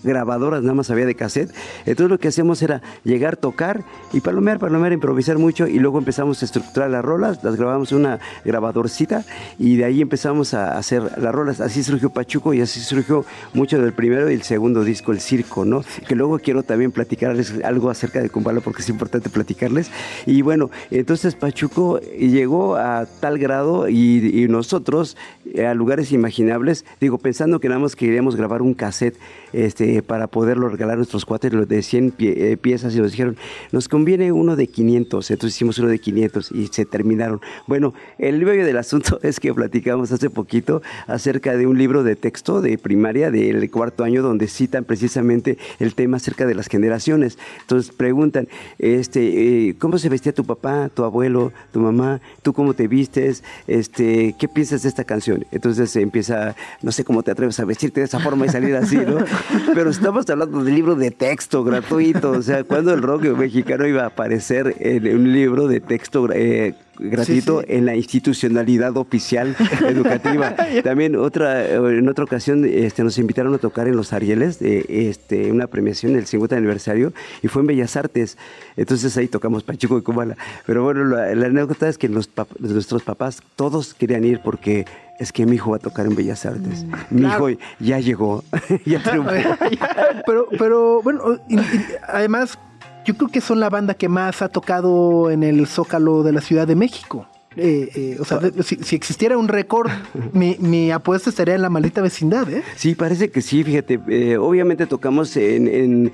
grabadoras, 0.03 0.63
nada 0.63 0.75
más 0.75 0.91
había 0.91 1.07
de 1.07 1.15
cassette. 1.15 1.53
Entonces 1.87 2.11
lo 2.11 2.19
que 2.19 2.29
hacíamos 2.29 2.63
era 2.63 2.83
llegar, 3.05 3.37
tocar 3.37 3.83
y 4.13 4.21
palomear, 4.21 4.59
palomear, 4.59 4.93
improvisar 4.93 5.39
mucho 5.39 5.67
y 5.67 5.79
luego 5.79 5.99
empezamos 5.99 6.43
a 6.43 6.45
estructurar 6.45 6.91
las 6.91 7.05
rolas, 7.05 7.43
las 7.43 7.57
grabamos 7.57 7.93
en 7.93 7.99
una 7.99 8.21
grabadorcita 8.45 9.25
y 9.59 9.77
de 9.77 9.85
ahí 9.85 10.01
empezamos 10.01 10.55
a 10.55 10.77
hacer 10.77 11.03
las 11.19 11.35
rolas. 11.35 11.61
Así 11.61 11.83
surgió 11.83 12.11
Pachuco 12.11 12.55
y 12.55 12.61
así 12.61 12.81
surgió 12.81 13.25
mucho 13.55 13.81
del 13.81 13.93
primero 13.93 14.31
y 14.31 14.35
el 14.35 14.43
segundo 14.43 14.85
disco, 14.85 15.13
El 15.13 15.21
Circo, 15.21 15.65
¿no? 15.65 15.83
Que 16.07 16.15
luego 16.15 16.39
quiero 16.39 16.63
también 16.63 16.93
platicarles 16.93 17.55
algo 17.65 17.91
acerca 17.91 18.21
de 18.21 18.31
Kumbala 18.31 18.61
porque 18.61 18.83
es 18.83 18.89
importante 18.89 19.29
platicarles. 19.31 19.91
Y 20.27 20.43
bueno, 20.43 20.71
entonces 20.91 21.35
Pachuco 21.35 22.01
llegó 22.01 22.77
a 22.77 23.07
tal 23.21 23.39
grado 23.39 23.89
y, 23.89 24.43
y 24.43 24.49
nosotros 24.49 25.17
eh, 25.55 25.67
a 25.67 25.75
lugares 25.75 26.13
imaginables, 26.13 26.85
digo, 27.01 27.19
pensando 27.19 27.61
que 27.61 27.69
nada 27.69 27.81
más 27.81 27.97
queríamos 27.97 28.37
grabar 28.37 28.63
un 28.63 28.75
cassette 28.75 29.17
este, 29.53 29.88
para 30.07 30.27
poderlo 30.27 30.69
regalar 30.69 30.95
a 30.95 30.97
nuestros 30.99 31.25
cuates 31.25 31.53
los 31.53 31.67
de 31.69 31.83
100 31.83 32.13
pie- 32.17 32.35
eh, 32.37 32.57
piezas 32.57 32.95
y 32.95 33.01
nos 33.01 33.11
dijeron, 33.13 33.37
nos 33.73 33.89
conviene 33.89 34.33
uno 34.33 34.55
de 34.57 34.67
500, 34.67 35.31
entonces 35.31 35.57
hicimos 35.57 35.79
uno 35.79 35.89
de 35.89 35.99
500 35.99 36.53
y 36.53 36.67
se 36.69 36.85
terminaron. 36.85 37.41
Bueno, 37.67 37.95
el 38.19 38.45
medio 38.45 38.65
del 38.65 38.77
asunto 38.79 39.19
es 39.23 39.41
que 39.41 39.53
platicamos 39.55 40.13
hace 40.13 40.31
poquito 40.31 40.83
acerca 41.07 41.57
de 41.57 41.67
un 41.67 41.79
libro 41.79 42.03
de 42.05 42.17
texto 42.17 42.61
de 42.61 42.77
primaria 42.79 43.31
del 43.31 43.71
cuarto 43.71 44.05
año 44.05 44.23
donde 44.23 44.47
citan 44.49 44.85
precisamente 44.85 45.59
el 45.79 45.95
tema 45.95 46.19
acerca 46.19 46.47
de 46.47 46.55
las 46.55 46.67
generaciones. 46.69 47.39
Entonces 47.63 47.93
preguntan, 47.93 48.49
este, 48.79 49.69
eh, 49.69 49.75
¿cómo 49.79 49.99
se 49.99 50.09
vestía 50.09 50.33
tu 50.33 50.45
papá, 50.45 50.89
tu 50.95 51.05
abuelo, 51.05 51.53
tu 51.73 51.81
mamá? 51.81 52.21
¿Tú 52.43 52.53
cómo 52.53 52.75
te 52.75 52.89
vistes? 52.89 53.43
Este, 53.67 54.35
¿Qué 54.39 54.49
piensas 54.49 54.83
de 54.83 54.89
esta 54.89 55.05
canción? 55.05 55.47
Entonces 55.53 55.95
empieza, 55.97 56.55
no 56.83 56.93
sé 56.93 57.05
cómo 57.05 57.23
te 57.23 57.31
atreves 57.31 57.59
a 57.61 57.65
vestirte 57.65 58.01
de 58.01 58.07
esa 58.07 58.21
forma 58.21 58.47
y 58.47 58.49
salir 58.49 58.75
así, 58.77 58.97
¿no? 58.97 59.19
Pero 59.79 59.91
estamos 59.91 60.29
hablando 60.29 60.65
de 60.65 60.73
libro 60.73 60.97
de 60.97 61.13
texto 61.13 61.63
gratuito, 61.63 62.33
o 62.33 62.43
sea, 62.43 62.65
cuando 62.65 62.93
el 62.93 63.01
rock 63.01 63.27
mexicano 63.37 63.87
iba 63.87 64.03
a 64.03 64.07
aparecer 64.07 64.75
en 64.81 65.07
un 65.15 65.33
libro 65.33 65.69
de 65.69 65.79
texto 65.79 66.29
eh, 66.33 66.75
gratuito 66.99 67.61
Sí, 67.61 67.67
sí. 67.69 67.75
en 67.77 67.87
la 67.87 67.95
institucionalidad 67.97 68.97
oficial 68.97 69.55
educativa. 69.89 70.55
También 70.85 71.17
otra, 71.17 71.67
en 71.69 72.09
otra 72.09 72.25
ocasión 72.25 72.65
este, 72.65 73.05
nos 73.05 73.19
invitaron 73.19 73.55
a 73.55 73.59
tocar 73.59 73.89
en 73.89 73.97
los 73.97 74.13
Arieles, 74.13 74.59
de, 74.59 74.85
este, 75.09 75.51
una 75.53 75.67
premiación 75.67 76.13
del 76.15 76.27
50 76.27 76.57
aniversario, 76.57 77.13
y 77.43 77.49
fue 77.49 77.63
en 77.63 77.67
Bellas 77.69 77.97
Artes. 77.97 78.37
Entonces 78.77 79.17
ahí 79.17 79.29
tocamos 79.29 79.63
Pachuco 79.63 79.99
y 79.99 80.03
Kumala. 80.03 80.37
Pero 80.67 80.83
bueno, 80.85 81.05
la, 81.05 81.35
la 81.35 81.47
anécdota 81.47 81.89
es 81.89 81.99
que 81.99 82.09
los 82.09 82.29
pap- 82.35 82.49
nuestros 82.59 83.03
papás 83.03 83.43
todos 83.57 83.95
querían 83.95 84.25
ir 84.25 84.41
porque 84.43 84.85
es 85.19 85.33
que 85.33 85.47
mi 85.47 85.57
hijo 85.57 85.71
va 85.73 85.77
a 85.77 85.81
tocar 85.81 86.07
en 86.07 86.15
Bellas 86.15 86.47
Artes. 86.47 86.85
mi 87.11 87.23
claro. 87.23 87.51
hijo 87.51 87.61
ya 87.81 87.99
llegó, 87.99 88.45
ya 88.87 89.03
triunfó. 89.03 89.33
pero, 90.27 90.49
pero 90.59 91.03
bueno, 91.03 91.39
y- 91.49 91.57
y 91.59 91.61
además, 92.07 92.59
yo 93.05 93.15
creo 93.17 93.29
que 93.31 93.41
son 93.41 93.61
la 93.61 93.71
banda 93.71 93.95
que 93.95 94.09
más 94.09 94.43
ha 94.43 94.49
tocado 94.49 95.31
en 95.31 95.43
el 95.43 95.67
Zócalo 95.67 96.23
de 96.23 96.33
la 96.33 96.41
Ciudad 96.41 96.67
de 96.67 96.75
México. 96.77 97.27
Eh, 97.57 97.89
eh, 97.95 98.17
o 98.21 98.25
sea, 98.25 98.39
si, 98.63 98.77
si 98.77 98.95
existiera 98.95 99.37
un 99.37 99.49
récord, 99.49 99.91
mi, 100.33 100.57
mi 100.61 100.91
apuesta 100.93 101.31
estaría 101.31 101.55
en 101.57 101.63
la 101.63 101.71
maldita 101.71 102.01
vecindad, 102.03 102.49
¿eh? 102.53 102.63
Sí, 102.77 102.95
parece 102.95 103.31
que 103.31 103.41
sí, 103.43 103.65
fíjate. 103.65 103.99
eh, 104.09 104.37
obviamente 104.37 104.87
tocamos 104.87 105.37
en, 105.37 105.67
en- 105.67 106.13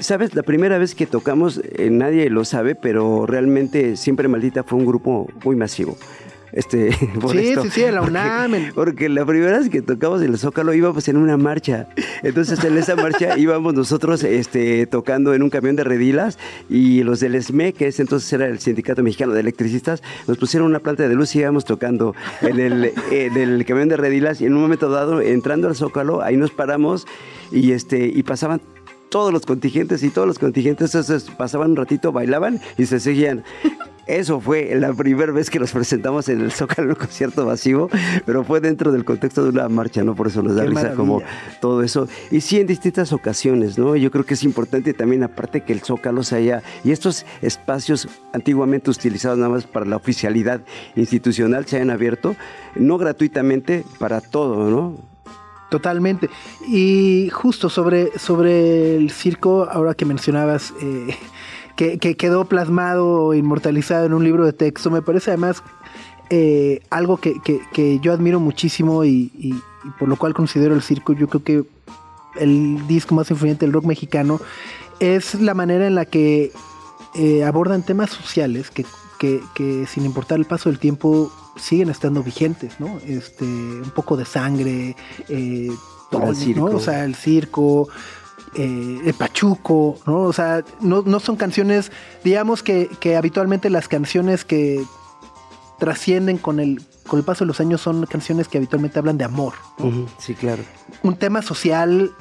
¿Sabes? 0.00 0.34
La 0.34 0.42
primera 0.42 0.78
vez 0.78 0.94
que 0.94 1.06
tocamos, 1.06 1.60
nadie 1.78 2.30
lo 2.30 2.44
sabe, 2.46 2.74
pero 2.74 3.26
realmente 3.26 3.96
Siempre 3.96 4.28
Maldita 4.28 4.62
fue 4.64 4.78
un 4.78 4.86
grupo 4.86 5.28
muy 5.44 5.56
masivo. 5.56 5.96
Este, 6.52 6.90
por 7.20 7.32
Sí, 7.32 7.38
esto. 7.48 7.62
sí, 7.64 7.70
sí, 7.70 7.82
en 7.84 7.94
la 7.94 8.00
Porque- 8.00 8.10
UNAM, 8.12 8.54
en- 8.54 8.72
Porque, 8.74 9.08
la 9.08 9.24
primera 9.24 9.58
vez 9.58 9.68
que 9.68 9.82
tocamos 9.82 10.20
en 10.22 10.30
el 10.32 10.38
Zócalo 10.38 10.74
íbamos 10.74 11.06
en 11.08 11.16
una 11.16 11.36
marcha. 11.36 11.88
Entonces 12.22 12.62
en 12.64 12.76
esa 12.78 12.96
marcha 12.96 13.36
íbamos 13.38 13.74
nosotros 13.74 14.22
este, 14.24 14.86
tocando 14.86 15.34
en 15.34 15.42
un 15.42 15.50
camión 15.50 15.76
de 15.76 15.84
redilas 15.84 16.38
y 16.68 17.02
los 17.02 17.20
del 17.20 17.40
SME, 17.42 17.72
que 17.72 17.86
ese 17.88 18.02
entonces 18.02 18.32
era 18.32 18.46
el 18.46 18.58
Sindicato 18.58 19.02
Mexicano 19.02 19.32
de 19.32 19.40
Electricistas, 19.40 20.02
nos 20.26 20.38
pusieron 20.38 20.68
una 20.68 20.80
planta 20.80 21.08
de 21.08 21.14
luz 21.14 21.34
y 21.36 21.40
íbamos 21.40 21.64
tocando 21.64 22.14
en 22.42 22.58
el, 22.60 22.92
en 23.10 23.36
el 23.36 23.64
camión 23.64 23.88
de 23.88 23.96
redilas 23.96 24.40
y 24.40 24.46
en 24.46 24.54
un 24.54 24.60
momento 24.62 24.88
dado, 24.90 25.20
entrando 25.20 25.68
al 25.68 25.76
Zócalo, 25.76 26.22
ahí 26.22 26.36
nos 26.36 26.50
paramos 26.50 27.06
y, 27.52 27.72
este, 27.72 28.06
y 28.06 28.22
pasaban 28.22 28.60
todos 29.08 29.32
los 29.32 29.44
contingentes 29.44 30.02
y 30.04 30.10
todos 30.10 30.28
los 30.28 30.38
contingentes 30.38 30.96
pasaban 31.36 31.70
un 31.72 31.76
ratito, 31.76 32.12
bailaban 32.12 32.60
y 32.78 32.86
se 32.86 33.00
seguían. 33.00 33.42
Eso 34.10 34.40
fue 34.40 34.74
la 34.74 34.92
primera 34.92 35.30
vez 35.30 35.50
que 35.50 35.60
nos 35.60 35.70
presentamos 35.70 36.28
en 36.28 36.40
el 36.40 36.50
Zócalo 36.50 36.88
un 36.88 36.94
concierto 36.96 37.46
masivo, 37.46 37.88
pero 38.26 38.42
fue 38.42 38.60
dentro 38.60 38.90
del 38.90 39.04
contexto 39.04 39.44
de 39.44 39.50
una 39.50 39.68
marcha, 39.68 40.02
¿no? 40.02 40.16
Por 40.16 40.26
eso 40.26 40.42
nos 40.42 40.56
da 40.56 40.62
Qué 40.64 40.70
risa 40.70 40.94
como 40.94 41.22
todo 41.60 41.84
eso. 41.84 42.08
Y 42.32 42.40
sí, 42.40 42.58
en 42.58 42.66
distintas 42.66 43.12
ocasiones, 43.12 43.78
¿no? 43.78 43.94
Yo 43.94 44.10
creo 44.10 44.26
que 44.26 44.34
es 44.34 44.42
importante 44.42 44.94
también, 44.94 45.22
aparte 45.22 45.62
que 45.62 45.72
el 45.72 45.80
Zócalo 45.80 46.24
se 46.24 46.36
haya, 46.36 46.62
y 46.82 46.90
estos 46.90 47.24
espacios 47.40 48.08
antiguamente 48.32 48.90
utilizados 48.90 49.38
nada 49.38 49.50
más 49.50 49.64
para 49.64 49.86
la 49.86 49.94
oficialidad 49.96 50.60
institucional 50.96 51.66
se 51.66 51.76
hayan 51.76 51.90
abierto, 51.90 52.34
no 52.74 52.98
gratuitamente 52.98 53.84
para 54.00 54.20
todo, 54.20 54.70
¿no? 54.70 54.96
Totalmente. 55.70 56.28
Y 56.66 57.30
justo 57.32 57.70
sobre, 57.70 58.18
sobre 58.18 58.96
el 58.96 59.10
circo, 59.12 59.68
ahora 59.70 59.94
que 59.94 60.04
mencionabas 60.04 60.74
eh, 60.82 61.16
que, 61.76 61.98
que 61.98 62.16
quedó 62.16 62.44
plasmado, 62.44 63.34
inmortalizado 63.34 64.06
en 64.06 64.12
un 64.14 64.24
libro 64.24 64.44
de 64.44 64.52
texto, 64.52 64.90
me 64.90 65.02
parece 65.02 65.30
además 65.30 65.62
eh, 66.30 66.80
algo 66.90 67.16
que, 67.16 67.40
que- 67.40 67.60
que 67.72 67.98
yo 68.00 68.12
admiro 68.12 68.38
muchísimo 68.40 69.04
y, 69.04 69.32
y- 69.38 69.54
y 69.54 69.90
por 69.98 70.08
lo 70.08 70.16
cual 70.16 70.34
considero 70.34 70.74
el 70.74 70.82
circo, 70.82 71.12
yo 71.14 71.26
creo 71.28 71.42
que 71.42 71.64
el 72.38 72.86
disco 72.86 73.14
más 73.14 73.30
influyente 73.30 73.64
del 73.66 73.72
rock 73.72 73.84
mexicano 73.86 74.40
es 75.00 75.34
la 75.40 75.54
manera 75.54 75.86
en 75.86 75.94
la 75.94 76.04
que 76.04 76.52
eh, 77.14 77.42
abordan 77.44 77.82
temas 77.82 78.10
sociales 78.10 78.70
que, 78.70 78.84
que- 79.18 79.40
que 79.54 79.86
sin 79.86 80.04
importar 80.04 80.38
el 80.38 80.44
paso 80.44 80.68
del 80.68 80.78
tiempo 80.78 81.32
siguen 81.56 81.88
estando 81.90 82.22
vigentes, 82.22 82.78
¿no? 82.78 83.00
Este, 83.06 83.44
un 83.44 83.90
poco 83.94 84.16
de 84.16 84.24
sangre, 84.24 84.94
eh, 85.28 85.68
circo. 86.36 86.70
¿no? 86.70 86.76
O 86.76 86.80
sea, 86.80 87.04
el 87.04 87.14
circo, 87.16 87.88
eh, 88.54 89.00
el 89.04 89.14
Pachuco, 89.14 89.98
¿no? 90.06 90.22
O 90.22 90.32
sea, 90.32 90.64
no, 90.80 91.02
no 91.02 91.20
son 91.20 91.36
canciones, 91.36 91.90
digamos 92.24 92.62
que, 92.62 92.88
que 93.00 93.16
habitualmente 93.16 93.70
las 93.70 93.88
canciones 93.88 94.44
que 94.44 94.84
trascienden 95.78 96.38
con 96.38 96.60
el, 96.60 96.82
con 97.06 97.18
el 97.18 97.24
paso 97.24 97.44
de 97.44 97.48
los 97.48 97.60
años 97.60 97.80
son 97.80 98.04
canciones 98.06 98.48
que 98.48 98.58
habitualmente 98.58 98.98
hablan 98.98 99.18
de 99.18 99.24
amor, 99.24 99.54
Sí, 100.18 100.34
claro. 100.34 100.62
un 101.02 101.16
tema 101.16 101.42
social 101.42 102.12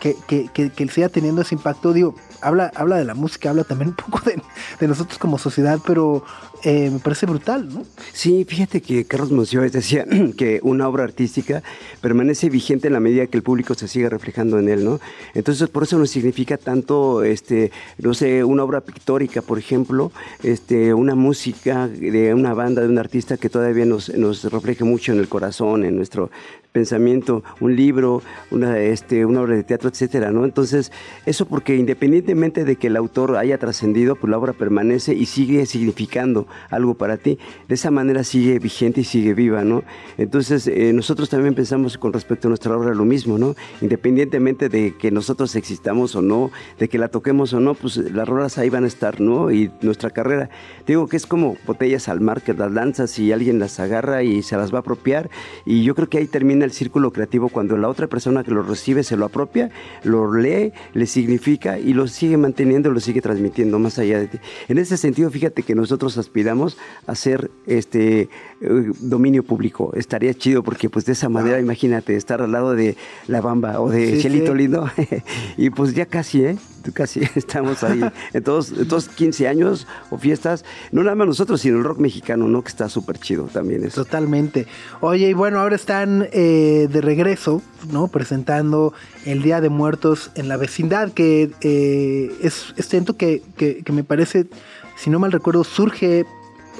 que, 0.00 0.16
que, 0.26 0.48
que, 0.52 0.70
que 0.70 0.88
siga 0.88 1.08
teniendo 1.08 1.42
ese 1.42 1.54
impacto, 1.54 1.92
digo, 1.92 2.14
habla, 2.40 2.72
habla 2.74 2.96
de 2.96 3.04
la 3.04 3.14
música, 3.14 3.50
habla 3.50 3.64
también 3.64 3.90
un 3.90 3.94
poco 3.96 4.20
de, 4.24 4.86
nosotros 4.86 5.18
como 5.18 5.38
sociedad, 5.38 5.78
pero 5.86 6.24
eh, 6.62 6.90
me 6.90 6.98
parece 6.98 7.26
brutal, 7.26 7.68
¿no? 7.68 7.84
Sí, 8.12 8.44
fíjate 8.48 8.80
que 8.80 9.04
Carlos 9.04 9.30
Monsiváis 9.30 9.72
decía 9.72 10.04
que 10.36 10.60
una 10.62 10.88
obra 10.88 11.04
artística 11.04 11.62
permanece 12.00 12.48
vigente 12.50 12.86
en 12.86 12.94
la 12.94 13.00
medida 13.00 13.26
que 13.26 13.36
el 13.36 13.42
público 13.42 13.74
se 13.74 13.88
siga 13.88 14.08
reflejando 14.08 14.58
en 14.58 14.68
él, 14.68 14.84
¿no? 14.84 15.00
Entonces, 15.34 15.68
por 15.68 15.82
eso 15.82 15.98
no 15.98 16.06
significa 16.06 16.56
tanto, 16.56 17.22
este, 17.22 17.72
no 17.98 18.14
sé, 18.14 18.44
una 18.44 18.64
obra 18.64 18.80
pictórica, 18.80 19.42
por 19.42 19.58
ejemplo, 19.58 20.12
este, 20.42 20.94
una 20.94 21.14
música 21.14 21.88
de 21.88 22.34
una 22.34 22.54
banda, 22.54 22.82
de 22.82 22.88
un 22.88 22.98
artista 22.98 23.36
que 23.36 23.48
todavía 23.48 23.84
nos, 23.84 24.08
nos 24.10 24.44
refleje 24.44 24.84
mucho 24.84 25.12
en 25.12 25.18
el 25.18 25.28
corazón, 25.28 25.84
en 25.84 25.96
nuestro 25.96 26.30
pensamiento, 26.76 27.42
un 27.58 27.74
libro, 27.74 28.22
una, 28.50 28.78
este, 28.78 29.24
una 29.24 29.40
obra 29.40 29.56
de 29.56 29.64
teatro, 29.64 29.88
etcétera, 29.88 30.30
¿no? 30.30 30.44
Entonces, 30.44 30.92
eso 31.24 31.46
porque 31.46 31.74
independientemente 31.74 32.66
de 32.66 32.76
que 32.76 32.88
el 32.88 32.96
autor 32.96 33.38
haya 33.38 33.56
trascendido, 33.56 34.14
pues 34.14 34.30
la 34.30 34.36
obra 34.36 34.52
permanece 34.52 35.14
y 35.14 35.24
sigue 35.24 35.64
significando 35.64 36.46
algo 36.68 36.92
para 36.92 37.16
ti. 37.16 37.38
De 37.66 37.76
esa 37.76 37.90
manera 37.90 38.24
sigue 38.24 38.58
vigente 38.58 39.00
y 39.00 39.04
sigue 39.04 39.32
viva, 39.32 39.64
¿no? 39.64 39.84
Entonces, 40.18 40.66
eh, 40.66 40.92
nosotros 40.92 41.30
también 41.30 41.54
pensamos 41.54 41.96
con 41.96 42.12
respecto 42.12 42.48
a 42.48 42.50
nuestra 42.50 42.76
obra 42.76 42.92
lo 42.92 43.06
mismo, 43.06 43.38
¿no? 43.38 43.56
Independientemente 43.80 44.68
de 44.68 44.98
que 44.98 45.10
nosotros 45.10 45.56
existamos 45.56 46.14
o 46.14 46.20
no, 46.20 46.50
de 46.78 46.90
que 46.90 46.98
la 46.98 47.08
toquemos 47.08 47.54
o 47.54 47.60
no, 47.60 47.72
pues 47.72 47.96
las 47.96 48.28
rolas 48.28 48.58
ahí 48.58 48.68
van 48.68 48.84
a 48.84 48.88
estar, 48.88 49.18
¿no? 49.18 49.50
Y 49.50 49.70
nuestra 49.80 50.10
carrera, 50.10 50.50
digo 50.86 51.06
que 51.06 51.16
es 51.16 51.24
como 51.24 51.56
botellas 51.66 52.10
al 52.10 52.20
mar, 52.20 52.42
que 52.42 52.52
las 52.52 52.70
lanzas 52.70 53.18
y 53.18 53.32
alguien 53.32 53.58
las 53.58 53.80
agarra 53.80 54.22
y 54.22 54.42
se 54.42 54.58
las 54.58 54.74
va 54.74 54.78
a 54.78 54.80
apropiar. 54.80 55.30
Y 55.64 55.82
yo 55.82 55.94
creo 55.94 56.10
que 56.10 56.18
ahí 56.18 56.26
termina 56.26 56.65
el 56.66 56.72
círculo 56.72 57.10
creativo 57.12 57.48
cuando 57.48 57.78
la 57.78 57.88
otra 57.88 58.06
persona 58.06 58.44
que 58.44 58.50
lo 58.50 58.62
recibe 58.62 59.02
se 59.02 59.16
lo 59.16 59.24
apropia, 59.24 59.70
lo 60.04 60.32
lee, 60.34 60.72
le 60.92 61.06
significa 61.06 61.78
y 61.78 61.94
lo 61.94 62.06
sigue 62.06 62.36
manteniendo, 62.36 62.90
lo 62.90 63.00
sigue 63.00 63.22
transmitiendo 63.22 63.78
más 63.78 63.98
allá 63.98 64.18
de 64.18 64.28
ti. 64.28 64.38
En 64.68 64.76
ese 64.76 64.98
sentido, 64.98 65.30
fíjate 65.30 65.62
que 65.62 65.74
nosotros 65.74 66.18
aspiramos 66.18 66.76
a 67.06 67.14
ser 67.14 67.50
este 67.66 68.28
eh, 68.60 68.90
dominio 69.00 69.42
público. 69.42 69.92
Estaría 69.94 70.32
chido 70.34 70.62
porque 70.62 70.88
pues 70.88 71.04
de 71.04 71.12
esa 71.12 71.28
manera, 71.28 71.60
imagínate, 71.60 72.16
estar 72.16 72.40
al 72.40 72.52
lado 72.52 72.74
de 72.74 72.96
La 73.26 73.40
Bamba 73.40 73.80
o 73.80 73.90
de 73.90 74.16
Sí, 74.16 74.22
Chelito 74.22 74.52
sí. 74.52 74.58
Lindo 74.58 74.90
y 75.56 75.70
pues 75.70 75.94
ya 75.94 76.06
casi, 76.06 76.42
¿eh? 76.42 76.58
Casi 76.94 77.20
estamos 77.34 77.82
ahí 77.82 78.00
en 78.32 78.42
todos, 78.42 78.70
en 78.72 78.86
todos 78.86 79.08
15 79.08 79.48
años 79.48 79.86
o 80.10 80.18
fiestas, 80.18 80.64
no 80.92 81.02
nada 81.02 81.16
más 81.16 81.26
nosotros, 81.26 81.60
sino 81.60 81.78
el 81.78 81.84
rock 81.84 81.98
mexicano, 81.98 82.48
¿no? 82.48 82.62
Que 82.62 82.68
está 82.68 82.88
súper 82.88 83.18
chido 83.18 83.44
también 83.44 83.84
eso. 83.84 84.04
Totalmente. 84.04 84.66
Oye, 85.00 85.28
y 85.28 85.34
bueno, 85.34 85.60
ahora 85.60 85.76
están 85.76 86.28
eh, 86.32 86.88
de 86.90 87.00
regreso, 87.00 87.60
¿no? 87.90 88.08
Presentando 88.08 88.94
el 89.24 89.42
Día 89.42 89.60
de 89.60 89.68
Muertos 89.68 90.30
en 90.34 90.48
la 90.48 90.56
vecindad, 90.56 91.12
que 91.12 91.50
eh, 91.60 92.30
es 92.40 92.72
evento 92.78 93.16
que, 93.16 93.42
que, 93.56 93.82
que 93.82 93.92
me 93.92 94.04
parece, 94.04 94.46
si 94.96 95.10
no 95.10 95.18
mal 95.18 95.32
recuerdo, 95.32 95.64
surge 95.64 96.24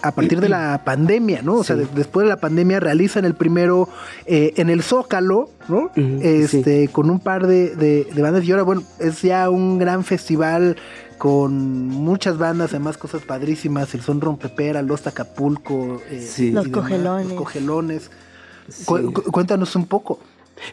a 0.02 0.12
partir 0.12 0.40
de 0.40 0.48
la 0.48 0.82
pandemia, 0.84 1.42
¿no? 1.42 1.54
O 1.56 1.64
sea, 1.64 1.76
de- 1.76 1.86
después 1.94 2.24
de 2.24 2.28
la 2.30 2.36
pandemia 2.38 2.80
realizan 2.80 3.24
el 3.24 3.34
primero 3.34 3.88
eh, 4.26 4.52
en 4.56 4.70
el 4.70 4.82
Zócalo, 4.82 5.50
¿no? 5.68 5.90
Este, 5.96 6.88
con 6.88 7.10
un 7.10 7.20
par 7.20 7.46
de, 7.46 7.74
de- 7.76 8.04
de 8.14 8.22
bandas. 8.22 8.44
Y 8.44 8.50
ahora, 8.52 8.62
bueno, 8.64 8.82
es 8.98 9.22
ya 9.22 9.48
un 9.50 9.78
gran 9.78 10.04
festival 10.04 10.76
con 11.18 11.88
muchas 11.88 12.36
bandas, 12.38 12.70
además 12.70 12.98
cosas 12.98 13.22
padrísimas, 13.22 13.94
el 13.94 14.02
Son 14.02 14.20
Rompepera, 14.20 14.82
Los 14.82 15.06
Acapulco, 15.06 16.00
eh, 16.10 16.20
Sí. 16.20 16.50
Los 16.52 16.68
Cogelones. 16.68 17.28
los 17.28 17.36
cogelones. 17.38 18.10
Sí. 18.68 18.84
Cu- 18.84 19.12
cu- 19.12 19.30
cuéntanos 19.32 19.74
un 19.76 19.86
poco. 19.86 20.18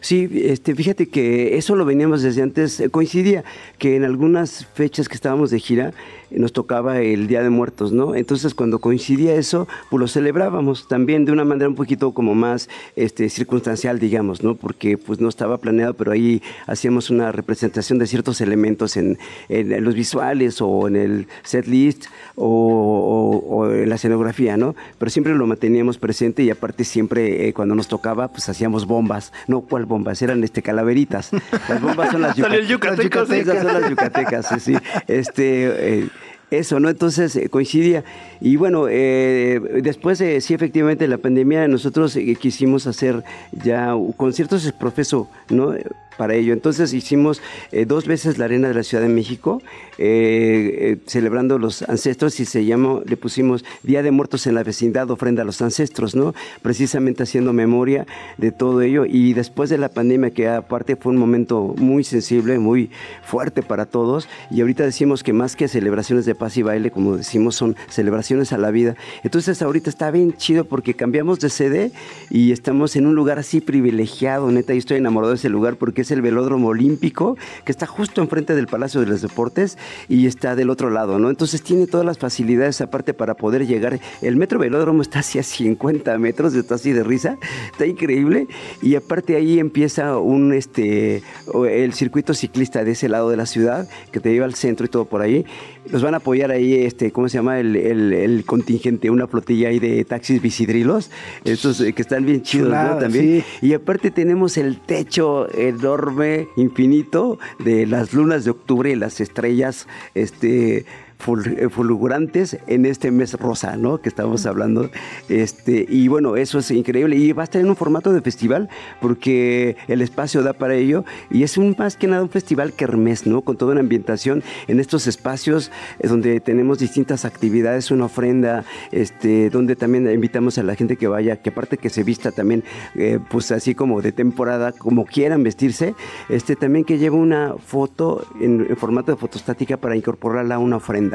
Sí, 0.00 0.28
este, 0.44 0.74
fíjate 0.74 1.08
que 1.08 1.56
eso 1.56 1.76
lo 1.76 1.84
veníamos 1.84 2.22
desde 2.22 2.42
antes. 2.42 2.80
eh, 2.80 2.88
Coincidía 2.90 3.44
que 3.78 3.96
en 3.96 4.04
algunas 4.04 4.66
fechas 4.74 5.08
que 5.08 5.14
estábamos 5.14 5.50
de 5.50 5.60
gira 5.60 5.92
eh, 6.30 6.38
nos 6.38 6.52
tocaba 6.52 7.00
el 7.00 7.26
Día 7.26 7.42
de 7.42 7.50
Muertos, 7.50 7.92
¿no? 7.92 8.14
Entonces 8.14 8.54
cuando 8.54 8.78
coincidía 8.78 9.34
eso, 9.34 9.68
pues 9.90 10.00
lo 10.00 10.08
celebrábamos 10.08 10.88
también 10.88 11.24
de 11.24 11.32
una 11.32 11.44
manera 11.44 11.68
un 11.68 11.74
poquito 11.74 12.12
como 12.12 12.34
más 12.34 12.68
este, 12.96 13.28
circunstancial, 13.28 13.98
digamos, 13.98 14.42
¿no? 14.42 14.54
Porque 14.54 14.96
pues 14.96 15.20
no 15.20 15.28
estaba 15.28 15.58
planeado, 15.58 15.94
pero 15.94 16.12
ahí 16.12 16.42
hacíamos 16.66 17.10
una 17.10 17.30
representación 17.32 17.98
de 17.98 18.06
ciertos 18.06 18.40
elementos 18.40 18.96
en, 18.96 19.18
en 19.48 19.84
los 19.84 19.94
visuales 19.94 20.60
o 20.60 20.88
en 20.88 20.96
el 20.96 21.26
set 21.42 21.66
list 21.66 22.06
o, 22.36 23.42
o- 23.48 23.70
en 23.70 23.88
la 23.88 23.94
escenografía, 23.96 24.56
¿no? 24.56 24.74
Pero 24.98 25.10
siempre 25.10 25.34
lo 25.34 25.46
manteníamos 25.46 25.98
presente 25.98 26.42
y 26.42 26.50
aparte 26.50 26.84
siempre 26.84 27.48
eh, 27.48 27.52
cuando 27.52 27.74
nos 27.74 27.88
tocaba, 27.88 28.28
pues 28.28 28.48
hacíamos 28.48 28.86
bombas. 28.86 29.32
No, 29.46 29.62
¿cuál 29.74 29.86
bombas? 29.86 30.22
Eran 30.22 30.44
este 30.44 30.62
calaveritas. 30.62 31.30
Las 31.68 31.82
bombas 31.82 32.12
son 32.12 32.22
las 32.22 32.36
yucatecas. 32.68 33.28
Esas 33.28 33.60
son 33.60 33.80
las 33.80 33.90
yucatecas, 33.90 34.46
sí, 34.46 34.60
sí. 34.60 34.76
Este, 35.08 35.98
eh, 35.98 36.08
eso, 36.50 36.78
¿no? 36.78 36.88
Entonces 36.88 37.34
eh, 37.34 37.48
coincidía. 37.48 38.04
Y 38.40 38.54
bueno, 38.54 38.86
eh, 38.88 39.60
después 39.82 40.18
de, 40.18 40.40
sí, 40.40 40.54
efectivamente, 40.54 41.08
la 41.08 41.18
pandemia, 41.18 41.66
nosotros 41.66 42.14
eh, 42.14 42.36
quisimos 42.36 42.86
hacer 42.86 43.24
ya 43.50 43.94
conciertos 44.16 44.70
profeso, 44.72 45.28
¿no? 45.48 45.74
Para 46.16 46.34
ello. 46.34 46.52
Entonces 46.52 46.92
hicimos 46.92 47.40
eh, 47.72 47.84
dos 47.84 48.06
veces 48.06 48.38
la 48.38 48.46
arena 48.46 48.68
de 48.68 48.74
la 48.74 48.82
Ciudad 48.82 49.02
de 49.02 49.08
México, 49.08 49.62
eh, 49.98 50.76
eh, 50.78 50.96
celebrando 51.06 51.58
los 51.58 51.82
ancestros 51.82 52.40
y 52.40 52.44
se 52.44 52.64
llamó, 52.64 53.02
le 53.06 53.16
pusimos 53.16 53.64
Día 53.82 54.02
de 54.02 54.10
Muertos 54.10 54.46
en 54.46 54.54
la 54.54 54.62
Vecindad, 54.62 55.10
ofrenda 55.10 55.42
a 55.42 55.44
los 55.44 55.62
ancestros, 55.62 56.14
¿no? 56.14 56.34
Precisamente 56.62 57.22
haciendo 57.22 57.52
memoria 57.52 58.06
de 58.38 58.52
todo 58.52 58.82
ello. 58.82 59.04
Y 59.06 59.34
después 59.34 59.70
de 59.70 59.78
la 59.78 59.88
pandemia, 59.88 60.30
que 60.30 60.48
aparte 60.48 60.96
fue 60.96 61.12
un 61.12 61.18
momento 61.18 61.74
muy 61.78 62.04
sensible, 62.04 62.58
muy 62.58 62.90
fuerte 63.24 63.62
para 63.62 63.86
todos, 63.86 64.28
y 64.50 64.60
ahorita 64.60 64.84
decimos 64.84 65.22
que 65.22 65.32
más 65.32 65.56
que 65.56 65.68
celebraciones 65.68 66.26
de 66.26 66.34
paz 66.34 66.56
y 66.56 66.62
baile, 66.62 66.90
como 66.90 67.16
decimos, 67.16 67.54
son 67.56 67.76
celebraciones 67.88 68.52
a 68.52 68.58
la 68.58 68.70
vida. 68.70 68.96
Entonces 69.22 69.62
ahorita 69.62 69.90
está 69.90 70.10
bien 70.10 70.36
chido 70.36 70.64
porque 70.64 70.94
cambiamos 70.94 71.40
de 71.40 71.50
sede 71.50 71.92
y 72.30 72.52
estamos 72.52 72.96
en 72.96 73.06
un 73.06 73.14
lugar 73.14 73.38
así 73.38 73.60
privilegiado, 73.60 74.50
neta, 74.50 74.72
yo 74.72 74.78
estoy 74.78 74.98
enamorado 74.98 75.32
de 75.32 75.36
ese 75.36 75.48
lugar 75.48 75.76
porque 75.76 76.03
es 76.04 76.10
el 76.10 76.22
velódromo 76.22 76.68
olímpico, 76.68 77.36
que 77.64 77.72
está 77.72 77.86
justo 77.86 78.22
enfrente 78.22 78.54
del 78.54 78.66
Palacio 78.66 79.00
de 79.00 79.06
los 79.06 79.22
Deportes 79.22 79.76
y 80.08 80.26
está 80.26 80.54
del 80.54 80.70
otro 80.70 80.90
lado, 80.90 81.18
¿no? 81.18 81.30
Entonces 81.30 81.62
tiene 81.62 81.86
todas 81.86 82.06
las 82.06 82.18
facilidades 82.18 82.80
aparte 82.80 83.14
para 83.14 83.34
poder 83.34 83.66
llegar. 83.66 83.98
El 84.22 84.36
metro 84.36 84.58
velódromo 84.58 85.02
está 85.02 85.20
así 85.20 85.38
a 85.38 85.42
50 85.42 86.16
metros, 86.18 86.54
está 86.54 86.76
así 86.76 86.92
de 86.92 87.02
risa, 87.02 87.38
está 87.72 87.86
increíble. 87.86 88.46
Y 88.82 88.94
aparte 88.94 89.36
ahí 89.36 89.58
empieza 89.58 90.18
un, 90.18 90.52
este, 90.52 91.22
el 91.68 91.94
circuito 91.94 92.34
ciclista 92.34 92.84
de 92.84 92.92
ese 92.92 93.08
lado 93.08 93.30
de 93.30 93.36
la 93.36 93.46
ciudad, 93.46 93.88
que 94.12 94.20
te 94.20 94.32
lleva 94.32 94.46
al 94.46 94.54
centro 94.54 94.86
y 94.86 94.88
todo 94.88 95.04
por 95.04 95.20
ahí. 95.20 95.44
Nos 95.90 96.02
van 96.02 96.14
a 96.14 96.18
apoyar 96.18 96.50
ahí, 96.50 96.74
este, 96.74 97.12
¿cómo 97.12 97.28
se 97.28 97.38
llama? 97.38 97.60
El, 97.60 97.76
el, 97.76 98.44
contingente, 98.44 99.10
una 99.10 99.26
flotilla 99.26 99.68
ahí 99.68 99.78
de 99.78 100.04
taxis 100.04 100.40
bicidrilos, 100.40 101.10
estos 101.44 101.80
eh, 101.80 101.92
que 101.92 102.02
están 102.02 102.24
bien 102.24 102.42
chidos, 102.42 102.70
¿no? 102.70 102.98
También. 102.98 103.44
Y 103.60 103.74
aparte 103.74 104.10
tenemos 104.10 104.56
el 104.56 104.80
techo 104.80 105.46
enorme, 105.54 106.48
infinito, 106.56 107.38
de 107.58 107.86
las 107.86 108.14
lunas 108.14 108.44
de 108.44 108.50
octubre 108.50 108.90
y 108.90 108.96
las 108.96 109.20
estrellas, 109.20 109.86
este 110.14 110.86
fulgurantes 111.24 112.58
en 112.66 112.84
este 112.86 113.10
mes 113.10 113.34
rosa, 113.34 113.76
¿no? 113.76 113.98
Que 113.98 114.08
estamos 114.08 114.44
hablando. 114.46 114.90
Este, 115.28 115.86
y 115.88 116.08
bueno, 116.08 116.36
eso 116.36 116.58
es 116.58 116.70
increíble. 116.70 117.16
Y 117.16 117.32
va 117.32 117.42
a 117.42 117.44
estar 117.44 117.60
en 117.60 117.68
un 117.68 117.76
formato 117.76 118.12
de 118.12 118.20
festival 118.20 118.68
porque 119.00 119.76
el 119.88 120.02
espacio 120.02 120.42
da 120.42 120.52
para 120.52 120.74
ello. 120.74 121.04
Y 121.30 121.42
es 121.42 121.56
un, 121.56 121.74
más 121.78 121.96
que 121.96 122.06
nada 122.06 122.22
un 122.22 122.28
festival 122.28 122.72
kermés, 122.72 123.26
¿no? 123.26 123.42
Con 123.42 123.56
toda 123.56 123.72
una 123.72 123.80
ambientación 123.80 124.42
en 124.68 124.80
estos 124.80 125.06
espacios 125.06 125.70
eh, 125.98 126.08
donde 126.08 126.40
tenemos 126.40 126.78
distintas 126.78 127.24
actividades, 127.24 127.90
una 127.90 128.06
ofrenda, 128.06 128.64
este, 128.92 129.50
donde 129.50 129.76
también 129.76 130.10
invitamos 130.10 130.58
a 130.58 130.62
la 130.62 130.74
gente 130.74 130.96
que 130.96 131.08
vaya, 131.08 131.36
que 131.36 131.50
aparte 131.50 131.78
que 131.78 131.90
se 131.90 132.02
vista 132.02 132.32
también, 132.32 132.64
eh, 132.94 133.18
pues 133.30 133.50
así 133.50 133.74
como 133.74 134.02
de 134.02 134.12
temporada, 134.12 134.72
como 134.72 135.04
quieran 135.04 135.42
vestirse, 135.42 135.94
este, 136.28 136.56
también 136.56 136.84
que 136.84 136.98
lleve 136.98 137.16
una 137.16 137.54
foto 137.58 138.26
en, 138.40 138.66
en 138.68 138.76
formato 138.76 139.12
de 139.12 139.18
fotostática 139.18 139.76
para 139.76 139.96
incorporarla 139.96 140.56
a 140.56 140.58
una 140.58 140.76
ofrenda. 140.76 141.13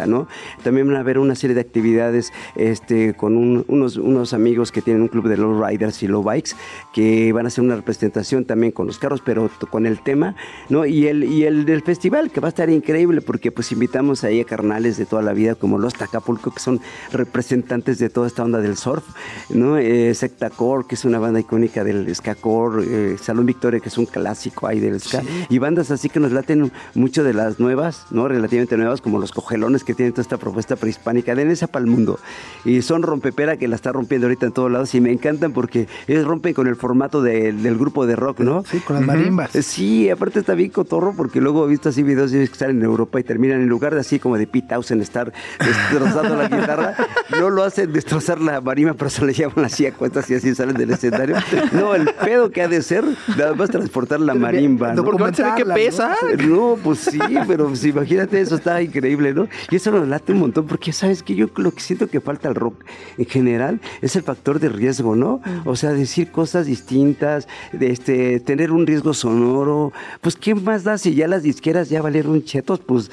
También 0.64 0.88
van 0.88 0.98
a 0.98 1.00
haber 1.00 1.20
una 1.20 1.36
serie 1.36 1.56
de 1.56 1.62
actividades 1.62 2.32
este, 2.56 3.14
con 3.14 3.38
unos, 3.68 3.98
unos 3.98 4.34
amigos 4.34 4.72
que 4.72 4.82
tienen 4.82 5.02
un 5.02 5.08
club 5.08 5.28
de 5.28 5.38
low 5.38 5.64
riders 5.64 6.02
y 6.04 6.08
low 6.08 6.24
bikes 6.24 6.52
que 6.94 7.32
van 7.34 7.46
a 7.46 7.48
hacer 7.48 7.64
una 7.64 7.76
representación 7.76 8.46
también 8.46 8.72
con 8.72 8.88
los 8.88 8.98
carros, 8.98 9.22
pero 9.24 9.50
con 9.70 9.86
el 9.86 10.02
tema, 10.02 10.36
¿no? 10.70 10.86
Y 10.86 11.08
el, 11.08 11.24
y 11.24 11.44
el 11.44 11.66
del 11.66 11.82
festival 11.82 12.32
que 12.32 12.40
va 12.40 12.48
a 12.48 12.50
estar 12.50 12.70
increíble 12.70 13.22
porque 13.22 13.52
pues 13.52 13.72
invitamos 13.72 14.24
ahí 14.24 14.42
a 14.42 14.46
carnales 14.46 14.98
de 14.98 15.06
toda 15.06 15.22
la 15.22 15.34
vida 15.34 15.56
como 15.56 15.78
los 15.78 15.94
Tacapulco 15.94 16.52
que 16.52 16.60
son 16.60 16.80
representantes 17.12 18.00
de 18.00 18.10
toda 18.10 18.28
esta 18.28 18.44
onda 18.44 18.60
del 18.60 18.78
surf, 18.78 19.04
¿no? 19.50 19.78
Eh, 19.78 20.14
Sectacore 20.14 20.86
que 20.88 20.96
es 20.96 21.06
una 21.06 21.20
banda 21.20 21.40
icónica 21.40 21.84
del 21.84 22.14
ska 22.16 22.36
core, 22.36 22.84
eh, 22.88 23.18
Salón 23.18 23.46
Victoria 23.46 23.80
que 23.80 23.90
es 23.90 23.98
un 23.98 24.06
clásico 24.06 24.68
ahí 24.68 24.80
del 24.80 25.00
ska 25.00 25.22
y 25.50 25.58
bandas 25.60 25.92
así 25.92 26.10
que 26.10 26.20
nos 26.20 26.32
laten 26.32 26.72
mucho 26.94 27.24
de 27.24 27.34
las 27.34 27.60
nuevas, 27.60 28.06
¿no? 28.12 28.28
Relativamente 28.28 28.78
nuevas 28.78 29.02
como 29.02 29.20
los 29.20 29.32
Cogelones 29.32 29.84
que 29.90 29.96
tienen 29.96 30.14
toda 30.14 30.22
esta 30.22 30.38
propuesta 30.38 30.76
prehispánica. 30.76 31.34
Den 31.34 31.50
esa 31.50 31.66
para 31.66 31.84
el 31.84 31.90
mundo. 31.90 32.20
Y 32.64 32.84
son 32.84 33.02
rompepera 33.02 33.58
que 33.58 33.68
la 33.68 33.76
está 33.76 33.92
rompiendo 33.92 34.28
ahorita 34.28 34.46
en 34.46 34.52
todos 34.52 34.72
lados 34.72 34.94
y 34.94 35.02
me 35.02 35.12
encantan 35.12 35.52
porque 35.52 35.88
ellos 36.08 36.26
rompen 36.26 36.54
con 36.54 36.68
el 36.68 36.76
formato 36.76 37.24
del 37.24 37.78
grupo 37.78 38.06
de 38.06 38.16
rock, 38.16 38.42
¿no? 38.42 38.64
Sí, 38.70 38.80
con 38.82 38.98
las 38.98 39.06
marimbas. 39.06 39.52
Sí, 39.52 40.08
aparte 40.12 40.40
está 40.40 40.54
bien 40.54 40.70
cotorro 40.70 41.14
porque 41.18 41.42
luego 41.42 41.66
he 41.66 41.70
visto 41.70 41.90
así 41.90 42.04
videos 42.04 42.32
de 42.32 42.38
que 42.40 42.44
están 42.44 42.70
en 42.70 42.84
Europa 42.84 43.20
y 43.20 43.24
terminan 43.24 43.62
en 43.62 43.68
lugar 43.68 43.96
de 43.96 44.02
así 44.02 44.20
como 44.20 44.38
de 44.38 44.46
Pete 44.46 44.76
en 44.92 45.02
estar 45.02 45.34
destrozando 45.58 46.36
la 46.36 46.48
guitarra, 46.48 46.96
no 47.40 47.50
lo 47.50 47.64
hacen 47.64 47.92
destrozar 47.92 48.40
la 48.40 48.62
marimba, 48.62 48.94
pero 48.94 49.10
se 49.10 49.26
le 49.26 49.34
llaman 49.34 49.66
así 49.66 49.88
a 49.88 49.92
cuentas 49.92 50.30
y 50.30 50.36
así 50.36 50.54
salen 50.54 50.76
del 50.76 50.92
escenario. 50.92 51.36
No, 51.72 51.96
el 51.96 52.10
pedo 52.24 52.52
que 52.52 52.62
ha 52.62 52.68
de 52.68 52.84
ser, 52.84 53.04
nada 53.38 53.56
más 53.56 53.72
transportar 53.72 54.20
la 54.20 54.36
marimba. 54.36 54.94
¿no? 54.94 55.04
Porque 55.04 55.36
se 55.36 55.44
ve 55.44 55.50
que 55.58 55.66
pesa. 55.66 56.16
¿no? 56.48 56.78
pues 56.84 57.00
sí, 57.00 57.20
pero 57.48 57.68
pues, 57.68 57.84
imagínate, 57.86 58.40
eso 58.40 58.56
está 58.56 58.82
increíble, 58.82 59.34
¿no? 59.34 59.48
Y 59.72 59.76
eso 59.76 59.92
nos 59.92 60.08
late 60.08 60.34
un 60.34 60.40
montón, 60.40 60.66
porque 60.66 60.92
sabes 60.92 61.22
que 61.22 61.36
yo 61.36 61.48
lo 61.58 61.72
que 61.72 61.82
siento 61.82 62.08
que 62.08 62.22
falta 62.22 62.48
al 62.48 62.56
rock 62.56 62.84
en 63.18 63.26
general 63.26 63.82
es 64.02 64.16
el 64.16 64.24
factor 64.24 64.60
de 64.60 64.70
riesgo, 64.70 65.16
¿no? 65.16 65.42
O 65.66 65.76
sea, 65.76 65.92
decir 65.92 66.32
cosas 66.32 66.66
distintas, 66.66 67.48
de 67.72 67.92
este, 67.92 68.40
tener 68.40 68.72
un 68.72 68.88
riesgo 68.88 69.14
sonoro, 69.14 69.94
pues 70.22 70.36
¿qué 70.36 70.56
más 70.56 70.84
da 70.84 70.98
si 70.98 71.14
ya 71.14 71.28
las 71.28 71.44
disqueras 71.44 71.90
ya 71.90 72.02
valieron 72.02 72.44
chetos? 72.44 72.80
Pues, 72.80 73.12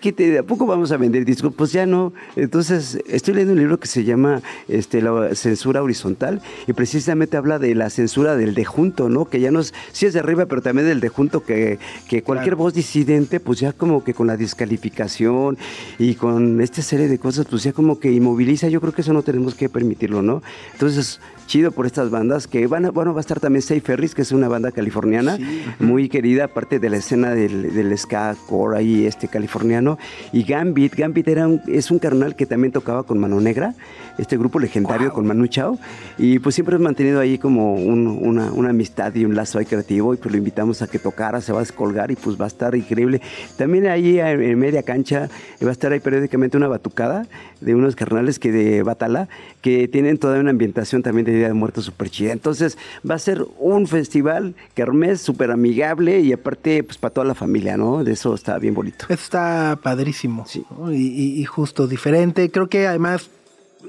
¿qué 0.00 0.12
te, 0.12 0.38
¿a 0.38 0.42
poco 0.42 0.66
vamos 0.66 0.92
a 0.92 0.96
vender 0.96 1.24
discos? 1.24 1.52
Pues 1.54 1.72
ya 1.72 1.86
no. 1.86 2.12
Entonces, 2.36 2.98
estoy 3.06 3.34
leyendo 3.34 3.52
un 3.52 3.58
libro 3.58 3.78
que 3.78 3.88
se 3.88 4.04
llama 4.04 4.42
este, 4.68 5.02
La 5.02 5.34
censura 5.34 5.82
horizontal 5.82 6.40
y 6.66 6.72
precisamente 6.72 7.36
habla 7.36 7.58
de 7.58 7.74
la 7.74 7.90
censura 7.90 8.36
del 8.36 8.54
de 8.54 8.64
junto, 8.64 9.08
¿no? 9.08 9.26
Que 9.26 9.40
ya 9.40 9.50
no 9.50 9.60
es, 9.60 9.74
sí 9.92 10.06
es 10.06 10.14
de 10.14 10.20
arriba, 10.20 10.46
pero 10.46 10.62
también 10.62 10.86
del 10.86 11.00
de 11.00 11.08
junto, 11.08 11.44
que, 11.44 11.78
que 12.08 12.22
cualquier 12.22 12.54
voz 12.56 12.74
disidente, 12.74 13.40
pues 13.40 13.60
ya 13.60 13.72
como 13.72 14.02
que 14.02 14.14
con 14.14 14.26
la 14.26 14.36
descalificación 14.36 15.58
y 15.98 16.14
con 16.14 16.60
esta 16.60 16.82
serie 16.82 17.08
de 17.08 17.18
cosas, 17.18 17.46
pues 17.48 17.62
ya 17.62 17.72
como 17.72 17.98
que 17.98 18.12
inmoviliza, 18.12 18.68
yo 18.68 18.80
creo 18.80 18.92
que 18.92 19.02
eso 19.02 19.12
no 19.12 19.22
tenemos 19.22 19.54
que 19.54 19.68
permitirlo, 19.68 20.22
¿no? 20.22 20.42
Entonces, 20.72 21.20
chido 21.46 21.72
por 21.72 21.86
estas 21.86 22.10
bandas 22.10 22.46
que 22.46 22.66
van 22.66 22.86
a, 22.86 22.90
bueno, 22.90 23.12
va 23.12 23.20
a 23.20 23.22
estar 23.22 23.40
también 23.40 23.62
Safe 23.62 23.80
Ferris, 23.80 24.14
que 24.14 24.22
es 24.22 24.32
una 24.32 24.48
banda 24.48 24.72
californiana, 24.72 25.38
muy 25.78 26.08
querida, 26.08 26.44
aparte 26.44 26.78
de 26.78 26.90
la 26.90 26.96
escena 26.96 27.30
del, 27.30 27.74
del 27.74 27.96
ska 27.98 28.34
core 28.46 28.78
ahí, 28.78 29.06
este 29.06 29.28
californiano, 29.28 29.98
y 30.32 30.44
Gambit, 30.44 30.94
Gambit 30.94 31.28
era 31.28 31.48
es 31.66 31.90
un 31.90 31.98
carnal 31.98 32.36
que 32.36 32.46
también 32.46 32.72
tocaba 32.72 33.02
con 33.02 33.18
Mano 33.18 33.40
Negra, 33.40 33.74
este 34.18 34.36
grupo 34.36 34.58
legendario 34.58 35.12
con 35.12 35.26
Manu 35.26 35.46
Chao, 35.46 35.78
y 36.18 36.38
pues 36.38 36.54
siempre 36.54 36.76
hemos 36.76 36.84
mantenido 36.84 37.20
ahí 37.20 37.38
como 37.38 37.74
una, 37.74 38.52
una, 38.52 38.70
amistad 38.70 39.14
y 39.14 39.24
un 39.24 39.34
lazo 39.34 39.58
ahí 39.58 39.66
creativo, 39.66 40.14
y 40.14 40.16
pues 40.16 40.32
lo 40.32 40.38
invitamos 40.38 40.82
a 40.82 40.86
que 40.86 40.98
tocara, 40.98 41.40
se 41.40 41.52
va 41.52 41.58
a 41.58 41.62
descolgar 41.62 42.10
y 42.10 42.16
pues 42.16 42.40
va 42.40 42.44
a 42.44 42.48
estar 42.48 42.74
increíble. 42.74 43.20
También 43.56 43.86
ahí 43.86 44.18
en 44.18 44.58
media 44.58 44.82
cancha 44.82 45.28
va 45.62 45.68
a 45.68 45.72
estar 45.72 45.92
ahí 45.92 46.00
periódicamente 46.00 46.56
una 46.56 46.68
batucada 46.68 47.26
de 47.60 47.74
unos 47.74 47.96
carnales 47.96 48.38
que 48.38 48.52
de 48.52 48.82
Batala, 48.82 49.28
que 49.60 49.88
tienen 49.88 50.18
toda 50.18 50.38
una 50.38 50.50
ambientación 50.50 51.02
también 51.02 51.24
de 51.24 51.34
Día 51.34 51.48
de 51.48 51.54
Muertos 51.54 51.86
súper 51.86 52.10
chida. 52.10 52.32
Entonces 52.32 52.78
va 53.08 53.14
a 53.14 53.18
ser 53.18 53.44
un 53.58 53.86
festival 53.86 54.54
kermés 54.74 55.20
súper 55.20 55.50
amigable 55.50 56.20
y 56.20 56.32
aparte 56.32 56.82
pues 56.82 56.98
para 56.98 57.14
toda 57.14 57.26
la 57.26 57.34
familia, 57.34 57.76
¿no? 57.76 58.04
De 58.04 58.12
eso 58.12 58.34
está 58.34 58.58
bien 58.58 58.74
bonito. 58.74 59.06
Está 59.08 59.78
padrísimo. 59.82 60.44
Sí. 60.46 60.64
Y, 60.90 61.40
y, 61.40 61.44
justo 61.44 61.86
diferente. 61.86 62.50
Creo 62.50 62.68
que 62.68 62.86
además, 62.86 63.30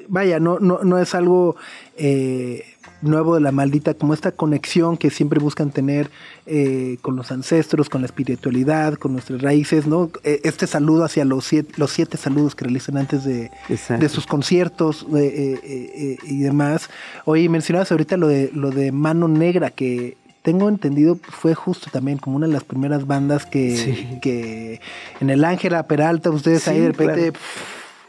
vaya, 0.08 0.40
no, 0.40 0.60
no, 0.60 0.80
no 0.84 1.00
es 1.00 1.16
algo... 1.16 1.56
Eh, 1.98 2.64
nuevo 3.02 3.36
de 3.36 3.42
la 3.42 3.52
maldita, 3.52 3.94
como 3.94 4.14
esta 4.14 4.32
conexión 4.32 4.98
que 4.98 5.10
siempre 5.10 5.40
buscan 5.40 5.72
tener 5.72 6.10
eh, 6.46 6.98
con 7.02 7.16
los 7.16 7.32
ancestros, 7.32 7.90
con 7.90 8.02
la 8.02 8.06
espiritualidad, 8.06 8.96
con 8.96 9.14
nuestras 9.14 9.42
raíces, 9.42 9.86
¿no? 9.86 10.10
E, 10.24 10.42
este 10.44 10.66
saludo 10.66 11.04
hacia 11.04 11.26
los 11.26 11.46
siete, 11.46 11.74
los 11.78 11.92
siete 11.92 12.18
saludos 12.18 12.56
que 12.56 12.66
realizan 12.66 12.98
antes 12.98 13.24
de, 13.24 13.52
de 13.68 14.10
sus 14.10 14.26
conciertos 14.26 15.06
eh, 15.16 16.18
y 16.24 16.40
demás. 16.40 16.90
Oye, 17.26 17.48
mencionabas 17.50 17.92
ahorita 17.92 18.18
lo 18.18 18.28
de, 18.28 18.50
lo 18.54 18.72
de 18.72 18.92
Mano 18.92 19.28
Negra, 19.28 19.70
que 19.70 20.18
tengo 20.42 20.70
entendido 20.70 21.18
fue 21.22 21.54
justo 21.54 21.90
también 21.92 22.18
como 22.18 22.38
una 22.38 22.48
de 22.48 22.54
las 22.54 22.64
primeras 22.64 23.06
bandas 23.08 23.46
que, 23.46 24.20
que 24.22 24.80
en 25.20 25.30
el 25.30 25.44
Ángela 25.44 25.88
Peralta, 25.88 26.30
ustedes 26.30 26.68
ahí 26.68 26.80
de 26.80 26.88
repente... 26.88 27.34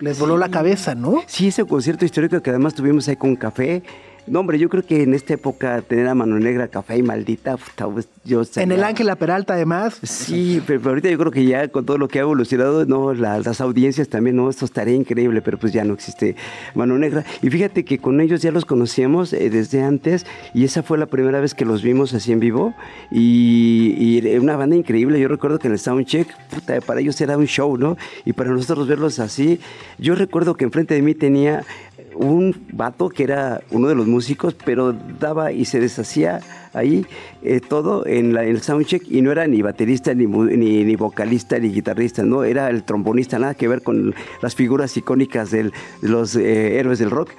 les 0.01 0.19
voló 0.19 0.37
la 0.37 0.51
cabeza, 0.51 0.95
¿no? 0.95 1.23
Sí, 1.27 1.49
ese 1.49 1.65
concierto 1.65 2.05
histórico 2.05 2.41
que 2.43 2.51
además 2.51 2.75
tuvimos 2.75 3.09
ahí 3.09 3.17
con 3.17 3.37
café, 3.37 3.83
No, 4.27 4.41
hombre, 4.41 4.59
yo 4.59 4.69
creo 4.69 4.83
que 4.85 5.03
en 5.05 5.15
esta 5.15 5.35
época 5.35 5.83
tener 5.83 6.09
a 6.09 6.15
Mano 6.15 6.37
Negra, 6.41 6.67
Café 6.67 6.97
y 6.97 7.03
Maldita, 7.03 7.57
puta, 7.57 7.87
pues, 7.87 8.09
yo 8.25 8.39
En 8.39 8.43
estaría- 8.43 8.75
el 8.75 8.83
Ángela 8.83 9.15
Peralta, 9.15 9.55
además. 9.55 10.01
Sí, 10.03 10.61
pero, 10.67 10.81
pero 10.81 10.91
ahorita 10.91 11.11
yo 11.11 11.19
creo 11.19 11.31
que 11.31 11.45
ya 11.47 11.69
con 11.69 11.87
todo 11.87 11.97
lo 11.97 12.09
que 12.09 12.19
ha 12.19 12.23
evolucionado, 12.23 12.85
no, 12.87 13.15
la- 13.15 13.39
las 13.39 13.61
audiencias 13.61 14.09
también, 14.09 14.35
no, 14.35 14.51
esto 14.51 14.65
estaría 14.65 14.95
increíble, 14.95 15.43
pero 15.43 15.59
pues 15.59 15.73
ya 15.73 15.85
no 15.85 15.95
existe 15.95 16.35
Mano 16.75 16.99
Negra. 16.99 17.25
Y 17.41 17.51
fíjate 17.51 17.85
que 17.85 17.99
con 17.99 18.21
ellos 18.21 18.43
ya 18.43 18.51
los 18.51 18.65
conocíamos 18.65 19.33
eh, 19.33 19.49
desde 19.49 19.83
antes 19.85 20.27
y 20.55 20.65
esa 20.65 20.83
fue 20.83 20.99
la 20.99 21.07
primera 21.07 21.39
vez 21.41 21.55
que 21.55 21.65
los 21.65 21.83
vimos 21.83 22.13
así 22.13 22.33
en 22.33 22.41
vivo 22.41 22.75
y, 23.13 23.95
y 23.97 24.19
era 24.27 24.41
una 24.41 24.57
banda 24.57 24.75
increíble. 24.75 25.21
Yo 25.21 25.29
recuerdo 25.29 25.59
que 25.61 25.69
en 25.69 25.75
el 25.75 25.79
Soundcheck, 25.79 26.29
puta, 26.51 26.81
para 26.81 27.01
ellos 27.01 27.21
era 27.21 27.37
un 27.39 27.47
show, 27.47 27.77
¿no? 27.79 27.97
Y 28.25 28.33
para 28.33 28.51
nosotros 28.51 28.89
verlos 28.89 29.21
así, 29.21 29.61
yo 29.99 30.15
recuerdo 30.17 30.57
que 30.57 30.65
enfrente 30.65 30.95
de 30.95 31.03
mí 31.03 31.15
tenía 31.15 31.63
un 32.17 32.55
vato 32.73 33.09
que 33.09 33.23
era 33.23 33.61
uno 33.71 33.89
de 33.89 33.95
los 33.95 34.07
músicos, 34.07 34.55
pero 34.65 34.93
daba 34.93 35.53
y 35.53 35.65
se 35.65 35.81
deshacía 35.81 36.41
ahí 36.73 37.07
eh, 37.43 37.61
todo 37.61 38.07
en, 38.07 38.35
la- 38.35 38.45
en 38.45 38.51
el 38.51 38.61
soundcheck 38.63 39.03
y 39.11 39.23
no 39.23 39.33
era 39.33 39.47
ni 39.47 39.63
baterista, 39.63 40.13
ni, 40.15 40.27
ni, 40.27 40.85
ni 40.85 40.97
vocalista, 40.97 41.59
ni 41.59 41.69
guitarrista, 41.69 42.23
no, 42.23 42.45
era 42.45 42.69
el 42.71 42.83
trombonista, 42.83 43.39
nada 43.39 43.55
que 43.55 43.69
ver 43.69 43.83
con 43.83 44.15
las 44.43 44.55
figuras 44.55 44.97
icónicas 44.97 45.51
de 45.51 45.71
los 46.03 46.37
eh, 46.37 46.79
héroes 46.79 46.99
del 46.99 47.11
rock. 47.11 47.31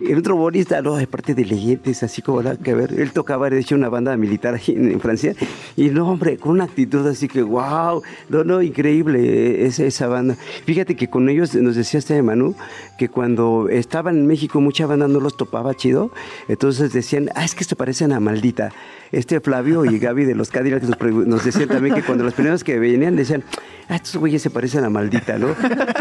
Era 0.00 0.16
un 0.16 0.22
trombonista, 0.22 0.82
no, 0.82 0.96
de 0.96 1.06
parte 1.06 1.34
de 1.34 1.44
leyendas, 1.44 2.02
así 2.02 2.22
como 2.22 2.42
nada 2.42 2.56
que 2.56 2.74
ver. 2.74 2.92
Él 2.98 3.12
tocaba, 3.12 3.48
de 3.48 3.60
hecho, 3.60 3.74
una 3.74 3.88
banda 3.88 4.16
militar 4.16 4.54
aquí 4.54 4.72
en, 4.72 4.90
en 4.90 5.00
Francia. 5.00 5.34
Y 5.76 5.90
no, 5.90 6.08
hombre, 6.08 6.36
con 6.36 6.52
una 6.52 6.64
actitud 6.64 7.06
así 7.06 7.28
que, 7.28 7.42
wow, 7.42 8.02
no, 8.28 8.44
no, 8.44 8.62
increíble 8.62 9.20
eh, 9.20 9.66
esa, 9.66 9.84
esa 9.84 10.06
banda. 10.06 10.36
Fíjate 10.64 10.96
que 10.96 11.08
con 11.08 11.28
ellos 11.28 11.54
nos 11.54 11.76
decía 11.76 11.98
este 11.98 12.20
Manu 12.22 12.54
que 12.98 13.08
cuando 13.08 13.68
estaban 13.68 14.16
en 14.16 14.26
México 14.26 14.60
mucha 14.60 14.86
banda 14.86 15.08
no 15.08 15.20
los 15.20 15.36
topaba 15.36 15.74
chido. 15.74 16.10
Entonces 16.48 16.92
decían, 16.92 17.30
ah, 17.34 17.44
es 17.44 17.54
que 17.54 17.64
se 17.64 17.76
parecen 17.76 18.12
a 18.12 18.20
Maldita. 18.20 18.72
Este 19.12 19.40
Flavio 19.40 19.84
y 19.84 19.98
Gaby 19.98 20.24
de 20.24 20.34
los 20.34 20.50
Cadillacs 20.50 20.88
nos, 20.88 21.26
nos 21.26 21.44
decían 21.44 21.68
también 21.68 21.94
que 21.94 22.02
cuando 22.02 22.24
los 22.24 22.34
primeros 22.34 22.64
que 22.64 22.78
venían 22.78 23.14
decían, 23.14 23.44
ah, 23.88 23.96
estos 23.96 24.16
güeyes 24.16 24.42
se 24.42 24.50
parecen 24.50 24.84
a 24.84 24.90
Maldita, 24.90 25.38
¿no? 25.38 25.48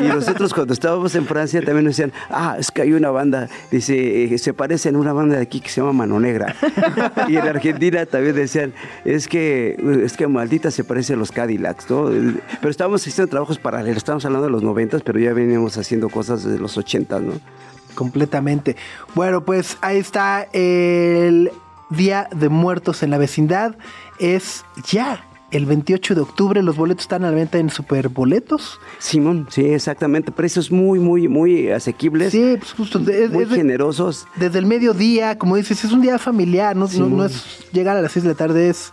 Y 0.02 0.08
nosotros 0.08 0.54
cuando 0.54 0.74
estábamos 0.74 1.14
en 1.16 1.26
Francia 1.26 1.62
también 1.62 1.86
nos 1.86 1.98
decían, 1.98 2.14
ah, 2.30 2.56
es 2.58 2.72
que 2.72 2.82
hay 2.82 2.94
una 2.94 3.12
banda, 3.12 3.50
dice, 3.86 4.34
eh, 4.34 4.38
se 4.38 4.54
parecen 4.54 4.96
a 4.96 5.00
una 5.00 5.14
banda 5.14 5.36
de 5.36 5.42
aquí 5.42 5.60
que 5.60 5.70
se 5.70 5.82
llama 5.82 5.94
Mano 5.94 6.20
Negra. 6.20 6.56
Y 7.28 7.36
en 7.38 7.48
Argentina 7.48 8.06
también 8.06 8.36
decían, 8.36 8.74
es 9.06 9.28
que, 9.28 9.78
es 10.04 10.18
que 10.18 10.28
Maldita 10.28 10.72
se 10.72 10.84
parece 10.84 11.14
a 11.14 11.16
los 11.16 11.32
Cadillacs, 11.32 11.90
¿no? 11.90 12.06
Pero 12.06 12.70
estábamos 12.70 13.06
haciendo 13.06 13.30
trabajos 13.30 13.60
paralelos, 13.60 13.98
estábamos 13.98 14.26
hablando 14.26 14.48
de 14.48 14.52
los 14.52 14.64
noventas, 14.64 15.02
pero 15.04 15.20
ya 15.20 15.34
veníamos 15.34 15.78
haciendo 15.78 16.10
cosas 16.10 16.44
de 16.44 16.60
los 16.60 16.78
ochentas, 16.78 17.22
¿no? 17.22 17.34
Completamente. 17.96 18.76
Bueno, 19.16 19.44
pues 19.46 19.78
ahí 19.82 19.98
está 19.98 20.48
el 20.54 21.52
Día 21.90 22.28
de 22.36 22.50
Muertos 22.50 23.04
en 23.04 23.12
la 23.12 23.18
vecindad. 23.18 23.76
Es 24.20 24.66
ya 24.90 25.24
el 25.54 25.66
28 25.66 26.16
de 26.16 26.22
octubre. 26.22 26.62
Los 26.62 26.76
boletos 26.76 27.04
están 27.04 27.24
a 27.24 27.30
la 27.30 27.36
venta 27.36 27.58
en 27.60 27.70
Superboletos. 27.70 28.80
Simón, 29.00 29.48
sí, 29.50 29.62
exactamente, 29.66 30.32
precios 30.32 30.72
muy, 30.72 31.00
muy, 31.00 31.28
muy 31.28 31.70
asequibles, 31.72 32.32
Sí, 32.32 32.56
pues 32.60 32.74
justo. 32.74 33.00
es- 33.10 33.32
muy 33.32 33.44
es 33.44 33.50
generosos. 33.50 34.26
desde 34.36 34.60
el 34.60 34.66
mediodía, 34.66 35.38
como 35.38 35.56
dices, 35.56 35.84
es 35.84 35.92
un 35.92 36.02
día 36.02 36.18
familiar. 36.20 36.76
No, 36.76 36.88
no 37.10 37.26
es 37.26 37.44
llegar 37.72 37.96
a 37.98 38.02
las 38.02 38.12
6 38.12 38.24
de 38.24 38.30
la 38.30 38.36
tarde, 38.36 38.70
es 38.70 38.92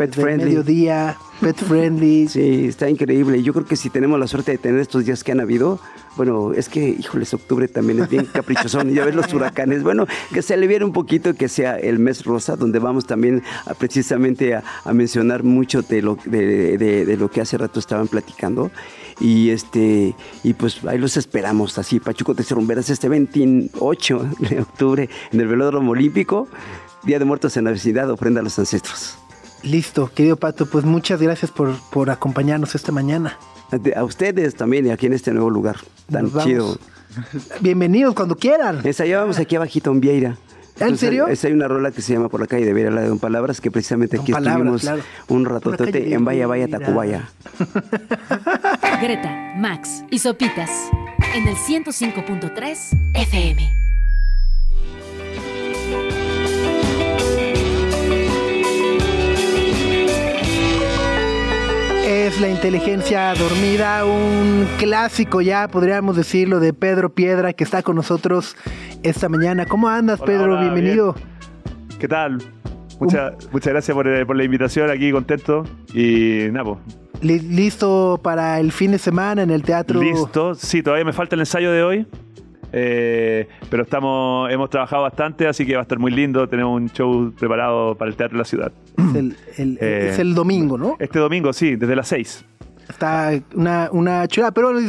Pet 0.00 0.14
friendly. 0.14 0.44
mediodía, 0.46 1.16
pet 1.40 1.56
friendly. 1.56 2.26
Sí, 2.28 2.66
está 2.68 2.88
increíble. 2.88 3.42
Yo 3.42 3.52
creo 3.52 3.66
que 3.66 3.76
si 3.76 3.90
tenemos 3.90 4.18
la 4.18 4.26
suerte 4.26 4.52
de 4.52 4.58
tener 4.58 4.80
estos 4.80 5.04
días 5.04 5.22
que 5.22 5.32
han 5.32 5.40
habido, 5.40 5.78
bueno, 6.16 6.52
es 6.54 6.68
que, 6.70 6.88
híjoles, 6.88 7.34
octubre 7.34 7.68
también 7.68 8.00
es 8.00 8.08
bien 8.08 8.24
caprichosón. 8.24 8.90
Ya 8.94 9.04
ves 9.04 9.14
los 9.14 9.32
huracanes. 9.34 9.82
Bueno, 9.82 10.06
que 10.32 10.40
se 10.42 10.54
aliviere 10.54 10.84
un 10.86 10.92
poquito, 10.92 11.34
que 11.34 11.48
sea 11.48 11.78
el 11.78 11.98
mes 11.98 12.24
rosa, 12.24 12.56
donde 12.56 12.78
vamos 12.78 13.06
también 13.06 13.42
a- 13.66 13.74
precisamente 13.74 14.54
a, 14.54 14.62
a 14.84 14.92
mencionar 14.94 15.42
mucho 15.42 15.82
de 15.82 16.00
lo, 16.00 16.16
de, 16.24 16.78
de- 16.78 17.04
de 17.04 17.16
lo 17.18 17.30
que 17.30 17.42
hace 17.42 17.58
rato 17.58 17.78
estaban 17.78 18.08
platicando. 18.08 18.70
Y 19.20 19.50
este 19.50 20.14
y 20.42 20.54
pues 20.54 20.82
ahí 20.86 20.96
los 20.96 21.18
esperamos, 21.18 21.76
así, 21.76 22.00
Pachuco 22.00 22.34
Rumberas, 22.48 22.88
este 22.88 23.06
28 23.10 24.30
de 24.38 24.60
octubre 24.62 25.10
en 25.30 25.40
el 25.40 25.46
Velódromo 25.46 25.90
Olímpico. 25.92 26.48
Día 27.02 27.18
de 27.18 27.24
Muertos 27.26 27.56
en 27.58 27.64
la 27.64 27.70
Vecindad, 27.70 28.10
ofrenda 28.10 28.40
a 28.40 28.44
los 28.44 28.58
ancestros. 28.58 29.18
Listo, 29.62 30.10
querido 30.14 30.36
Pato, 30.36 30.66
pues 30.66 30.84
muchas 30.84 31.20
gracias 31.20 31.50
por, 31.50 31.74
por 31.90 32.10
acompañarnos 32.10 32.74
esta 32.74 32.92
mañana. 32.92 33.38
A 33.94 34.04
ustedes 34.04 34.54
también 34.54 34.86
y 34.86 34.90
aquí 34.90 35.06
en 35.06 35.12
este 35.12 35.32
nuevo 35.32 35.50
lugar 35.50 35.76
tan 36.10 36.32
chido. 36.42 36.78
Bienvenidos 37.60 38.14
cuando 38.14 38.36
quieran. 38.36 38.80
Ensayábamos 38.84 39.38
aquí 39.38 39.56
abajito 39.56 39.90
en 39.90 40.00
Vieira. 40.00 40.36
¿En 40.78 40.96
serio? 40.96 41.28
Es, 41.28 41.44
hay 41.44 41.52
una 41.52 41.68
rola 41.68 41.90
que 41.90 42.00
se 42.00 42.14
llama 42.14 42.30
Por 42.30 42.40
la 42.40 42.46
calle 42.46 42.64
de 42.64 42.72
Vieira, 42.72 42.90
la 42.90 43.02
de 43.02 43.08
Don 43.08 43.18
Palabras, 43.18 43.60
que 43.60 43.70
precisamente 43.70 44.16
Don 44.16 44.24
aquí 44.24 44.32
Palabras, 44.32 44.76
estuvimos 44.76 44.82
claro. 44.82 45.02
un 45.28 45.44
ratotote 45.44 46.14
en 46.14 46.24
Vaya 46.24 46.46
Vaya. 46.46 46.68
Tacubaya. 46.68 47.28
Greta, 49.02 49.54
Max 49.58 50.04
y 50.10 50.18
Sopitas 50.18 50.70
en 51.34 51.46
el 51.46 51.56
105.3 51.56 52.98
FM. 53.14 53.79
La 62.40 62.48
inteligencia 62.48 63.34
dormida, 63.34 64.04
un 64.06 64.66
clásico 64.78 65.40
ya, 65.42 65.68
podríamos 65.68 66.16
decirlo, 66.16 66.58
de 66.60 66.72
Pedro 66.72 67.12
Piedra, 67.12 67.52
que 67.52 67.64
está 67.64 67.82
con 67.82 67.96
nosotros 67.96 68.56
esta 69.02 69.28
mañana. 69.28 69.66
¿Cómo 69.66 69.88
andas, 69.88 70.20
Hola, 70.20 70.26
Pedro? 70.26 70.44
hola, 70.54 70.60
Bienvenido. 70.62 71.14
¿Qué 71.98 72.08
tal? 72.08 72.38
Mucha- 72.98 73.32
muchas 73.52 73.72
gracias 73.72 73.94
por, 73.94 74.06
eh, 74.08 74.24
por 74.24 74.36
la 74.36 74.44
invitación, 74.44 74.90
aquí 74.90 75.10
contento. 75.12 75.64
Y 75.94 76.46
nada, 76.52 76.76
Li- 77.22 77.40
¿Listo 77.40 78.18
para 78.22 78.58
el 78.60 78.72
fin 78.72 78.92
de 78.92 78.98
semana 78.98 79.42
en 79.42 79.50
el 79.50 79.62
teatro? 79.62 80.00
listo. 80.00 80.54
Sí, 80.54 80.82
todavía 80.82 81.04
me 81.04 81.12
falta 81.12 81.34
el 81.34 81.40
ensayo 81.40 81.70
de 81.72 81.82
hoy. 81.82 82.06
Eh, 82.72 83.48
pero 83.68 83.82
estamos, 83.82 84.50
hemos 84.50 84.70
trabajado 84.70 85.02
bastante, 85.02 85.46
así 85.48 85.66
que 85.66 85.74
va 85.74 85.80
a 85.80 85.82
estar 85.82 85.98
muy 85.98 86.10
lindo. 86.12 86.48
Tenemos 86.48 86.80
un 86.80 86.90
show 86.90 87.32
preparado 87.38 87.94
para 87.96 88.10
el 88.10 88.16
Teatro 88.16 88.36
de 88.36 88.38
la 88.38 88.44
Ciudad. 88.44 88.72
Es 88.96 89.14
el, 89.14 89.36
el- 89.58 89.78
Eh, 89.80 90.08
es 90.12 90.18
el 90.18 90.34
domingo, 90.34 90.76
¿no? 90.78 90.96
Este 90.98 91.18
domingo, 91.18 91.52
sí, 91.52 91.76
desde 91.76 91.96
las 91.96 92.08
6. 92.08 92.44
Está 92.88 93.30
una, 93.54 93.88
una 93.92 94.26
chulada, 94.26 94.52
pero 94.52 94.72
lo 94.72 94.80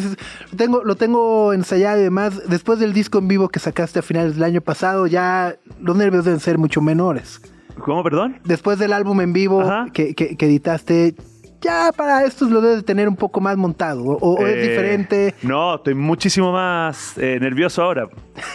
tengo, 0.57 0.84
lo 0.84 0.95
tengo 0.95 1.53
ensayado 1.53 1.99
y 1.99 2.03
demás. 2.03 2.41
Después 2.49 2.79
del 2.79 2.93
disco 2.93 3.19
en 3.19 3.27
vivo 3.27 3.49
que 3.49 3.59
sacaste 3.59 3.99
a 3.99 4.01
finales 4.01 4.34
del 4.36 4.43
año 4.43 4.61
pasado, 4.61 5.05
ya 5.05 5.55
los 5.79 5.95
nervios 5.95 6.25
deben 6.25 6.39
ser 6.39 6.57
mucho 6.57 6.82
menores. 6.82 7.39
¿Cómo, 7.79 8.03
perdón? 8.03 8.38
Después 8.43 8.79
del 8.79 8.93
álbum 8.93 9.21
en 9.21 9.34
vivo 9.34 9.63
que- 9.93 10.15
que 10.15 10.36
editaste, 10.45 11.13
ya 11.62 11.91
para 11.95 12.26
estos 12.26 12.49
lo 12.49 12.59
debes 12.62 12.84
tener 12.84 13.07
un 13.07 13.16
poco 13.16 13.39
más 13.39 13.55
montado. 13.57 14.03
O, 14.03 14.34
o 14.36 14.47
es 14.47 14.55
Eh, 14.57 14.62
diferente. 14.70 15.36
No, 15.43 15.76
estoy 15.76 15.93
muchísimo 15.95 16.51
más 16.51 17.18
eh, 17.18 17.38
nervioso 17.39 17.84
ahora. 17.84 18.07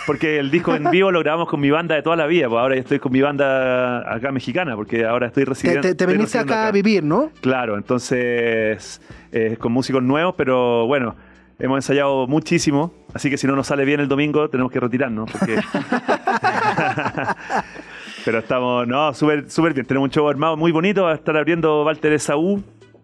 Porque 0.07 0.39
el 0.39 0.51
disco 0.51 0.75
en 0.75 0.91
vivo 0.91 1.11
lo 1.13 1.21
grabamos 1.21 1.49
con 1.49 1.61
mi 1.61 1.71
banda 1.71 1.95
de 1.95 2.03
toda 2.03 2.17
la 2.17 2.27
vida. 2.27 2.49
Pues 2.49 2.59
ahora 2.61 2.75
estoy 2.77 2.99
con 2.99 3.13
mi 3.13 3.21
banda 3.21 4.13
acá 4.13 4.33
mexicana, 4.33 4.75
porque 4.77 5.05
ahora 5.05 5.29
estoy 5.29 5.45
residiendo. 5.45 5.83
te- 5.83 5.95
te 5.95 6.07
viniste 6.07 6.39
acá 6.39 6.67
a 6.67 6.73
vivir, 6.73 7.05
¿no? 7.05 7.31
Claro, 7.41 7.77
entonces 7.77 9.01
eh, 9.33 9.57
con 9.61 9.73
músicos 9.73 10.03
nuevos, 10.03 10.35
pero 10.37 10.87
bueno, 10.87 11.15
hemos 11.59 11.79
ensayado 11.79 12.27
muchísimo, 12.27 12.93
así 13.15 13.31
que 13.31 13.39
si 13.39 13.47
no 13.47 13.55
nos 13.57 13.67
sale 13.69 13.85
bien 13.85 14.01
el 14.01 14.09
domingo 14.09 14.49
tenemos 14.51 14.71
que 14.73 14.81
retirarnos. 14.81 15.31
Porque... 15.31 15.57
pero 18.25 18.39
estamos, 18.39 18.87
no, 18.89 19.13
súper 19.15 19.49
súper 19.51 19.75
bien, 19.75 19.87
tenemos 19.87 20.07
un 20.09 20.11
show 20.11 20.29
armado 20.29 20.57
muy 20.57 20.73
bonito, 20.73 21.05
va 21.05 21.13
a 21.13 21.15
estar 21.15 21.37
abriendo 21.37 21.85
Walter 21.85 22.13
Esaú 22.13 22.63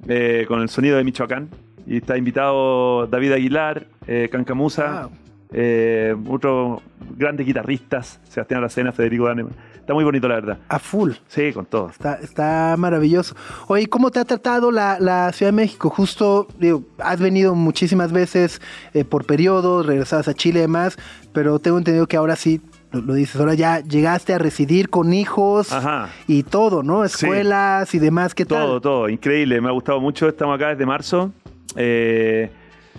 eh, 0.09 0.45
con 0.49 0.61
el 0.61 0.69
sonido 0.69 0.97
de 0.97 1.05
Michoacán. 1.05 1.49
Y 1.87 1.97
está 1.97 2.17
invitado 2.17 3.07
David 3.09 3.33
Aguilar, 3.33 3.87
eh, 4.07 4.29
Cancamusa, 4.31 5.03
Wow. 5.03 5.11
eh, 5.53 6.15
otros 6.29 6.81
grandes 7.17 7.45
guitarristas, 7.47 8.21
Sebastián 8.29 8.59
Aracena, 8.59 8.93
Federico 8.93 9.27
Daneman. 9.27 9.53
Está 9.75 9.95
muy 9.95 10.05
bonito, 10.05 10.29
la 10.29 10.37
verdad. 10.37 10.59
A 10.69 10.79
full. 10.79 11.11
Sí, 11.27 11.53
con 11.53 11.67
todo. 11.67 11.91
Está, 11.91 12.15
está 12.15 12.77
maravilloso. 12.79 13.35
Oye, 13.67 13.89
¿cómo 13.89 14.13
te 14.13 14.21
ha 14.21 14.25
tratado 14.25 14.71
la, 14.71 14.99
la 15.01 15.33
Ciudad 15.33 15.51
de 15.51 15.57
México? 15.57 15.91
Justo, 15.91 16.47
digo, 16.57 16.85
has 16.99 17.19
venido 17.19 17.57
muchísimas 17.57 18.13
veces 18.13 18.61
eh, 18.95 19.05
por 19.05 19.25
periodos, 19.27 19.85
regresabas 19.85 20.29
a 20.29 20.35
Chile 20.35 20.61
y 20.61 20.63
demás, 20.63 20.97
pero 21.33 21.59
tengo 21.59 21.79
entendido 21.79 22.07
que 22.07 22.17
ahora 22.17 22.37
sí, 22.37 22.61
lo, 22.93 23.15
dices, 23.15 23.37
ahora 23.37 23.55
ya 23.55 23.81
llegaste 23.81 24.35
a 24.35 24.39
residir 24.39 24.91
con 24.91 25.13
hijos 25.13 25.73
Ajá. 25.73 26.11
y 26.27 26.43
todo, 26.43 26.83
¿no? 26.83 27.07
Sí. 27.09 27.25
Escuelas 27.25 27.95
y 27.95 27.99
demás, 27.99 28.35
¿qué 28.35 28.45
tal? 28.45 28.67
Todo, 28.67 28.81
todo, 28.81 29.09
increíble. 29.09 29.61
Me 29.61 29.69
ha 29.69 29.73
gustado 29.73 30.01
mucho. 30.01 30.29
Estamos 30.29 30.57
acá 30.57 30.69
desde 30.69 30.87
marzo. 30.87 31.33
Eh, 31.77 32.51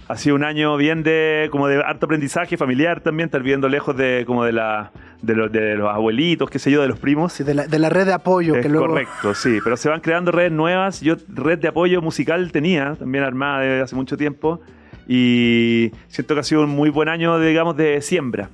ha 0.07 0.17
sido 0.17 0.35
un 0.35 0.43
año 0.43 0.75
bien 0.77 1.03
de 1.03 1.47
como 1.51 1.67
de 1.67 1.77
harto 1.77 2.05
aprendizaje 2.07 2.57
familiar 2.57 3.01
también, 3.01 3.27
estar 3.27 3.41
viviendo 3.41 3.69
lejos 3.69 3.95
de 3.95 4.23
como 4.25 4.43
de 4.43 4.51
la 4.51 4.91
de 5.21 5.35
los, 5.35 5.51
de 5.51 5.75
los 5.75 5.89
abuelitos, 5.89 6.49
qué 6.49 6.59
sé 6.59 6.69
yo, 6.69 6.81
de 6.81 6.89
los 6.89 6.99
primos. 6.99 7.31
Sí, 7.31 7.43
de, 7.43 7.53
la, 7.53 7.65
de 7.65 7.79
la 7.79 7.89
red 7.89 8.05
de 8.05 8.13
apoyo 8.13 8.55
Es 8.55 8.61
que 8.61 8.69
luego... 8.69 8.87
correcto, 8.87 9.33
sí, 9.33 9.59
pero 9.63 9.77
se 9.77 9.87
van 9.87 10.01
creando 10.01 10.31
redes 10.31 10.51
nuevas. 10.51 10.99
Yo 10.99 11.15
red 11.29 11.59
de 11.59 11.69
apoyo 11.69 12.01
musical 12.01 12.51
tenía, 12.51 12.95
también 12.95 13.23
armada 13.23 13.61
desde 13.61 13.81
hace 13.81 13.95
mucho 13.95 14.17
tiempo, 14.17 14.59
y 15.07 15.91
siento 16.09 16.33
que 16.33 16.41
ha 16.41 16.43
sido 16.43 16.63
un 16.63 16.71
muy 16.71 16.89
buen 16.89 17.07
año, 17.07 17.39
digamos, 17.39 17.77
de 17.77 18.01
siembra. 18.01 18.49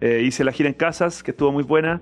Eh, 0.00 0.22
hice 0.24 0.44
la 0.44 0.52
gira 0.52 0.68
en 0.68 0.74
casas, 0.74 1.22
que 1.22 1.30
estuvo 1.30 1.52
muy 1.52 1.62
buena. 1.62 2.00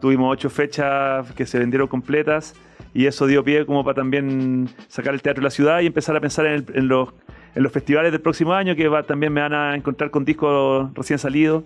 Tuvimos 0.00 0.32
ocho 0.32 0.50
fechas 0.50 1.30
que 1.32 1.46
se 1.46 1.58
vendieron 1.58 1.88
completas 1.88 2.54
y 2.94 3.06
eso 3.06 3.26
dio 3.26 3.42
pie 3.42 3.64
como 3.66 3.84
para 3.84 3.94
también 3.94 4.68
sacar 4.88 5.14
el 5.14 5.22
teatro 5.22 5.40
de 5.40 5.44
la 5.44 5.50
ciudad 5.50 5.80
y 5.80 5.86
empezar 5.86 6.16
a 6.16 6.20
pensar 6.20 6.46
en, 6.46 6.88
los, 6.88 7.10
en 7.54 7.62
los 7.62 7.72
festivales 7.72 8.12
del 8.12 8.20
próximo 8.20 8.52
año 8.52 8.76
que 8.76 8.88
va, 8.88 9.02
también 9.04 9.32
me 9.32 9.40
van 9.40 9.54
a 9.54 9.74
encontrar 9.74 10.10
con 10.10 10.24
discos 10.24 10.92
recién 10.94 11.18
salidos. 11.18 11.64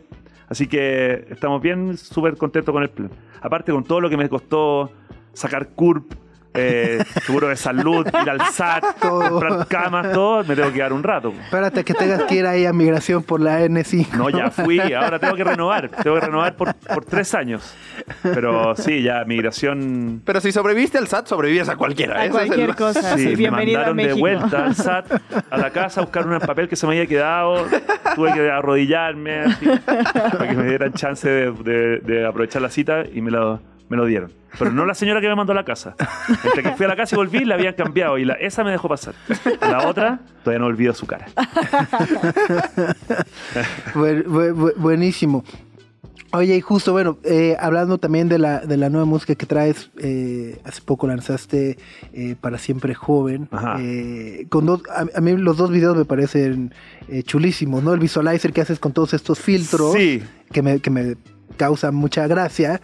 Así 0.49 0.69
que 0.69 1.27
estamos 1.31 1.61
bien, 1.61 1.97
súper 1.97 2.37
contentos 2.37 2.73
con 2.73 2.83
el 2.83 2.91
plan. 2.91 3.11
Aparte 3.41 3.73
con 3.73 3.85
todo 3.85 4.01
lo 4.01 4.09
que 4.09 4.17
me 4.17 4.29
costó 4.29 4.93
sacar 5.33 5.71
CURP, 5.71 6.13
eh, 6.57 7.05
seguro 7.25 7.49
de 7.49 7.57
salud, 7.57 8.07
ir 8.23 8.31
al 8.31 8.41
SAT, 8.53 8.85
Todo. 9.01 9.29
comprar 9.31 9.67
camas, 9.69 10.13
todo, 10.13 10.45
me 10.45 10.55
tengo 10.57 10.73
que 10.73 10.79
dar 10.81 10.93
un 10.93 11.03
rato. 11.03 11.33
Espérate 11.45 11.85
que 11.85 11.95
tengas 11.95 12.23
que 12.25 12.37
ir 12.37 12.47
ahí 12.47 12.65
a 12.67 12.73
migración 12.73 13.23
por 13.23 13.41
la 13.41 13.61
N5. 13.65 14.13
No, 14.17 14.31
ya 14.31 14.51
fui, 14.51 14.79
ahora 14.93 15.19
tengo 15.19 15.35
que 15.37 15.45
renovar. 15.45 15.89
Tengo 15.89 16.17
que 16.19 16.27
renovar 16.27 16.57
por, 16.57 16.75
por 16.75 17.05
tres 17.05 17.35
años. 17.35 17.75
Pero 18.23 18.75
sí, 18.77 19.03
ya 19.03 19.25
migración. 19.25 20.23
Pero 20.25 20.41
si 20.41 20.53
sobreviviste 20.53 20.99
al 20.99 21.07
SAT, 21.09 21.27
sobrevives 21.27 21.69
a 21.69 21.77
cualquiera. 21.77 22.21
A 22.21 22.25
Ese 22.25 22.37
es 22.37 22.41
el 22.43 22.47
cualquier 22.49 22.75
cosa. 22.77 23.17
Sí, 23.19 23.35
me 23.37 23.51
mandaron 23.51 23.97
de 23.97 24.13
vuelta 24.15 24.65
al 24.67 24.75
SAT 24.75 25.13
a 25.51 25.57
la 25.57 25.71
casa 25.71 26.01
a 26.01 26.05
buscar 26.05 26.27
un 26.27 26.39
papel 26.41 26.69
que 26.69 26.77
se 26.77 26.87
me 26.87 26.93
había 26.95 27.07
quedado. 27.07 27.67
Tuve 28.15 28.33
que 28.33 28.51
arrodillarme 28.51 29.41
así, 29.41 29.67
para 29.85 30.49
que 30.49 30.55
me 30.57 30.65
dieran 30.69 30.93
chance 30.93 31.29
de, 31.29 31.51
de- 31.53 31.99
de 32.01 32.27
aprovechar 32.27 32.63
la 32.63 32.71
cita 32.71 33.05
y 33.13 33.21
me 33.21 33.31
lo, 33.31 33.61
me 33.89 33.97
lo 33.97 34.05
dieron. 34.07 34.33
Pero 34.59 34.73
no 34.73 34.87
la 34.87 34.95
señora 34.95 35.21
que 35.21 35.29
me 35.29 35.35
mandó 35.37 35.53
a 35.53 35.55
la 35.57 35.65
casa. 35.65 35.95
Entre 36.45 36.63
que 36.63 36.71
fui 36.73 36.87
a 36.87 36.89
la 36.89 36.97
casa 36.97 37.15
y 37.15 37.19
volví, 37.19 37.45
la 37.45 37.57
habían 37.57 37.75
cambiado 37.75 38.17
y 38.19 38.25
la, 38.25 38.35
esa 38.35 38.65
me 38.65 38.71
dejó 38.71 38.89
pasar. 38.89 39.15
La 39.61 39.87
otra, 39.89 40.21
todavía 40.43 40.61
no 40.61 40.67
olvido 40.67 40.95
su 40.95 41.07
cara. 41.07 41.27
Bu- 43.95 44.25
bu- 44.25 44.55
bu- 44.55 44.75
buenísimo. 44.77 45.45
Oye, 46.33 46.57
y 46.57 46.61
justo, 46.61 46.93
bueno, 46.93 47.19
eh, 47.23 47.57
hablando 47.61 47.99
también 47.99 48.29
de 48.29 48.39
la, 48.39 48.61
de 48.61 48.77
la 48.77 48.91
nueva 48.91 49.07
música 49.07 49.35
que 49.37 49.47
traes, 49.47 49.91
eh, 49.99 50.59
hace 50.65 50.83
poco 50.83 51.07
lanzaste 51.07 51.79
eh, 52.13 52.35
Para 52.41 52.59
Siempre 52.59 52.95
Joven. 52.95 53.49
Ajá. 53.53 53.79
con 54.49 54.67
dos, 54.67 54.83
a, 54.91 55.07
a 55.17 55.21
mí 55.21 55.37
los 55.37 55.57
dos 55.57 55.71
videos 55.71 55.97
me 55.97 56.05
parecen 56.05 56.75
chulísimos, 57.25 57.83
¿no? 57.83 57.95
El 57.95 58.01
visualizer 58.01 58.53
que 58.53 58.61
haces 58.61 58.79
con 58.81 58.93
todos 58.93 59.15
estos 59.15 59.39
filtros 59.39 59.93
Sí, 59.95 60.23
que, 60.51 60.63
me, 60.63 60.81
que 60.81 60.91
me 60.91 61.17
causan 61.57 61.95
mucha 61.95 62.27
gracia. 62.27 62.81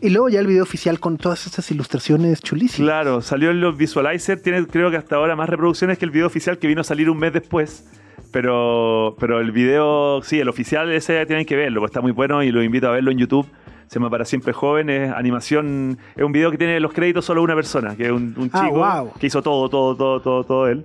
Y 0.00 0.10
luego 0.10 0.28
ya 0.28 0.40
el 0.40 0.46
video 0.46 0.62
oficial 0.62 0.98
con 1.00 1.16
todas 1.16 1.46
estas 1.46 1.70
ilustraciones 1.70 2.40
chulísimas. 2.42 2.86
Claro, 2.88 3.20
salió 3.22 3.50
en 3.50 3.60
los 3.60 3.76
Visualizer, 3.76 4.40
tiene 4.40 4.66
creo 4.66 4.90
que 4.90 4.96
hasta 4.96 5.16
ahora 5.16 5.36
más 5.36 5.48
reproducciones 5.48 5.98
que 5.98 6.04
el 6.04 6.10
video 6.10 6.26
oficial 6.26 6.58
que 6.58 6.66
vino 6.66 6.80
a 6.80 6.84
salir 6.84 7.08
un 7.10 7.18
mes 7.18 7.32
después. 7.32 7.84
Pero, 8.32 9.16
pero 9.18 9.40
el 9.40 9.52
video, 9.52 10.20
sí, 10.22 10.40
el 10.40 10.48
oficial 10.48 10.90
ese 10.92 11.24
tienen 11.26 11.46
que 11.46 11.56
verlo, 11.56 11.84
está 11.86 12.00
muy 12.00 12.12
bueno 12.12 12.42
y 12.42 12.50
lo 12.50 12.62
invito 12.62 12.88
a 12.88 12.90
verlo 12.90 13.10
en 13.10 13.18
YouTube. 13.18 13.46
Se 13.86 13.94
llama 13.98 14.10
Para 14.10 14.24
Siempre 14.24 14.52
Joven, 14.52 14.90
es 14.90 15.12
animación, 15.12 15.96
es 16.16 16.24
un 16.24 16.32
video 16.32 16.50
que 16.50 16.58
tiene 16.58 16.80
los 16.80 16.92
créditos 16.92 17.24
solo 17.24 17.40
una 17.42 17.54
persona, 17.54 17.94
que 17.96 18.06
es 18.06 18.10
un, 18.10 18.34
un 18.36 18.50
Ah, 18.52 18.64
chico 18.64 18.78
wow. 18.78 19.12
que 19.18 19.28
hizo 19.28 19.42
todo, 19.42 19.68
todo, 19.68 19.96
todo, 19.96 20.20
todo, 20.20 20.44
todo 20.44 20.66
él, 20.68 20.84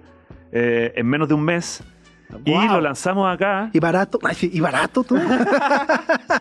eh, 0.51 0.93
en 0.95 1.07
menos 1.07 1.27
de 1.27 1.34
un 1.34 1.43
mes. 1.43 1.84
Y 2.45 2.51
Wow. 2.51 2.67
lo 2.73 2.82
lanzamos 2.82 3.34
acá. 3.34 3.69
Y 3.73 3.79
barato, 3.79 4.19
y 4.41 4.59
barato 4.59 5.03
tú. 5.03 5.17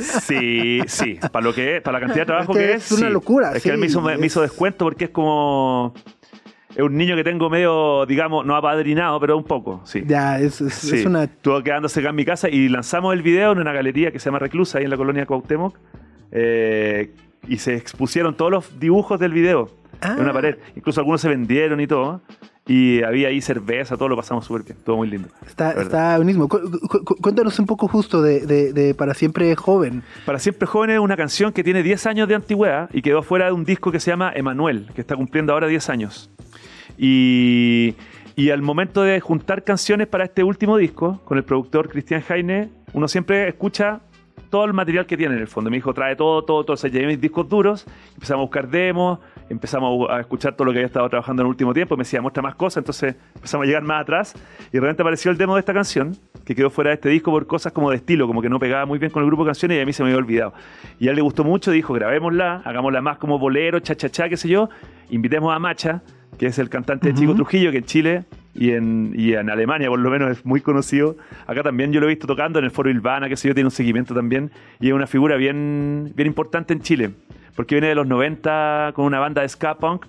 Sí, 0.00 0.80
sí, 0.86 1.18
para 1.32 1.44
lo 1.44 1.54
que 1.54 1.76
es, 1.76 1.82
para 1.82 1.98
la 1.98 2.06
cantidad 2.06 2.22
de 2.22 2.26
trabajo 2.26 2.52
Es 2.52 2.58
que 2.58 2.66
que 2.66 2.72
es 2.74 2.84
es. 2.92 2.98
una 2.98 3.06
sí. 3.08 3.12
locura, 3.12 3.52
Es 3.52 3.62
que 3.62 3.70
él 3.70 3.78
me 3.78 3.86
hizo, 3.86 4.00
me 4.00 4.24
hizo 4.26 4.40
descuento 4.42 4.84
porque 4.84 5.04
es 5.06 5.10
como. 5.10 5.94
Es 6.74 6.82
un 6.82 6.96
niño 6.96 7.16
que 7.16 7.24
tengo 7.24 7.50
medio, 7.50 8.06
digamos, 8.06 8.46
no 8.46 8.54
apadrinado, 8.54 9.18
pero 9.18 9.36
un 9.36 9.42
poco, 9.42 9.80
sí. 9.84 10.04
ya, 10.06 10.38
es, 10.38 10.60
es, 10.60 10.72
Sí, 10.74 11.00
es 11.00 11.06
una 11.06 11.24
estuvo 11.24 11.60
quedándose 11.64 11.98
acá 11.98 12.10
en 12.10 12.14
mi 12.14 12.24
casa 12.24 12.48
y 12.48 12.68
lanzamos 12.68 13.12
el 13.12 13.22
video 13.22 13.50
en 13.52 13.58
una 13.58 13.72
galería 13.72 14.12
que 14.12 14.20
se 14.20 14.26
llama 14.26 14.38
Reclusa, 14.38 14.78
ahí 14.78 14.84
en 14.84 14.90
la 14.90 14.96
colonia 14.96 15.26
Cuauhtémoc. 15.26 15.76
eh, 16.30 17.12
y 17.48 17.56
se 17.58 17.74
expusieron 17.74 18.36
todos 18.36 18.52
los 18.52 18.78
dibujos 18.78 19.18
del 19.18 19.32
video 19.32 19.68
Ah. 20.02 20.14
en 20.16 20.20
una 20.20 20.32
pared. 20.32 20.56
Incluso 20.76 21.00
algunos 21.00 21.20
se 21.20 21.28
vendieron 21.28 21.80
y 21.80 21.86
todo. 21.88 22.22
Y 22.66 23.02
había 23.02 23.28
ahí 23.28 23.40
cerveza, 23.40 23.96
todo 23.96 24.08
lo 24.08 24.16
pasamos 24.16 24.44
súper 24.44 24.62
bien. 24.62 24.76
Todo 24.84 24.96
muy 24.98 25.08
lindo. 25.08 25.28
Está, 25.46 25.72
está 25.72 26.16
buenísimo. 26.16 26.46
Cu- 26.48 26.60
cu- 26.88 27.04
cu- 27.04 27.16
cuéntanos 27.16 27.58
un 27.58 27.66
poco 27.66 27.88
justo 27.88 28.22
de, 28.22 28.46
de- 28.46 28.72
de 28.72 28.94
Para 28.94 29.14
Siempre 29.14 29.56
Joven. 29.56 30.02
Para 30.26 30.38
Siempre 30.38 30.66
Joven 30.66 30.90
es 30.90 30.98
una 31.00 31.16
canción 31.16 31.52
que 31.52 31.64
tiene 31.64 31.82
10 31.82 32.06
años 32.06 32.28
de 32.28 32.34
antigüedad 32.36 32.88
y 32.92 33.02
quedó 33.02 33.22
fuera 33.22 33.46
de 33.46 33.52
un 33.52 33.64
disco 33.64 33.90
que 33.90 33.98
se 33.98 34.10
llama 34.12 34.30
Emanuel, 34.34 34.88
que 34.94 35.00
está 35.00 35.16
cumpliendo 35.16 35.52
ahora 35.52 35.66
10 35.66 35.88
años. 35.88 36.30
Y, 36.96 37.94
y 38.36 38.50
al 38.50 38.62
momento 38.62 39.02
de 39.02 39.18
juntar 39.20 39.64
canciones 39.64 40.06
para 40.06 40.24
este 40.24 40.44
último 40.44 40.76
disco, 40.76 41.20
con 41.24 41.38
el 41.38 41.44
productor 41.44 41.88
Cristian 41.88 42.20
Jaime, 42.20 42.68
uno 42.92 43.08
siempre 43.08 43.48
escucha 43.48 44.00
todo 44.50 44.64
el 44.66 44.74
material 44.74 45.06
que 45.06 45.16
tiene 45.16 45.34
en 45.34 45.40
el 45.40 45.48
fondo. 45.48 45.70
Me 45.70 45.76
dijo, 45.76 45.94
trae 45.94 46.14
todo, 46.14 46.44
todo, 46.44 46.64
todo. 46.64 46.74
O 46.74 46.76
sea, 46.76 46.90
llevé 46.90 47.06
mis 47.06 47.20
discos 47.20 47.48
duros, 47.48 47.86
empezamos 48.14 48.40
a 48.40 48.44
buscar 48.44 48.68
demos, 48.68 49.18
empezamos 49.50 50.08
a 50.08 50.20
escuchar 50.20 50.54
todo 50.54 50.64
lo 50.64 50.72
que 50.72 50.78
había 50.78 50.86
estado 50.86 51.08
trabajando 51.08 51.42
en 51.42 51.46
el 51.46 51.50
último 51.50 51.74
tiempo. 51.74 51.96
Me 51.96 52.04
decía, 52.04 52.22
muestra 52.22 52.42
más 52.42 52.54
cosas. 52.54 52.78
Entonces 52.78 53.16
empezamos 53.34 53.64
a 53.64 53.66
llegar 53.66 53.82
más 53.82 54.02
atrás 54.02 54.34
y 54.68 54.72
de 54.72 54.80
repente 54.80 55.02
apareció 55.02 55.30
el 55.30 55.36
demo 55.36 55.54
de 55.54 55.60
esta 55.60 55.74
canción, 55.74 56.16
que 56.44 56.54
quedó 56.54 56.70
fuera 56.70 56.90
de 56.90 56.94
este 56.94 57.08
disco 57.08 57.30
por 57.30 57.46
cosas 57.46 57.72
como 57.72 57.90
de 57.90 57.96
estilo, 57.96 58.26
como 58.26 58.40
que 58.40 58.48
no 58.48 58.58
pegaba 58.58 58.86
muy 58.86 58.98
bien 58.98 59.10
con 59.10 59.22
el 59.22 59.26
grupo 59.26 59.44
de 59.44 59.48
canciones 59.48 59.78
y 59.78 59.80
a 59.80 59.86
mí 59.86 59.92
se 59.92 60.02
me 60.02 60.10
había 60.10 60.18
olvidado. 60.18 60.54
Y 60.98 61.08
a 61.08 61.10
él 61.10 61.16
le 61.16 61.22
gustó 61.22 61.44
mucho, 61.44 61.70
dijo, 61.72 61.92
grabémosla, 61.92 62.62
hagámosla 62.64 63.02
más 63.02 63.18
como 63.18 63.38
bolero, 63.38 63.80
cha-cha-cha, 63.80 64.28
qué 64.28 64.36
sé 64.36 64.48
yo. 64.48 64.70
Invitemos 65.10 65.54
a 65.54 65.58
Macha, 65.58 66.02
que 66.40 66.46
es 66.46 66.58
el 66.58 66.70
cantante 66.70 67.08
de 67.08 67.14
Chico 67.14 67.34
Trujillo, 67.34 67.70
que 67.70 67.76
en 67.76 67.84
Chile 67.84 68.24
y 68.54 68.70
en, 68.70 69.12
y 69.14 69.34
en 69.34 69.50
Alemania 69.50 69.90
por 69.90 69.98
lo 69.98 70.08
menos 70.08 70.30
es 70.30 70.46
muy 70.46 70.62
conocido. 70.62 71.18
Acá 71.46 71.62
también 71.62 71.92
yo 71.92 72.00
lo 72.00 72.06
he 72.06 72.08
visto 72.08 72.26
tocando 72.26 72.58
en 72.58 72.64
el 72.64 72.70
Foro 72.70 72.88
Ilvana, 72.88 73.28
que 73.28 73.36
sé 73.36 73.48
yo, 73.48 73.52
tiene 73.52 73.66
un 73.66 73.70
seguimiento 73.70 74.14
también. 74.14 74.50
Y 74.80 74.88
es 74.88 74.94
una 74.94 75.06
figura 75.06 75.36
bien, 75.36 76.10
bien 76.16 76.26
importante 76.26 76.72
en 76.72 76.80
Chile, 76.80 77.10
porque 77.54 77.74
viene 77.74 77.88
de 77.88 77.94
los 77.94 78.06
90 78.06 78.92
con 78.94 79.04
una 79.04 79.18
banda 79.18 79.42
de 79.42 79.50
ska 79.50 79.76
punk 79.76 80.06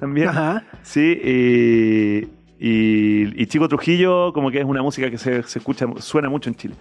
también. 0.00 0.28
Ajá. 0.28 0.64
Sí, 0.80 1.20
y, 1.22 2.28
y, 2.58 3.42
y 3.42 3.46
Chico 3.46 3.68
Trujillo 3.68 4.32
como 4.32 4.50
que 4.50 4.60
es 4.60 4.64
una 4.64 4.80
música 4.80 5.10
que 5.10 5.18
se, 5.18 5.42
se 5.42 5.58
escucha, 5.58 5.86
suena 5.98 6.30
mucho 6.30 6.48
en 6.48 6.56
Chile. 6.56 6.74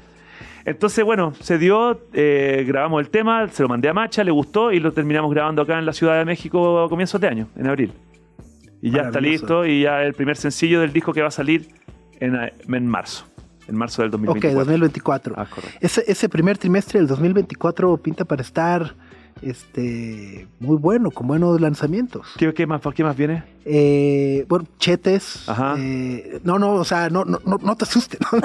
Entonces, 0.64 1.04
bueno, 1.04 1.34
se 1.42 1.58
dio, 1.58 2.00
eh, 2.14 2.64
grabamos 2.66 3.02
el 3.02 3.10
tema, 3.10 3.50
se 3.50 3.64
lo 3.64 3.68
mandé 3.68 3.90
a 3.90 3.94
Macha, 3.94 4.24
le 4.24 4.32
gustó 4.32 4.72
y 4.72 4.80
lo 4.80 4.94
terminamos 4.94 5.30
grabando 5.30 5.62
acá 5.62 5.78
en 5.78 5.86
la 5.86 5.92
Ciudad 5.92 6.18
de 6.18 6.24
México 6.24 6.86
a 6.86 6.88
comienzos 6.88 7.20
de 7.20 7.28
año, 7.28 7.48
en 7.58 7.68
abril. 7.68 7.92
Y 8.84 8.92
ya 8.92 9.04
está 9.04 9.22
listo 9.22 9.66
y 9.66 9.84
ya 9.84 10.04
el 10.04 10.14
primer 10.14 10.36
sencillo 10.36 10.82
del 10.82 10.92
disco 10.92 11.14
que 11.14 11.22
va 11.22 11.30
a 11.30 11.32
salir 11.32 11.70
en, 12.20 12.36
eh, 12.36 12.54
en 12.68 12.86
marzo, 12.86 13.26
en 13.70 13.78
marzo 13.78 14.02
del 14.02 14.10
Ok, 14.10 14.20
2024. 14.20 14.60
2024. 14.60 15.36
Ah, 15.38 15.46
correcto. 15.50 15.78
Ese, 15.80 16.04
ese 16.06 16.28
primer 16.28 16.58
trimestre 16.58 17.00
del 17.00 17.08
2024 17.08 17.96
pinta 17.96 18.26
para 18.26 18.42
estar 18.42 18.94
este, 19.42 20.48
muy 20.60 20.78
bueno, 20.78 21.12
con 21.12 21.28
buenos 21.28 21.60
lanzamientos. 21.60 22.28
¿Qué, 22.38 22.54
qué 22.54 22.66
más, 22.68 22.82
¿Qué 22.96 23.04
más 23.04 23.16
viene? 23.18 23.44
Eh, 23.66 24.46
bueno, 24.50 24.66
chetes. 24.80 25.48
Ajá. 25.48 25.76
eh, 25.78 26.40
no, 26.44 26.60
no, 26.60 26.74
o 26.74 26.84
sea, 26.86 27.10
no, 27.10 27.24
no, 27.26 27.40
no, 27.46 27.58
no 27.62 27.76
te 27.76 27.86
asustes. 27.86 28.20
¿no? 28.32 28.40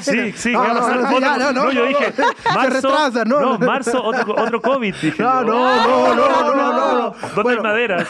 Sí, 0.00 0.32
sí, 0.36 0.52
No, 0.52 0.62
¿qué 0.62 0.68
va 0.72 1.34
a 1.34 1.38
no, 1.38 1.52
no, 1.52 1.72
yo 1.72 1.86
dije, 1.86 2.12
se 2.12 2.22
marzo, 2.54 2.88
retrasa, 2.88 3.24
no, 3.24 3.58
marzo, 3.58 4.02
otro, 4.02 4.34
otro 4.36 4.60
COVID, 4.62 4.94
dije 5.02 5.22
No, 5.22 5.42
yo. 5.42 5.46
no, 5.46 5.86
no, 5.86 6.14
no, 6.14 6.54
no, 6.54 6.72
no, 6.72 6.98
no. 6.98 7.14
¿Dónde 7.34 7.42
Bueno. 7.42 7.60
hay 7.60 7.62
madera? 7.62 8.06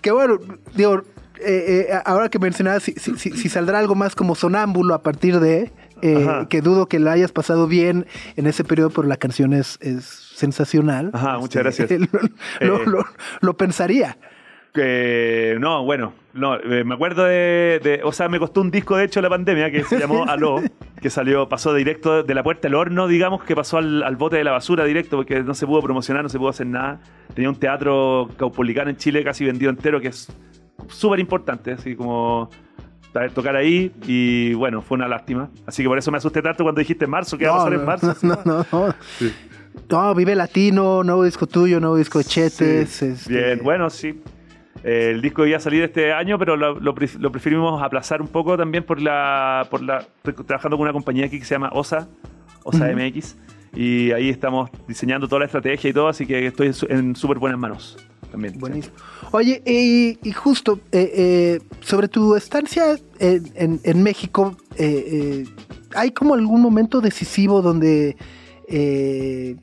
que 0.00 0.10
bueno, 0.10 0.38
digo, 0.74 1.02
eh, 1.40 1.86
eh, 1.90 1.98
ahora 2.04 2.28
que 2.28 2.38
mencionabas, 2.38 2.82
si, 2.82 2.92
si- 2.94 3.16
si- 3.16 3.30
si 3.32 3.48
saldrá 3.48 3.78
algo 3.78 3.94
más 3.94 4.14
como 4.14 4.34
sonámbulo 4.34 4.94
a 4.94 5.02
partir 5.02 5.38
de, 5.40 5.72
eh, 6.02 6.46
que 6.48 6.60
dudo 6.60 6.86
que 6.86 6.98
la 6.98 7.12
hayas 7.12 7.32
pasado 7.32 7.66
bien 7.66 8.06
en 8.36 8.46
ese 8.46 8.64
periodo, 8.64 8.90
pero 8.90 9.08
la 9.08 9.16
canción 9.16 9.52
es, 9.52 9.78
es 9.80 10.04
sensacional. 10.04 11.10
Ajá, 11.12 11.38
muchas 11.38 11.64
Este, 11.78 11.96
gracias. 11.98 12.10
Lo, 12.60 12.68
lo- 12.68 12.82
Eh. 12.82 12.86
lo- 12.86 13.04
lo 13.40 13.56
pensaría. 13.56 14.16
Que 14.74 15.56
no, 15.58 15.82
bueno, 15.84 16.12
no, 16.34 16.56
eh, 16.56 16.84
me 16.84 16.94
acuerdo 16.94 17.24
de, 17.24 17.80
de- 17.82 18.00
o 18.04 18.12
sea, 18.12 18.28
me 18.28 18.38
costó 18.38 18.60
un 18.60 18.70
disco 18.70 18.96
de 18.96 19.04
hecho 19.04 19.20
la 19.22 19.30
pandemia 19.30 19.70
que 19.70 19.82
se 19.82 19.98
llamó 19.98 20.24
Aló, 20.28 20.62
que 21.00 21.10
salió, 21.10 21.48
pasó 21.48 21.72
directo 21.74 22.22
de 22.22 22.34
la 22.34 22.42
puerta 22.42 22.68
al 22.68 22.74
horno, 22.74 23.08
digamos, 23.08 23.42
que 23.44 23.56
pasó 23.56 23.78
al, 23.78 24.02
al 24.02 24.16
bote 24.16 24.36
de 24.36 24.44
la 24.44 24.52
basura 24.52 24.84
directo 24.84 25.16
porque 25.16 25.42
no 25.42 25.54
se 25.54 25.66
pudo 25.66 25.82
promocionar, 25.82 26.22
no 26.22 26.28
se 26.28 26.38
pudo 26.38 26.50
hacer 26.50 26.66
nada. 26.66 27.00
Tenía 27.34 27.48
un 27.48 27.56
teatro 27.56 28.28
caupolicano 28.36 28.90
en 28.90 28.96
Chile 28.98 29.24
casi 29.24 29.44
vendido 29.46 29.70
entero, 29.70 30.00
que 30.00 30.08
es 30.08 30.28
súper 30.88 31.18
importante, 31.18 31.72
así 31.72 31.96
como 31.96 32.50
tocar 33.34 33.56
ahí 33.56 33.92
y 34.06 34.54
bueno, 34.54 34.82
fue 34.82 34.96
una 34.96 35.08
lástima. 35.08 35.50
Así 35.66 35.82
que 35.82 35.88
por 35.88 35.98
eso 35.98 36.10
me 36.10 36.18
asusté 36.18 36.42
tanto 36.42 36.62
cuando 36.62 36.78
dijiste 36.80 37.06
marzo, 37.06 37.36
¿qué 37.36 37.46
va 37.46 37.54
a 37.54 37.56
pasar 37.58 37.72
en 37.74 37.84
marzo? 37.84 38.16
No, 38.22 38.38
no, 38.44 38.66
no. 38.70 38.94
No, 39.90 40.14
Vive 40.14 40.34
Latino, 40.34 41.02
nuevo 41.04 41.24
disco 41.24 41.46
tuyo, 41.46 41.80
nuevo 41.80 41.96
disco 41.96 42.18
de 42.18 42.24
Chetes. 42.24 42.90
Sí. 42.90 43.06
este, 43.06 43.32
Bien, 43.32 43.60
bueno, 43.62 43.90
sí. 43.90 44.20
Eh, 44.84 45.10
el 45.12 45.20
disco 45.22 45.46
iba 45.46 45.56
a 45.56 45.60
salir 45.60 45.82
este 45.82 46.12
año, 46.12 46.38
pero 46.38 46.56
lo, 46.56 46.78
lo 46.78 46.94
lo 47.18 47.32
preferimos 47.32 47.82
aplazar 47.82 48.20
un 48.20 48.28
poco 48.28 48.56
también 48.56 48.84
por 48.84 49.00
la, 49.00 49.66
por 49.70 49.82
la. 49.82 50.04
Estoy 50.24 50.44
trabajando 50.44 50.76
con 50.76 50.84
una 50.84 50.92
compañía 50.92 51.26
aquí 51.26 51.38
que 51.38 51.44
se 51.44 51.54
llama 51.54 51.70
OSA, 51.72 52.08
OSA 52.64 52.86
Ujú. 52.90 52.96
MX, 53.00 53.36
y 53.74 54.12
ahí 54.12 54.28
estamos 54.28 54.70
diseñando 54.86 55.26
toda 55.26 55.40
la 55.40 55.44
estrategia 55.46 55.90
y 55.90 55.92
todo, 55.92 56.08
así 56.08 56.26
que 56.26 56.46
estoy 56.46 56.72
en 56.88 57.16
súper 57.16 57.38
buenas 57.38 57.58
manos 57.58 57.96
también. 58.30 58.58
Buenísimo. 58.58 58.94
Oye, 59.32 59.62
y, 59.66 60.18
y 60.22 60.32
justo 60.32 60.80
eh, 60.92 61.10
eh, 61.14 61.60
sobre 61.80 62.08
tu 62.08 62.34
estancia 62.36 62.96
en, 63.18 63.50
en- 63.54 63.80
en 63.82 64.02
México, 64.02 64.56
eh, 64.76 65.44
eh, 65.46 65.46
¿hay 65.94 66.10
como 66.12 66.34
algún 66.34 66.60
momento 66.60 67.00
decisivo 67.00 67.62
donde 67.62 68.16
eh, 68.68 69.56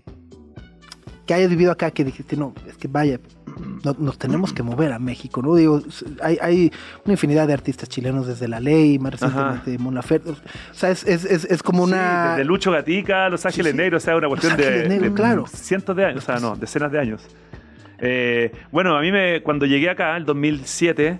que 1.25 1.33
hayas 1.33 1.49
vivido 1.49 1.71
acá 1.71 1.91
que 1.91 2.03
dijiste, 2.03 2.35
no, 2.37 2.53
es 2.67 2.77
que 2.77 2.87
vaya, 2.87 3.19
no- 3.83 3.95
nos 3.97 4.17
tenemos 4.19 4.53
que 4.53 4.61
mover 4.61 4.91
a 4.93 4.99
México, 4.99 5.41
¿no? 5.41 5.55
Digo, 5.55 5.81
hay, 6.21 6.37
hay 6.39 6.71
una 7.03 7.13
infinidad 7.13 7.47
de 7.47 7.53
artistas 7.53 7.89
chilenos 7.89 8.27
desde 8.27 8.47
La 8.47 8.59
Ley, 8.59 8.99
más 8.99 9.13
recientemente 9.13 9.77
Mon 9.79 9.95
Laferte, 9.95 10.29
o 10.31 10.35
sea, 10.73 10.91
es, 10.91 11.03
es, 11.05 11.25
es, 11.25 11.45
es 11.45 11.63
como 11.63 11.81
una... 11.83 12.25
Sí, 12.25 12.29
desde 12.31 12.45
Lucho 12.45 12.71
Gatica, 12.71 13.27
Los 13.29 13.43
Ángeles 13.45 13.71
sí. 13.71 13.77
Negros, 13.77 14.03
o 14.03 14.05
sea, 14.05 14.17
una 14.17 14.27
cuestión 14.27 14.55
de, 14.55 14.67
Ángeles 14.67 14.89
Negros, 14.89 15.09
de 15.09 15.15
claro. 15.15 15.45
cientos 15.47 15.95
de 15.95 16.05
años, 16.05 16.23
o 16.23 16.25
sea, 16.25 16.39
no, 16.39 16.55
decenas 16.55 16.91
de 16.91 16.99
años. 16.99 17.21
Eh, 17.99 18.51
bueno, 18.71 18.95
a 18.97 19.01
mí 19.01 19.11
me, 19.11 19.41
cuando 19.41 19.65
llegué 19.65 19.89
acá, 19.89 20.15
el 20.17 20.25
2007, 20.25 21.19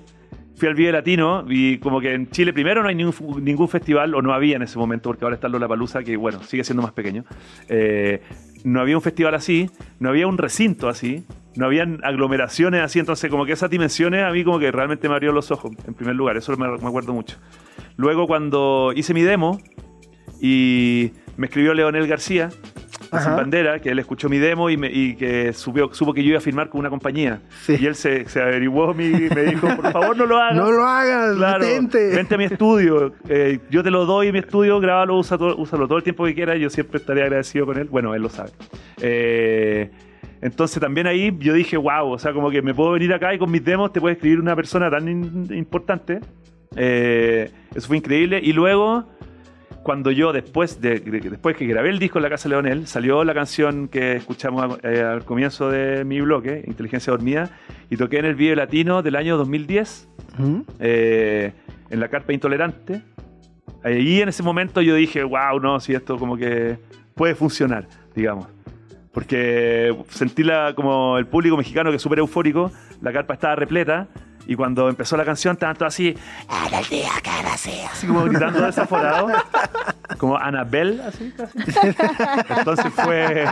fui 0.56 0.68
al 0.68 0.76
Vive 0.76 0.92
Latino 0.92 1.46
y 1.48 1.78
como 1.80 2.00
que 2.00 2.14
en 2.14 2.30
Chile 2.30 2.54
primero 2.54 2.82
no 2.82 2.90
hay 2.90 2.96
ningún, 2.96 3.68
festival, 3.68 4.16
o 4.16 4.22
no 4.22 4.34
había 4.34 4.56
en 4.56 4.62
ese 4.62 4.78
momento, 4.78 5.10
porque 5.10 5.26
ahora 5.26 5.36
está 5.36 5.48
Lollapalooza, 5.48 6.04
que 6.04 6.16
bueno, 6.18 6.42
sigue 6.44 6.64
siendo 6.64 6.84
más 6.84 6.94
pequeño. 6.94 7.26
Eh, 7.70 8.22
no 8.64 8.82
había 8.82 8.96
un 8.96 9.02
festival 9.02 9.36
así, 9.36 9.70
no 10.00 10.10
había 10.10 10.28
un 10.28 10.38
recinto 10.38 10.90
así, 10.90 11.26
no 11.56 11.66
habían 11.66 12.00
aglomeraciones 12.04 12.82
así, 12.82 13.00
entonces 13.00 13.30
como 13.30 13.46
que 13.46 13.54
esas 13.54 13.70
dimensiones 13.70 14.24
a 14.24 14.32
mí 14.32 14.44
como 14.44 14.60
que 14.60 14.72
realmente 14.72 15.08
me 15.08 15.16
abrió 15.16 15.32
los 15.32 15.52
ojos, 15.52 15.72
en 15.88 15.94
primer 15.94 16.16
lugar, 16.16 16.38
eso 16.38 16.56
me, 16.58 16.68
me 16.68 16.88
acuerdo 16.88 17.14
mucho. 17.14 17.38
Luego 17.98 18.28
cuando 18.28 18.92
hice 18.96 19.14
mi 19.14 19.22
demo 19.22 19.60
y 20.42 21.12
me 21.38 21.48
escribió 21.48 21.74
Leonel 21.74 22.08
García. 22.08 22.50
Sin 23.12 23.36
Bandera, 23.36 23.80
que 23.80 23.90
él 23.92 24.00
escuchó 24.00 24.28
mi 24.28 24.40
demo 24.40 24.70
y, 24.70 24.76
me- 24.76 24.92
y 24.92 25.16
que 25.16 25.54
supo, 25.54 25.94
supo 25.94 26.14
que 26.14 26.22
yo 26.22 26.30
iba 26.32 26.38
a 26.40 26.42
firmar 26.42 26.68
con 26.70 26.80
una 26.80 26.90
compañía. 26.90 27.40
Sí. 27.62 27.78
Y 27.80 27.86
él 27.86 27.96
se, 27.96 28.28
se 28.28 28.42
averiguó 28.42 28.94
mi, 28.94 29.08
me 29.10 29.44
dijo, 29.44 29.68
por 29.74 29.90
favor 29.94 30.18
no 30.18 30.26
lo 30.26 30.38
hagas. 30.38 30.56
No 30.66 30.72
lo 30.72 30.84
hagas, 30.86 31.36
Claro, 31.38 31.66
vente 31.66 32.36
a 32.36 32.38
mi 32.38 32.44
estudio. 32.46 33.14
eh, 33.30 33.60
yo 33.70 33.84
te 33.84 33.92
lo 33.92 34.06
doy 34.06 34.28
en 34.28 34.34
mi 34.34 34.40
estudio, 34.40 34.80
grábalo, 34.82 35.22
todo- 35.24 35.56
úsalo 35.58 35.88
todo 35.88 35.98
el 36.00 36.04
tiempo 36.04 36.26
que 36.26 36.34
quieras. 36.36 36.58
Yo 36.60 36.70
siempre 36.70 36.98
estaré 36.98 37.22
agradecido 37.24 37.66
con 37.66 37.78
él. 37.78 37.88
Bueno, 37.90 38.14
él 38.16 38.22
lo 38.22 38.30
sabe. 38.30 38.50
Eh, 39.02 39.92
entonces 40.42 40.82
también 40.82 41.08
ahí 41.08 41.34
yo 41.40 41.54
dije, 41.54 41.78
wow, 41.78 42.10
o 42.12 42.18
sea, 42.20 42.34
como 42.34 42.50
que 42.52 42.62
me 42.62 42.74
puedo 42.74 42.92
venir 42.92 43.14
acá 43.14 43.34
y 43.34 43.38
con 43.40 43.50
mis 43.50 43.64
demos 43.64 43.94
te 43.94 44.02
puede 44.02 44.16
escribir 44.16 44.40
una 44.42 44.56
persona 44.58 44.90
tan 44.90 45.08
in- 45.08 45.48
importante. 45.54 46.20
Eh, 46.76 47.50
eso 47.74 47.88
fue 47.88 47.98
increíble. 47.98 48.40
Y 48.44 48.52
luego, 48.52 49.08
cuando 49.86 50.10
yo 50.10 50.34
después 50.34 50.82
de, 50.82 51.00
de- 51.00 51.20
después 51.30 51.56
que 51.56 51.68
grabé 51.68 51.90
el 51.92 52.00
disco 52.00 52.18
en 52.18 52.24
la 52.24 52.30
casa 52.32 52.50
Leonel, 52.50 52.88
salió 52.88 53.24
la 53.24 53.36
canción 53.36 53.88
que 53.88 54.14
escuchamos 54.16 54.80
eh, 54.82 55.00
al 55.02 55.24
comienzo 55.24 55.70
de 55.70 56.04
mi 56.04 56.20
bloque, 56.22 56.64
Inteligencia 56.66 57.12
Dormida, 57.12 57.52
y 57.92 57.96
toqué 57.96 58.18
en 58.18 58.26
el 58.26 58.34
video 58.34 58.56
latino 58.56 59.04
del 59.04 59.16
año 59.16 59.38
2010 59.38 60.08
Ujú. 60.40 60.66
eh, 60.80 61.52
en 61.92 62.00
la 62.00 62.08
carpa 62.08 62.34
intolerante. 62.34 63.04
Ahí 63.84 64.22
en 64.22 64.30
ese 64.30 64.42
momento 64.42 64.82
yo 64.82 64.96
dije, 64.96 65.24
wow, 65.24 65.60
no, 65.62 65.80
si 65.80 65.94
esto 65.94 66.18
como 66.18 66.36
que 66.36 66.78
puede 67.14 67.36
funcionar, 67.36 67.88
digamos. 68.16 68.48
Porque 69.14 69.96
sentí 70.10 70.42
la, 70.44 70.74
como 70.76 71.20
el 71.20 71.28
público 71.28 71.56
mexicano 71.58 71.92
que 71.92 71.98
es 71.98 72.02
súper 72.02 72.18
eufórico, 72.20 72.72
la 73.04 73.14
carpa 73.14 73.36
estaba 73.36 73.56
repleta 73.56 74.08
y 74.48 74.56
cuando 74.56 74.90
empezó 74.90 75.18
la 75.18 75.26
canción 75.26 75.58
todos 75.58 75.82
así, 75.82 76.16
así 77.92 78.08
como 78.08 78.24
gritando 78.26 78.62
desaforado, 78.62 79.30
como 80.18 80.38
Annabelle, 80.38 81.02
así 81.02 81.34
casi. 81.36 81.58
Entonces 82.58 82.94
fue, 82.94 83.46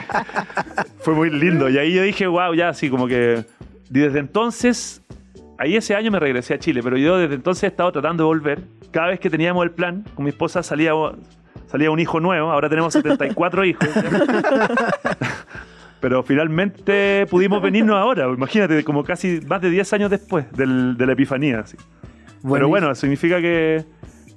fue 1.00 1.14
muy 1.14 1.30
lindo. 1.30 1.70
Y 1.70 1.78
ahí 1.78 1.94
yo 1.94 2.04
dije, 2.04 2.28
wow, 2.28 2.54
ya 2.54 2.70
así 2.70 2.90
como 2.90 3.08
que... 3.08 3.46
Y 3.90 4.00
desde 4.00 4.20
entonces, 4.20 5.02
ahí 5.58 5.76
ese 5.76 5.96
año 5.96 6.12
me 6.12 6.20
regresé 6.20 6.56
a 6.56 6.60
Chile, 6.60 6.82
pero 6.84 6.98
yo 6.98 7.18
desde 7.18 7.36
entonces 7.36 7.64
he 7.64 7.68
estado 7.68 7.92
tratando 7.92 8.24
de 8.24 8.28
volver. 8.28 8.64
Cada 8.92 9.08
vez 9.08 9.20
que 9.20 9.30
teníamos 9.30 9.64
el 9.64 9.72
plan, 9.72 10.04
con 10.16 10.26
mi 10.26 10.30
esposa 10.30 10.64
salía, 10.64 10.92
salía 11.68 11.92
un 11.92 12.00
hijo 12.00 12.20
nuevo, 12.20 12.52
ahora 12.52 12.70
tenemos 12.70 12.94
74 12.94 13.66
hijos. 13.66 13.90
Pero 16.04 16.22
finalmente 16.22 17.26
pudimos 17.30 17.62
venirnos 17.62 17.96
ahora, 17.96 18.28
imagínate, 18.28 18.84
como 18.84 19.06
casi 19.06 19.40
más 19.48 19.62
de 19.62 19.70
10 19.70 19.94
años 19.94 20.10
después 20.12 20.52
del- 20.52 20.98
de 20.98 21.06
la 21.06 21.14
epifanía. 21.14 21.60
así. 21.62 21.78
Pero 22.52 22.68
bueno, 22.68 22.94
significa 22.94 23.40
que, 23.40 23.86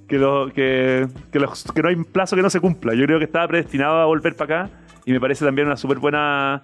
que, 0.07 0.17
lo- 0.17 0.53
que, 0.55 1.09
que 1.33 1.41
los- 1.41 1.65
que 1.75 1.83
no 1.83 1.89
hay 1.89 1.97
plazo 1.97 2.37
que 2.37 2.43
no 2.43 2.51
se 2.51 2.61
cumpla. 2.61 2.95
Yo 2.95 3.05
creo 3.07 3.19
que 3.19 3.25
estaba 3.25 3.49
predestinado 3.49 3.97
a 4.01 4.05
volver 4.05 4.37
para 4.37 4.63
acá 4.63 4.71
y 5.05 5.11
me 5.11 5.19
parece 5.19 5.45
también 5.45 5.67
una 5.67 5.77
súper 5.77 5.99
buena, 5.99 6.63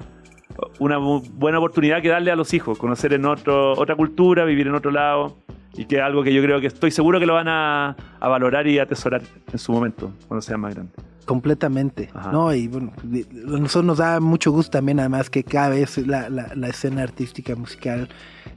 una 0.78 1.00
bu- 1.00 1.28
buena 1.32 1.58
oportunidad 1.58 2.00
que 2.00 2.08
darle 2.08 2.30
a 2.30 2.36
los 2.36 2.54
hijos, 2.54 2.78
conocer 2.78 3.12
en 3.12 3.24
otro, 3.24 3.72
otra 3.72 3.96
cultura, 3.96 4.44
vivir 4.44 4.68
en 4.68 4.76
otro 4.76 4.92
lado 4.92 5.38
y 5.74 5.86
que 5.86 5.96
es 5.96 6.02
algo 6.02 6.22
que 6.22 6.32
yo 6.32 6.40
creo 6.44 6.60
que 6.60 6.68
estoy 6.68 6.92
seguro 6.92 7.18
que 7.18 7.26
lo 7.26 7.34
van 7.34 7.48
a, 7.48 7.96
a 8.20 8.28
valorar 8.28 8.68
y 8.68 8.78
atesorar 8.78 9.22
en 9.52 9.58
su 9.58 9.72
momento, 9.72 10.12
cuando 10.28 10.42
sean 10.42 10.60
más 10.60 10.74
grandes. 10.76 10.94
Completamente, 11.24 12.10
Ajá. 12.14 12.32
¿no? 12.32 12.52
Y 12.54 12.68
bueno, 12.68 12.92
nosotros 13.32 13.84
nos 13.84 13.98
da 13.98 14.18
mucho 14.20 14.50
gusto 14.50 14.72
también, 14.72 14.98
además, 15.00 15.30
que 15.30 15.44
cada 15.44 15.68
vez 15.70 15.98
la, 15.98 16.28
la- 16.28 16.52
la 16.54 16.68
escena 16.68 17.02
artística 17.02 17.54
musical 17.54 18.08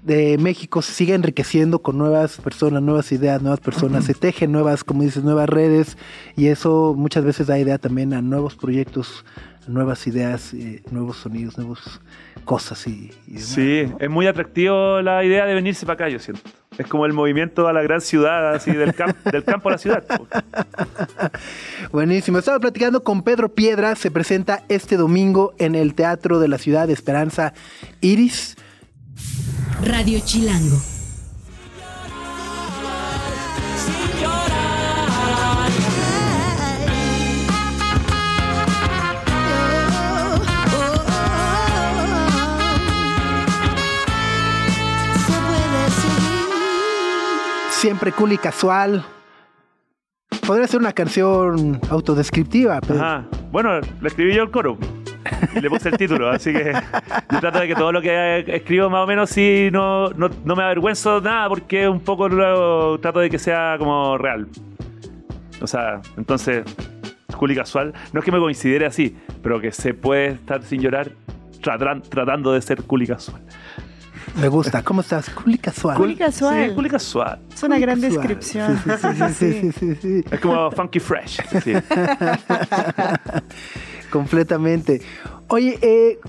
de 0.04 0.38
México 0.38 0.82
se 0.82 0.92
sigue 0.94 1.14
enriqueciendo 1.14 1.80
con 1.80 1.98
nuevas 1.98 2.38
personas, 2.38 2.82
nuevas 2.82 3.12
ideas, 3.12 3.42
nuevas 3.42 3.60
personas, 3.60 4.06
se 4.06 4.14
tejen 4.14 4.52
nuevas, 4.52 4.84
como 4.84 5.04
dices, 5.04 5.24
nuevas 5.24 5.48
redes, 5.50 5.98
y 6.36 6.48
eso 6.48 6.94
muchas 6.98 7.24
veces 7.24 7.48
da 7.48 7.58
idea 7.60 7.78
también 7.78 8.14
a 8.14 8.22
nuevos 8.22 8.56
proyectos, 8.56 9.26
nuevas 9.68 10.06
ideas, 10.08 10.54
eh, 10.54 10.82
nuevos 10.92 11.18
sonidos, 11.18 11.58
nuevas 11.58 11.80
cosas 12.44 12.86
y, 12.88 13.12
y 13.28 13.34
demás, 13.34 13.46
Sí, 13.48 13.84
¿no? 13.90 13.98
es 14.00 14.10
muy 14.10 14.28
atractivo 14.28 15.02
la 15.02 15.24
idea 15.24 15.46
de 15.46 15.54
venirse 15.54 15.86
para 15.86 15.94
acá, 15.96 16.10
yo 16.10 16.20
siento. 16.20 16.42
Es 16.78 16.88
como 16.88 17.06
el 17.06 17.14
movimiento 17.14 17.68
a 17.68 17.74
la 17.74 17.82
gran 17.82 18.02
ciudad, 18.02 18.54
así 18.54 18.72
del, 18.72 18.94
cam- 18.94 19.16
del 19.32 19.44
campo 19.44 19.70
a 19.70 19.74
la 19.74 19.78
ciudad. 19.78 20.04
Buenísimo. 21.92 22.38
Estaba 22.38 22.60
platicando 22.60 23.04
con 23.04 23.24
Pedro 23.24 23.54
Piedra. 23.54 23.96
Se 23.96 24.12
presenta 24.12 24.64
este 24.68 24.98
domingo 24.98 25.54
en 25.58 25.76
el 25.76 25.94
Teatro 25.96 26.40
de 26.40 26.48
la 26.50 26.58
Ciudad 26.58 26.88
de 26.88 26.94
Esperanza 26.94 27.54
Iris. 28.02 28.58
Radio 29.86 30.20
Chilango. 30.24 30.78
Siempre 47.86 48.12
cool 48.14 48.32
y 48.34 48.40
casual. 48.40 49.06
Podría 50.48 50.66
ser 50.66 50.80
una 50.80 50.92
canción 50.92 51.80
autodescriptiva, 51.92 52.82
pero 52.82 52.96
Ajá. 53.00 53.26
Bueno, 53.52 53.80
le 53.80 54.08
escribí 54.08 54.34
yo 54.34 54.42
el 54.42 54.50
coro. 54.50 54.76
Y 55.56 55.60
le 55.62 55.70
puse 55.70 55.90
el 55.90 55.98
título, 55.98 56.28
así 56.32 56.52
que 56.52 56.74
yo 57.32 57.40
trato 57.40 57.60
de 57.60 57.68
que 57.68 57.76
todo 57.76 57.92
lo 57.92 58.02
que 58.02 58.44
escribo 58.48 58.90
más 58.90 59.04
o 59.04 59.06
menos 59.06 59.30
sí 59.30 59.70
no, 59.72 60.10
no, 60.10 60.32
no 60.44 60.56
me 60.56 60.64
avergüenzo 60.64 61.22
nada 61.22 61.48
porque 61.48 61.88
un 61.88 62.00
poco 62.00 62.28
trato 63.00 63.20
de 63.20 63.30
que 63.30 63.38
sea 63.38 63.76
como 63.78 64.18
real. 64.18 64.48
O 65.62 65.68
sea, 65.68 66.02
entonces, 66.18 66.64
cool 67.38 67.52
y 67.52 67.56
casual, 67.56 67.94
no 68.14 68.20
es 68.20 68.26
que 68.26 68.32
me 68.32 68.40
considere 68.40 68.88
así, 68.88 69.16
pero 69.44 69.62
que 69.62 69.72
se 69.72 69.94
puede 69.94 70.30
estar 70.30 70.64
sin 70.64 70.82
llorar 70.82 71.12
tratan- 71.62 72.02
tratando 72.02 72.52
de 72.52 72.64
ser 72.64 72.82
cool 72.82 73.04
y 73.04 73.08
casual. 73.08 73.44
Me 74.40 74.48
gusta. 74.48 74.82
¿Cómo 74.84 75.02
estás? 75.02 75.30
Cool 75.30 75.56
y 75.56 75.58
casual. 75.58 75.98
Cool 75.98 76.12
y 76.12 76.16
casual. 76.16 76.70
Sí, 76.70 76.76
cool 76.76 76.86
y 76.86 76.90
casual. 76.90 77.40
Es 77.54 77.64
una 77.64 77.80
gran 77.80 78.00
Casual. 78.02 78.28
descripción. 78.28 78.80
Sí, 78.84 78.92
sí, 78.92 79.18
sí, 79.18 79.34
sí, 79.34 79.62
sí, 79.62 79.72
sí, 79.80 79.96
sí. 80.02 80.24
Es 80.32 80.40
como 80.40 80.72
funky 80.72 81.00
fresh. 81.00 81.40
sí. 81.64 81.74
Completamente. 84.12 85.02
Oye, 85.48 85.78
eh, 85.82 86.20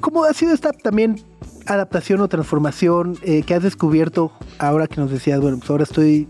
¿cómo 0.00 0.24
ha 0.24 0.32
sido 0.34 0.54
esta 0.54 0.72
también 0.72 1.20
adaptación 1.66 2.20
o 2.20 2.28
transformación 2.28 3.16
eh, 3.22 3.42
que 3.42 3.54
has 3.54 3.62
descubierto 3.62 4.32
ahora 4.58 4.86
que 4.86 5.00
nos 5.00 5.10
decías, 5.10 5.40
bueno, 5.40 5.58
pues 5.58 5.70
ahora 5.70 5.84
estoy 5.84 6.28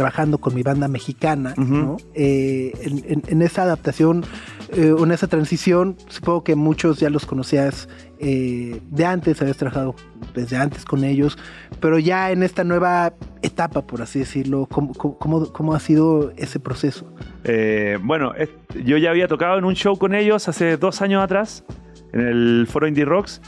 trabajando 0.00 0.36
con 0.36 0.54
mi 0.54 0.62
banda 0.62 0.88
mexicana. 0.88 1.54
Eh, 2.14 2.70
en, 2.82 3.02
en- 3.08 3.22
en 3.26 3.40
esa 3.40 3.62
adaptación, 3.62 4.24
eh, 4.74 4.94
en 4.98 5.10
esa 5.10 5.26
transición, 5.26 5.96
supongo 6.08 6.44
que 6.44 6.54
muchos 6.54 7.00
ya 7.00 7.08
los 7.08 7.24
conocías 7.24 7.88
eh, 8.18 8.82
de 8.90 9.04
antes, 9.06 9.40
habías 9.40 9.56
trabajado 9.56 9.94
desde 10.34 10.58
antes 10.58 10.84
con 10.84 11.02
ellos, 11.02 11.38
pero 11.80 11.98
ya 11.98 12.30
en 12.30 12.42
esta 12.42 12.62
nueva 12.62 13.14
etapa, 13.40 13.86
por 13.86 14.02
así 14.02 14.18
decirlo, 14.18 14.66
¿cómo, 14.70 14.92
cómo- 14.92 15.16
cómo- 15.18 15.50
cómo 15.50 15.74
ha 15.74 15.80
sido 15.80 16.30
ese 16.36 16.60
proceso? 16.60 17.10
Eh, 17.44 17.96
bueno, 18.02 18.34
es- 18.34 18.50
yo 18.84 18.98
ya 18.98 19.08
había 19.08 19.28
tocado 19.28 19.56
en 19.56 19.64
un 19.64 19.74
show 19.74 19.96
con 19.96 20.14
ellos 20.14 20.46
hace 20.46 20.76
dos 20.76 21.00
años 21.00 21.24
atrás, 21.24 21.64
en 22.12 22.20
el 22.20 22.66
Foro 22.70 22.86
Indie 22.86 23.06
Rocks. 23.06 23.40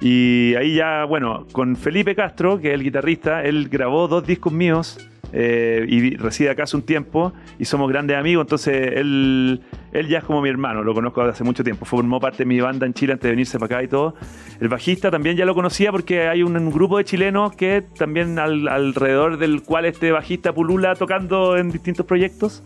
Y 0.00 0.56
ahí 0.56 0.74
ya, 0.74 1.04
bueno, 1.04 1.46
con 1.52 1.76
Felipe 1.76 2.16
Castro, 2.16 2.58
que 2.60 2.70
es 2.70 2.74
el 2.74 2.82
guitarrista, 2.82 3.44
él 3.44 3.68
grabó 3.70 4.08
dos 4.08 4.26
discos 4.26 4.52
míos 4.52 4.98
eh, 5.32 5.86
y 5.88 6.16
reside 6.16 6.50
acá 6.50 6.64
hace 6.64 6.76
un 6.76 6.82
tiempo 6.82 7.32
y 7.58 7.64
somos 7.64 7.90
grandes 7.90 8.16
amigos, 8.16 8.44
entonces 8.44 8.92
él, 8.96 9.62
él 9.92 10.08
ya 10.08 10.18
es 10.18 10.24
como 10.24 10.42
mi 10.42 10.48
hermano, 10.48 10.82
lo 10.82 10.94
conozco 10.94 11.20
desde 11.22 11.32
hace 11.32 11.44
mucho 11.44 11.64
tiempo, 11.64 11.84
formó 11.84 12.20
parte 12.20 12.38
de 12.38 12.44
mi 12.46 12.60
banda 12.60 12.86
en 12.86 12.94
Chile 12.94 13.14
antes 13.14 13.24
de 13.24 13.30
venirse 13.30 13.58
para 13.58 13.76
acá 13.76 13.84
y 13.84 13.88
todo. 13.88 14.14
El 14.60 14.68
bajista 14.68 15.10
también 15.10 15.36
ya 15.36 15.44
lo 15.44 15.54
conocía 15.54 15.90
porque 15.90 16.28
hay 16.28 16.42
un, 16.42 16.70
grupo 16.70 16.98
de 16.98 17.04
chilenos 17.04 17.54
que 17.56 17.82
también 17.98 18.38
al- 18.38 18.68
alrededor 18.68 19.38
del 19.38 19.62
cual 19.62 19.86
este 19.86 20.12
bajista 20.12 20.52
pulula 20.52 20.94
tocando 20.94 21.56
en 21.56 21.70
distintos 21.70 22.06
proyectos. 22.06 22.62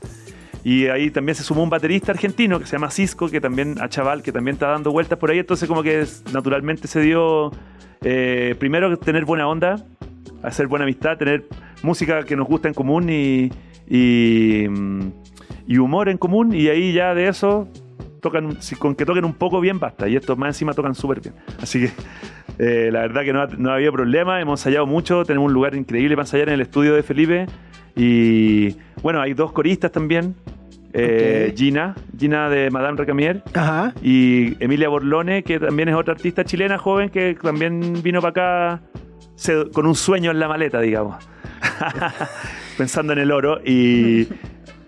Y 0.64 0.88
ahí 0.88 1.10
también 1.12 1.36
se 1.36 1.44
sumó 1.44 1.62
un 1.62 1.70
baterista 1.70 2.10
argentino 2.10 2.58
que 2.58 2.66
se 2.66 2.72
llama 2.72 2.90
Cisco, 2.90 3.28
que 3.28 3.40
también, 3.40 3.76
a 3.80 3.88
Chaval, 3.88 4.24
que 4.24 4.32
también 4.32 4.54
está 4.54 4.66
dando 4.66 4.90
vueltas 4.90 5.16
por 5.16 5.30
ahí. 5.30 5.38
Entonces 5.38 5.68
como 5.68 5.84
que 5.84 6.04
naturalmente 6.32 6.88
se 6.88 7.00
dio, 7.00 7.52
eh, 8.02 8.56
primero 8.58 8.96
tener 8.98 9.24
buena 9.24 9.46
onda, 9.46 9.76
hacer 10.42 10.66
buena 10.66 10.84
amistad, 10.84 11.18
tener 11.18 11.44
música 11.82 12.22
que 12.24 12.36
nos 12.36 12.46
gusta 12.46 12.68
en 12.68 12.74
común 12.74 13.08
y, 13.10 13.50
y, 13.88 14.66
mm, 14.68 15.00
y 15.66 15.78
humor 15.78 16.08
en 16.08 16.18
común. 16.18 16.54
Y 16.54 16.68
ahí 16.68 16.92
ya 16.92 17.14
de 17.14 17.28
eso, 17.28 17.68
tocan, 18.20 18.60
si 18.62 18.76
con 18.76 18.94
que 18.94 19.04
toquen 19.06 19.24
un 19.24 19.34
poco 19.34 19.60
bien 19.60 19.78
basta. 19.78 20.08
Y 20.08 20.16
estos 20.16 20.36
más 20.38 20.48
encima 20.48 20.72
tocan 20.74 20.94
súper 20.94 21.20
bien. 21.20 21.34
Así 21.60 21.80
que 21.80 21.90
eh, 22.58 22.90
la 22.92 23.00
verdad 23.00 23.22
que 23.22 23.32
no, 23.32 23.42
ha- 23.42 23.46
no 23.58 23.70
había 23.72 23.92
problema, 23.92 24.40
hemos 24.40 24.60
ensayado 24.60 24.86
mucho, 24.86 25.24
tenemos 25.24 25.48
un 25.48 25.52
lugar 25.54 25.74
increíble 25.74 26.16
para 26.16 26.24
ensayar 26.24 26.48
en 26.48 26.54
el 26.54 26.60
estudio 26.62 26.94
de 26.94 27.02
Felipe. 27.02 27.46
Y 27.94 28.76
bueno, 29.02 29.20
hay 29.20 29.32
dos 29.34 29.52
coristas 29.52 29.90
también. 29.92 30.34
eh. 30.92 31.52
Gina, 31.56 31.94
Gina 32.18 32.48
de 32.48 32.70
Madame 32.70 32.96
Recamier 32.98 33.42
Ajá. 33.54 33.92
y 34.02 34.62
Emilia 34.62 34.88
Borlone, 34.88 35.42
que 35.42 35.58
también 35.60 35.88
es 35.90 35.94
otra 35.94 36.14
artista 36.14 36.42
chilena 36.44 36.78
joven 36.78 37.10
que 37.10 37.34
también 37.40 38.02
vino 38.02 38.20
para 38.22 38.30
acá 38.30 38.82
se- 39.34 39.70
con 39.72 39.86
un 39.86 39.94
sueño 39.94 40.30
en 40.30 40.38
la 40.40 40.48
maleta, 40.48 40.80
digamos. 40.80 41.16
Pensando 42.78 43.12
en 43.12 43.18
el 43.20 43.32
oro. 43.32 43.60
Y 43.64 44.28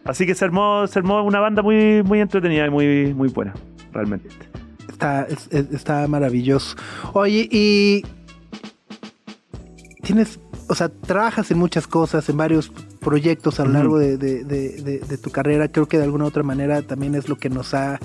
así 0.04 0.26
que 0.26 0.34
se 0.34 0.44
armó, 0.44 0.86
se 0.86 0.98
armó 0.98 1.22
una 1.22 1.40
banda 1.40 1.62
muy, 1.62 2.02
muy 2.02 2.20
entretenida 2.20 2.66
y 2.66 2.70
muy, 2.70 3.14
muy 3.14 3.28
buena, 3.28 3.54
realmente. 3.92 4.28
Está, 4.88 5.22
es- 5.24 5.48
es- 5.50 5.72
está 5.72 6.06
maravilloso. 6.08 6.76
Oye, 7.12 7.48
y 7.50 8.02
tienes, 10.02 10.40
o 10.68 10.74
sea, 10.74 10.88
trabajas 10.88 11.50
en 11.50 11.58
muchas 11.58 11.86
cosas, 11.86 12.28
en 12.28 12.36
varios 12.36 12.70
proyectos 13.00 13.60
a 13.60 13.64
lo 13.64 13.72
largo 13.72 13.98
de, 13.98 14.16
de- 14.16 14.44
de- 14.44 14.82
de- 14.82 14.98
de 15.00 15.18
tu 15.18 15.30
carrera. 15.30 15.68
Creo 15.68 15.86
que 15.86 15.98
de 15.98 16.04
alguna 16.04 16.24
u 16.24 16.28
otra 16.28 16.42
manera 16.42 16.82
también 16.82 17.14
es 17.14 17.28
lo 17.28 17.36
que 17.36 17.48
nos 17.50 17.74
ha 17.74 17.98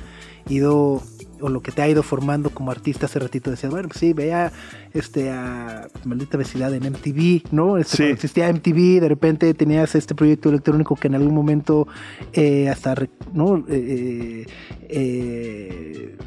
ido 0.49 1.01
o 1.44 1.50
lo 1.50 1.62
que 1.62 1.72
te 1.72 1.82
ha 1.82 1.89
ido 1.89 2.04
formando 2.04 2.50
como 2.52 2.72
artista 2.72 3.06
hace 3.06 3.20
ratito 3.20 3.52
decías, 3.52 3.72
bueno, 3.72 3.89
pues 3.89 4.00
sí, 4.00 4.14
vea 4.14 4.52
este 4.94 5.30
a 5.30 5.88
maldita 6.06 6.38
vecindad 6.38 6.74
en 6.74 6.84
MTV, 6.91 7.44
¿no? 7.52 7.78
Este, 7.78 7.98
Sí. 7.98 8.04
existía 8.04 8.48
MTV, 8.50 9.02
de 9.02 9.10
repente 9.10 9.54
tenías 9.54 9.94
este 9.96 10.16
proyecto 10.16 10.50
electrónico 10.50 10.96
que 10.96 11.08
en 11.08 11.16
algún 11.16 11.36
momento 11.36 11.88
eh, 12.32 12.70
hasta, 12.70 12.96
¿no? 13.34 13.64
Eh, 13.68 14.46
eh, 14.89 16.18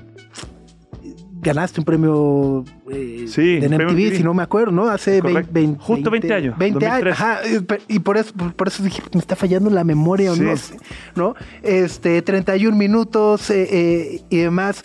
ganaste 1.41 1.81
un 1.81 1.85
premio 1.85 2.65
eh, 2.91 3.27
Sí, 3.29 3.61
de 3.61 3.69
premio 3.69 3.91
MTV, 3.91 4.17
si 4.17 4.23
no 4.25 4.35
me 4.35 4.43
acuerdo, 4.43 4.73
¿no? 4.73 4.89
Hace 4.89 5.21
Correcto. 5.21 5.51
20, 5.53 5.79
Justo 5.83 6.11
20 6.11 6.35
años, 6.35 6.59
20 6.59 6.87
años, 6.87 7.05
2003. 7.05 7.13
ajá, 7.13 7.39
eh, 7.47 7.61
pe- 7.61 7.81
y 7.89 7.99
por 8.01 8.17
eso, 8.17 8.33
por, 8.35 8.67
eso 8.69 8.83
dije, 8.83 9.01
me 9.15 9.21
está 9.21 9.37
fallando 9.37 9.71
la 9.71 9.85
memoria 9.85 10.33
o 10.33 10.37
no 10.37 10.57
sé, 10.57 10.77
¿no? 11.15 11.35
Este, 11.63 12.21
31 12.23 12.77
minutos 12.77 13.49
eh, 13.51 13.69
eh, 13.71 14.23
y 14.29 14.37
demás. 14.39 14.83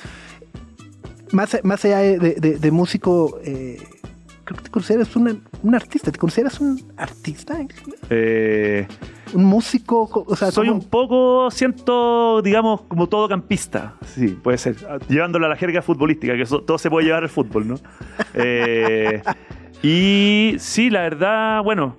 Más, 1.31 1.57
más 1.63 1.85
allá 1.85 1.99
de, 1.99 2.17
de- 2.35 2.57
de 2.59 2.71
músico, 2.71 3.39
eh, 3.43 3.77
creo 4.43 4.57
que 4.57 4.63
te 4.65 4.69
consideras 4.69 5.15
una- 5.15 5.35
un 5.63 5.75
artista, 5.75 6.11
¿te 6.11 6.19
consideras 6.19 6.59
un 6.59 6.81
artista? 6.97 7.57
Eh, 8.09 8.85
¿Un 9.33 9.45
músico? 9.45 10.09
Co- 10.09 10.25
O 10.27 10.35
sea, 10.35 10.51
soy 10.51 10.67
¿cómo? 10.67 10.79
un 10.81 10.89
poco, 10.89 11.49
siento, 11.51 12.41
digamos, 12.41 12.81
como 12.81 13.07
todo 13.07 13.29
campista. 13.29 13.95
Sí, 14.05 14.27
puede 14.27 14.57
ser. 14.57 14.75
Ah, 14.89 14.97
Llevándolo 15.07 15.45
a 15.45 15.49
la 15.49 15.55
jerga 15.55 15.81
futbolística, 15.81 16.35
que 16.35 16.41
eso- 16.41 16.61
todo 16.63 16.77
se 16.77 16.89
puede 16.89 17.05
llevar 17.05 17.23
al 17.23 17.29
fútbol, 17.29 17.65
¿no? 17.67 17.75
Eh, 18.33 19.21
y 19.81 20.55
sí, 20.59 20.89
la 20.89 21.01
verdad, 21.03 21.63
bueno, 21.63 21.95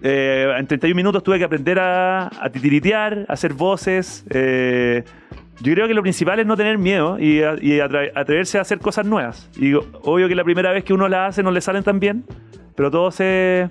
eh, 0.00 0.54
en 0.58 0.66
31 0.66 0.96
minutos 0.96 1.22
tuve 1.22 1.38
que 1.38 1.44
aprender 1.44 1.78
a, 1.78 2.28
a 2.42 2.50
titiritear, 2.50 3.26
a 3.28 3.32
hacer 3.34 3.52
voces. 3.52 4.24
eh, 4.30 5.04
yo 5.60 5.72
creo 5.74 5.86
que 5.88 5.94
lo 5.94 6.02
principal 6.02 6.40
es 6.40 6.46
no 6.46 6.56
tener 6.56 6.78
miedo 6.78 7.18
y, 7.18 7.40
y 7.62 7.80
atreverse 7.80 8.58
a 8.58 8.62
hacer 8.62 8.78
cosas 8.80 9.06
nuevas. 9.06 9.48
Y 9.56 9.74
obvio 9.74 10.28
que 10.28 10.34
la 10.34 10.44
primera 10.44 10.72
vez 10.72 10.84
que 10.84 10.92
uno 10.92 11.08
las 11.08 11.30
hace 11.30 11.42
no 11.42 11.50
le 11.50 11.60
salen 11.60 11.82
tan 11.82 12.00
bien, 12.00 12.24
pero 12.76 12.90
todo 12.90 13.10
se, 13.10 13.70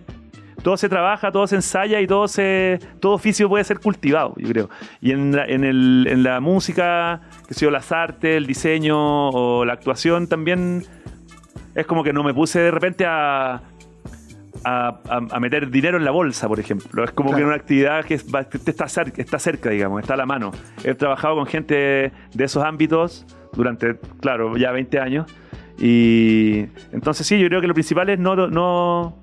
todo 0.63 0.77
se 0.77 0.87
trabaja, 0.87 1.31
todo 1.31 1.45
se 1.45 1.55
ensaya 1.55 1.99
y 1.99 2.07
todo 2.07 2.27
se 2.27 2.79
todo 3.01 3.13
oficio 3.13 3.49
puede 3.49 3.63
ser 3.65 3.79
cultivado, 3.79 4.33
yo 4.37 4.47
creo. 4.47 4.69
Y 5.01 5.11
en 5.11 5.35
la, 5.35 5.45
en 5.45 5.63
el- 5.65 6.07
en 6.09 6.23
la 6.23 6.39
música, 6.39 7.21
que 7.47 7.53
yo, 7.53 7.69
las 7.69 7.91
artes, 7.91 8.37
el 8.37 8.47
diseño 8.47 9.29
o 9.29 9.65
la 9.65 9.73
actuación 9.73 10.27
también 10.27 10.83
es 11.75 11.85
como 11.85 12.03
que 12.03 12.13
no 12.13 12.23
me 12.23 12.33
puse 12.33 12.59
de 12.59 12.71
repente 12.71 13.03
a, 13.05 13.61
a, 14.63 14.99
a- 15.09 15.21
a 15.35 15.39
meter 15.39 15.69
dinero 15.69 15.97
en 15.97 16.05
la 16.05 16.11
bolsa, 16.11 16.47
por 16.47 16.59
ejemplo. 16.59 17.03
Es 17.03 17.11
como 17.11 17.29
Claro. 17.29 17.43
que 17.43 17.47
una 17.47 17.55
actividad 17.55 18.05
que 18.05 18.13
está, 18.15 18.87
cerca, 18.87 19.21
está 19.21 19.39
cerca, 19.39 19.69
digamos, 19.69 20.01
está 20.01 20.13
a 20.13 20.17
la 20.17 20.25
mano. 20.25 20.51
He 20.83 20.93
trabajado 20.95 21.35
con 21.35 21.45
gente 21.45 22.11
de 22.33 22.43
esos 22.43 22.63
ámbitos 22.63 23.25
durante, 23.53 23.97
claro, 24.21 24.55
ya 24.57 24.71
20 24.71 24.99
años. 24.99 25.25
Y 25.79 26.65
entonces 26.91 27.25
sí, 27.27 27.39
yo 27.39 27.47
creo 27.47 27.61
que 27.61 27.67
lo 27.67 27.73
principal 27.73 28.09
es 28.09 28.19
no, 28.19 28.35
no, 28.47 29.17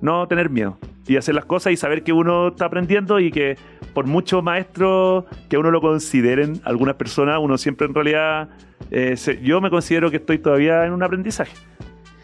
no 0.00 0.28
tener 0.28 0.50
miedo 0.50 0.78
y 1.06 1.16
hacer 1.16 1.34
las 1.34 1.44
cosas 1.44 1.72
y 1.72 1.76
saber 1.76 2.02
que 2.02 2.12
uno 2.12 2.48
está 2.48 2.66
aprendiendo 2.66 3.20
y 3.20 3.30
que 3.30 3.56
por 3.92 4.06
mucho 4.06 4.40
maestro 4.42 5.26
que 5.50 5.58
uno 5.58 5.70
lo 5.70 5.80
consideren, 5.80 6.60
algunas 6.64 6.94
personas, 6.96 7.38
uno 7.40 7.58
siempre 7.58 7.86
en 7.86 7.94
realidad, 7.94 8.48
eh, 8.90 9.16
se- 9.16 9.40
yo 9.42 9.60
me 9.60 9.70
considero 9.70 10.10
que 10.10 10.16
estoy 10.16 10.38
todavía 10.38 10.84
en 10.86 10.92
un 10.92 11.02
aprendizaje, 11.02 11.52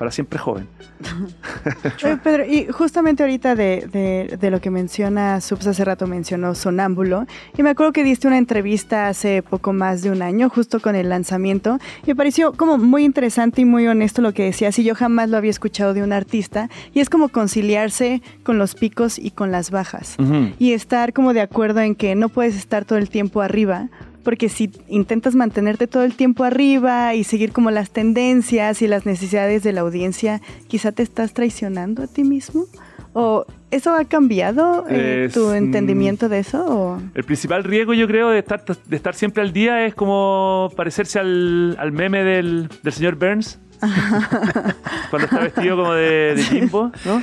para 0.00 0.10
siempre 0.10 0.38
joven. 0.38 0.66
Oye, 2.04 2.16
Pedro, 2.16 2.46
y 2.46 2.66
justamente 2.72 3.22
ahorita 3.22 3.54
de, 3.54 3.86
de- 3.92 4.38
de 4.40 4.50
lo 4.50 4.58
que 4.62 4.70
menciona 4.70 5.42
Subs 5.42 5.66
hace 5.66 5.84
rato 5.84 6.06
mencionó 6.06 6.54
Sonámbulo, 6.54 7.26
y 7.56 7.62
me 7.62 7.68
acuerdo 7.68 7.92
que 7.92 8.02
diste 8.02 8.26
una 8.26 8.38
entrevista 8.38 9.08
hace 9.08 9.42
poco 9.42 9.74
más 9.74 10.00
de 10.00 10.10
un 10.10 10.22
año, 10.22 10.48
justo 10.48 10.80
con 10.80 10.94
el 10.96 11.10
lanzamiento, 11.10 11.78
y 12.04 12.08
me 12.08 12.16
pareció 12.16 12.54
como 12.54 12.78
muy 12.78 13.04
interesante 13.04 13.60
y 13.60 13.66
muy 13.66 13.86
honesto 13.88 14.22
lo 14.22 14.32
que 14.32 14.44
decías, 14.44 14.78
y 14.78 14.84
yo 14.84 14.94
jamás 14.94 15.28
lo 15.28 15.36
había 15.36 15.50
escuchado 15.50 15.92
de 15.92 16.02
un 16.02 16.14
artista, 16.14 16.70
y 16.94 17.00
es 17.00 17.10
como 17.10 17.28
conciliarse 17.28 18.22
con 18.42 18.56
los 18.56 18.74
picos 18.74 19.18
y 19.18 19.32
con 19.32 19.52
las 19.52 19.70
bajas, 19.70 20.16
y 20.58 20.72
estar 20.72 21.12
como 21.12 21.34
de 21.34 21.42
acuerdo 21.42 21.80
en 21.80 21.94
que 21.94 22.14
no 22.14 22.30
puedes 22.30 22.56
estar 22.56 22.86
todo 22.86 22.98
el 22.98 23.10
tiempo 23.10 23.42
arriba, 23.42 23.90
porque 24.22 24.48
si 24.48 24.70
intentas 24.88 25.34
mantenerte 25.34 25.86
todo 25.86 26.04
el 26.04 26.14
tiempo 26.14 26.44
arriba 26.44 27.14
y 27.14 27.24
seguir 27.24 27.52
como 27.52 27.70
las 27.70 27.90
tendencias 27.90 28.82
y 28.82 28.88
las 28.88 29.06
necesidades 29.06 29.62
de 29.62 29.72
la 29.72 29.80
audiencia, 29.82 30.40
quizá 30.68 30.92
te 30.92 31.02
estás 31.02 31.32
traicionando 31.32 32.02
a 32.02 32.06
ti 32.06 32.24
mismo. 32.24 32.66
¿O 33.12 33.44
eso 33.72 33.92
ha 33.94 34.04
cambiado 34.04 34.86
eh, 34.88 35.24
Es, 35.26 35.34
tu 35.34 35.50
entendimiento 35.52 36.28
de 36.28 36.38
eso? 36.38 36.64
o? 36.68 37.02
El 37.14 37.24
principal 37.24 37.64
riesgo, 37.64 37.92
yo 37.92 38.06
creo, 38.06 38.30
de 38.30 38.38
estar, 38.38 38.64
de 38.64 38.96
estar 38.96 39.14
siempre 39.14 39.42
al 39.42 39.52
día 39.52 39.84
es 39.84 39.94
como 39.94 40.70
parecerse 40.76 41.18
al, 41.18 41.76
al 41.78 41.90
meme 41.90 42.22
del, 42.22 42.68
del 42.82 42.92
señor 42.92 43.16
Burns. 43.16 43.58
Cuando 45.10 45.26
está 45.26 45.40
vestido 45.40 45.76
como 45.76 45.94
de, 45.94 46.34
de 46.36 46.42
Jimbo, 46.42 46.92
¿no? 47.04 47.22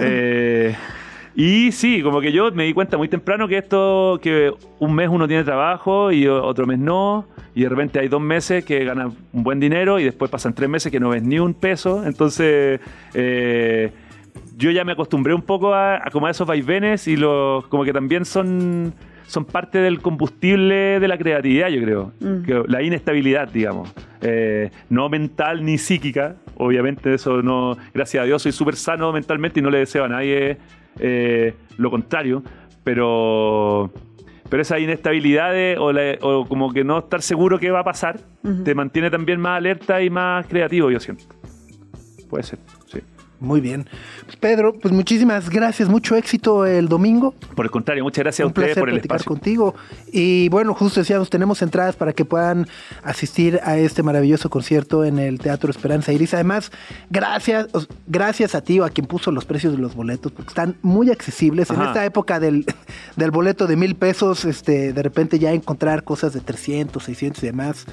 Eh, 0.00 0.74
y 1.34 1.72
sí, 1.72 2.02
como 2.02 2.20
que 2.20 2.32
yo 2.32 2.52
me 2.52 2.64
di 2.64 2.72
cuenta 2.72 2.96
muy 2.96 3.08
temprano 3.08 3.48
que 3.48 3.58
esto, 3.58 4.18
que 4.22 4.52
un 4.78 4.94
mes 4.94 5.08
uno 5.08 5.26
tiene 5.26 5.42
trabajo 5.42 6.12
y 6.12 6.26
otro 6.28 6.66
mes 6.66 6.78
no, 6.78 7.26
y 7.54 7.62
de 7.62 7.68
repente 7.68 7.98
hay 7.98 8.08
dos 8.08 8.20
meses 8.20 8.64
que 8.64 8.84
ganan 8.84 9.12
un 9.32 9.42
buen 9.42 9.60
dinero 9.60 9.98
y 9.98 10.04
después 10.04 10.30
pasan 10.30 10.54
tres 10.54 10.68
meses 10.68 10.92
que 10.92 11.00
no 11.00 11.10
ves 11.10 11.22
ni 11.22 11.38
un 11.38 11.54
peso. 11.54 12.04
Entonces, 12.04 12.80
eh, 13.14 13.90
yo 14.56 14.70
ya 14.70 14.84
me 14.84 14.92
acostumbré 14.92 15.34
un 15.34 15.42
poco 15.42 15.74
a, 15.74 15.96
a 15.96 16.10
como 16.10 16.26
a 16.26 16.30
esos 16.30 16.46
vaivenes 16.46 17.08
y 17.08 17.16
los, 17.16 17.66
como 17.66 17.84
que 17.84 17.92
también 17.92 18.24
son, 18.24 18.92
son 19.26 19.44
parte 19.44 19.78
del 19.78 20.00
combustible 20.00 21.00
de 21.00 21.08
la 21.08 21.18
creatividad, 21.18 21.68
yo 21.68 21.82
creo. 21.82 22.12
Mm. 22.20 22.68
La 22.68 22.82
inestabilidad, 22.82 23.48
digamos. 23.48 23.92
Eh, 24.20 24.70
no 24.88 25.08
mental 25.08 25.64
ni 25.64 25.78
psíquica, 25.78 26.36
obviamente 26.56 27.14
eso 27.14 27.42
no, 27.42 27.76
gracias 27.92 28.22
a 28.22 28.26
Dios 28.26 28.42
soy 28.42 28.52
súper 28.52 28.76
sano 28.76 29.12
mentalmente 29.12 29.60
y 29.60 29.62
no 29.62 29.70
le 29.70 29.78
deseo 29.78 30.04
a 30.04 30.08
nadie 30.08 30.58
eh, 30.98 31.54
lo 31.78 31.90
contrario, 31.90 32.42
pero, 32.84 33.90
pero 34.48 34.62
esa 34.62 34.78
inestabilidad 34.78 35.52
de- 35.52 35.76
o, 35.78 35.92
la- 35.92 36.18
o 36.20 36.44
como 36.46 36.72
que 36.72 36.84
no 36.84 36.98
estar 36.98 37.22
seguro 37.22 37.58
qué 37.58 37.70
va 37.70 37.80
a 37.80 37.84
pasar, 37.84 38.20
te 38.64 38.74
mantiene 38.74 39.10
también 39.10 39.40
más 39.40 39.56
alerta 39.58 40.02
y 40.02 40.10
más 40.10 40.46
creativo, 40.46 40.90
yo 40.90 41.00
siento. 41.00 41.24
Puede 42.28 42.44
ser. 42.44 42.58
Muy 43.40 43.60
bien. 43.60 43.86
Pues, 44.24 44.36
Pedro, 44.36 44.72
pues 44.78 44.94
muchísimas 44.94 45.50
gracias, 45.50 45.88
mucho 45.88 46.16
éxito 46.16 46.64
el 46.64 46.88
domingo. 46.88 47.34
Por 47.54 47.66
el 47.66 47.70
contrario, 47.70 48.02
muchas 48.04 48.22
gracias 48.24 48.44
a 48.44 48.46
Un 48.46 48.50
ustedes 48.50 48.68
placer 48.68 48.80
por 48.80 48.88
el 48.88 48.94
platicar 48.94 49.16
espacio. 49.16 49.28
contigo. 49.36 49.74
Y 50.12 50.48
bueno, 50.48 50.72
justo 50.74 51.00
decíamos, 51.00 51.28
tenemos 51.30 51.60
entradas 51.60 51.96
para 51.96 52.12
que 52.12 52.24
puedan 52.24 52.66
asistir 53.02 53.60
a 53.64 53.76
este 53.76 54.02
maravilloso 54.02 54.48
concierto 54.48 55.04
en 55.04 55.18
el 55.18 55.38
Teatro 55.40 55.70
Esperanza 55.70 56.12
Iris. 56.12 56.32
Además, 56.34 56.70
gracias, 57.10 57.66
gracias 58.06 58.54
a 58.54 58.62
ti 58.62 58.80
o 58.80 58.84
a 58.84 58.90
quien 58.90 59.06
puso 59.06 59.30
los 59.30 59.44
precios 59.44 59.72
de 59.74 59.78
los 59.78 59.94
boletos, 59.94 60.32
porque 60.32 60.48
están 60.48 60.76
muy 60.82 61.10
accesibles. 61.10 61.70
En 61.70 61.82
esta 61.82 62.04
época 62.04 62.40
del, 62.40 62.64
del 63.16 63.30
boleto 63.30 63.66
de 63.66 63.76
mil 63.76 63.94
pesos, 63.96 64.44
este, 64.44 64.92
de 64.92 65.02
repente 65.02 65.38
ya 65.38 65.52
encontrar 65.52 66.04
cosas 66.04 66.32
de 66.32 66.40
300, 66.40 67.02
600 67.02 67.42
y 67.42 67.46
demás. 67.46 67.84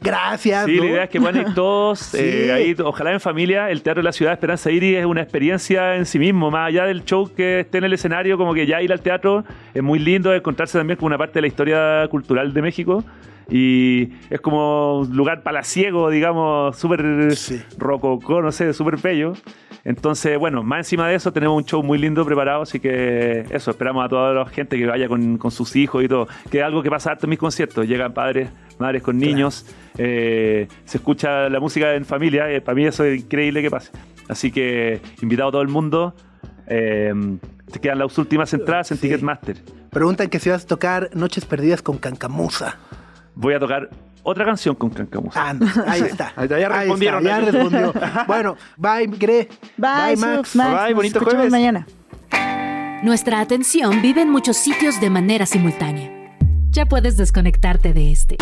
Gracias. 0.00 0.66
Sí, 0.66 0.76
¿no? 0.76 0.84
la 0.84 0.90
idea 0.90 1.04
es 1.04 1.10
que 1.10 1.20
puedan 1.20 1.36
ir 1.40 1.54
todos 1.54 1.98
Sí. 2.08 2.18
eh, 2.20 2.52
ahí, 2.52 2.76
ojalá 2.84 3.12
en 3.12 3.20
familia, 3.20 3.70
el 3.70 3.82
Teatro 3.82 4.00
de 4.00 4.04
la 4.04 4.12
Ciudad 4.12 4.32
Esperanza 4.32 4.70
Iris 4.70 4.87
es 4.94 5.04
una 5.06 5.22
experiencia 5.22 5.96
en 5.96 6.06
sí 6.06 6.18
mismo, 6.18 6.50
más 6.50 6.68
allá 6.68 6.84
del 6.84 7.04
show 7.04 7.30
que 7.34 7.60
esté 7.60 7.78
en 7.78 7.84
el 7.84 7.92
escenario, 7.92 8.36
como 8.38 8.54
que 8.54 8.66
ya 8.66 8.80
ir 8.82 8.92
al 8.92 9.00
teatro 9.00 9.44
es 9.74 9.82
muy 9.82 9.98
lindo 9.98 10.34
encontrarse 10.34 10.78
también 10.78 10.96
con 10.98 11.06
una 11.06 11.18
parte 11.18 11.34
de 11.34 11.40
la 11.42 11.46
historia 11.48 12.06
cultural 12.10 12.52
de 12.52 12.62
México. 12.62 13.04
Y 13.50 14.10
es 14.28 14.42
como 14.42 15.00
un 15.00 15.16
lugar 15.16 15.42
palaciego, 15.42 16.10
digamos, 16.10 16.76
súper 16.76 17.34
Sí. 17.34 17.62
rococó, 17.78 18.42
no 18.42 18.52
sé, 18.52 18.74
súper 18.74 18.98
bello. 18.98 19.32
Entonces, 19.84 20.38
bueno, 20.38 20.62
más 20.62 20.80
encima 20.80 21.08
de 21.08 21.14
eso 21.14 21.32
tenemos 21.32 21.56
un 21.56 21.64
show 21.64 21.82
muy 21.82 21.96
lindo 21.96 22.26
preparado, 22.26 22.60
así 22.62 22.78
que 22.78 23.46
eso, 23.50 23.70
esperamos 23.70 24.04
a 24.04 24.08
toda 24.10 24.34
la 24.34 24.44
gente 24.46 24.76
que 24.76 24.84
vaya 24.84 25.08
con, 25.08 25.38
con 25.38 25.50
sus 25.50 25.74
hijos 25.76 26.04
y 26.04 26.08
todo, 26.08 26.28
que 26.50 26.58
es 26.58 26.64
algo 26.64 26.82
que 26.82 26.90
pasa 26.90 27.12
harto 27.12 27.24
en 27.24 27.30
mis 27.30 27.38
conciertos, 27.38 27.86
llegan 27.86 28.12
padres, 28.12 28.50
madres 28.78 29.02
con 29.02 29.16
niños, 29.18 29.64
eh, 29.96 30.68
se 30.84 30.98
escucha 30.98 31.48
la 31.48 31.58
música 31.58 31.94
en 31.94 32.04
familia, 32.04 32.50
eh, 32.52 32.60
para 32.60 32.74
mí 32.74 32.84
eso 32.84 33.02
es 33.04 33.22
increíble 33.22 33.62
que 33.62 33.70
pase. 33.70 33.90
Así 34.28 34.50
que 34.50 35.00
invitado 35.22 35.48
a 35.48 35.52
todo 35.52 35.62
el 35.62 35.68
mundo, 35.68 36.14
eh, 36.66 37.12
te 37.72 37.80
quedan 37.80 37.98
las 37.98 38.16
últimas 38.18 38.52
entradas 38.54 38.90
en 38.90 38.96
Sí. 38.98 39.02
Ticketmaster. 39.02 39.56
Preguntan 39.90 40.28
que 40.28 40.38
si 40.38 40.50
vas 40.50 40.64
a 40.64 40.66
tocar 40.66 41.10
Noches 41.14 41.44
Perdidas 41.44 41.82
con 41.82 41.98
Cancamusa. 41.98 42.76
Voy 43.34 43.54
a 43.54 43.58
tocar 43.58 43.88
otra 44.22 44.44
canción 44.44 44.74
con 44.74 44.90
Cancamusa. 44.90 45.48
Ah, 45.48 45.54
no, 45.54 45.66
ahí 45.86 46.02
está. 46.10 46.32
Ahí 46.36 46.44
está, 46.44 46.58
ya 46.60 46.68
respondieron. 46.68 47.24
ya 47.24 47.40
respondió. 47.40 47.92
Bueno, 48.26 48.56
bye, 48.76 49.06
Gre. 49.06 49.48
Bye, 49.76 50.16
Max. 50.18 50.48
Suf, 50.50 50.56
Max. 50.56 50.70
Bye, 50.70 50.86
Nos 50.90 50.94
bonito 50.94 51.18
escuchamos 51.18 51.48
jueves. 51.48 51.50
mañana. 51.50 51.86
Nuestra 53.02 53.40
atención 53.40 54.02
vive 54.02 54.22
en 54.22 54.30
muchos 54.30 54.56
sitios 54.56 55.00
de 55.00 55.08
manera 55.08 55.46
simultánea. 55.46 56.12
Ya 56.70 56.84
puedes 56.86 57.16
desconectarte 57.16 57.92
de 57.94 58.12
este. 58.12 58.36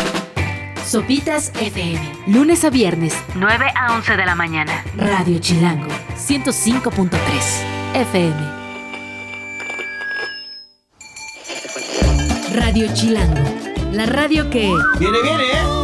Sopitas 0.87 1.51
FM. 1.59 1.99
Lunes 2.27 2.63
a 2.63 2.69
viernes, 2.69 3.13
9 3.35 3.65
a 3.75 3.93
11 3.95 4.15
de 4.15 4.25
la 4.25 4.35
mañana. 4.35 4.85
Radio 4.95 5.37
Chilango, 5.37 5.89
105.3 6.15 7.11
FM. 7.93 8.35
Radio 12.53 12.87
Chilango. 12.93 13.43
La 13.91 14.05
radio 14.05 14.49
que... 14.49 14.71
Viene, 14.97 15.21
viene, 15.23 15.43
¿eh? 15.43 15.76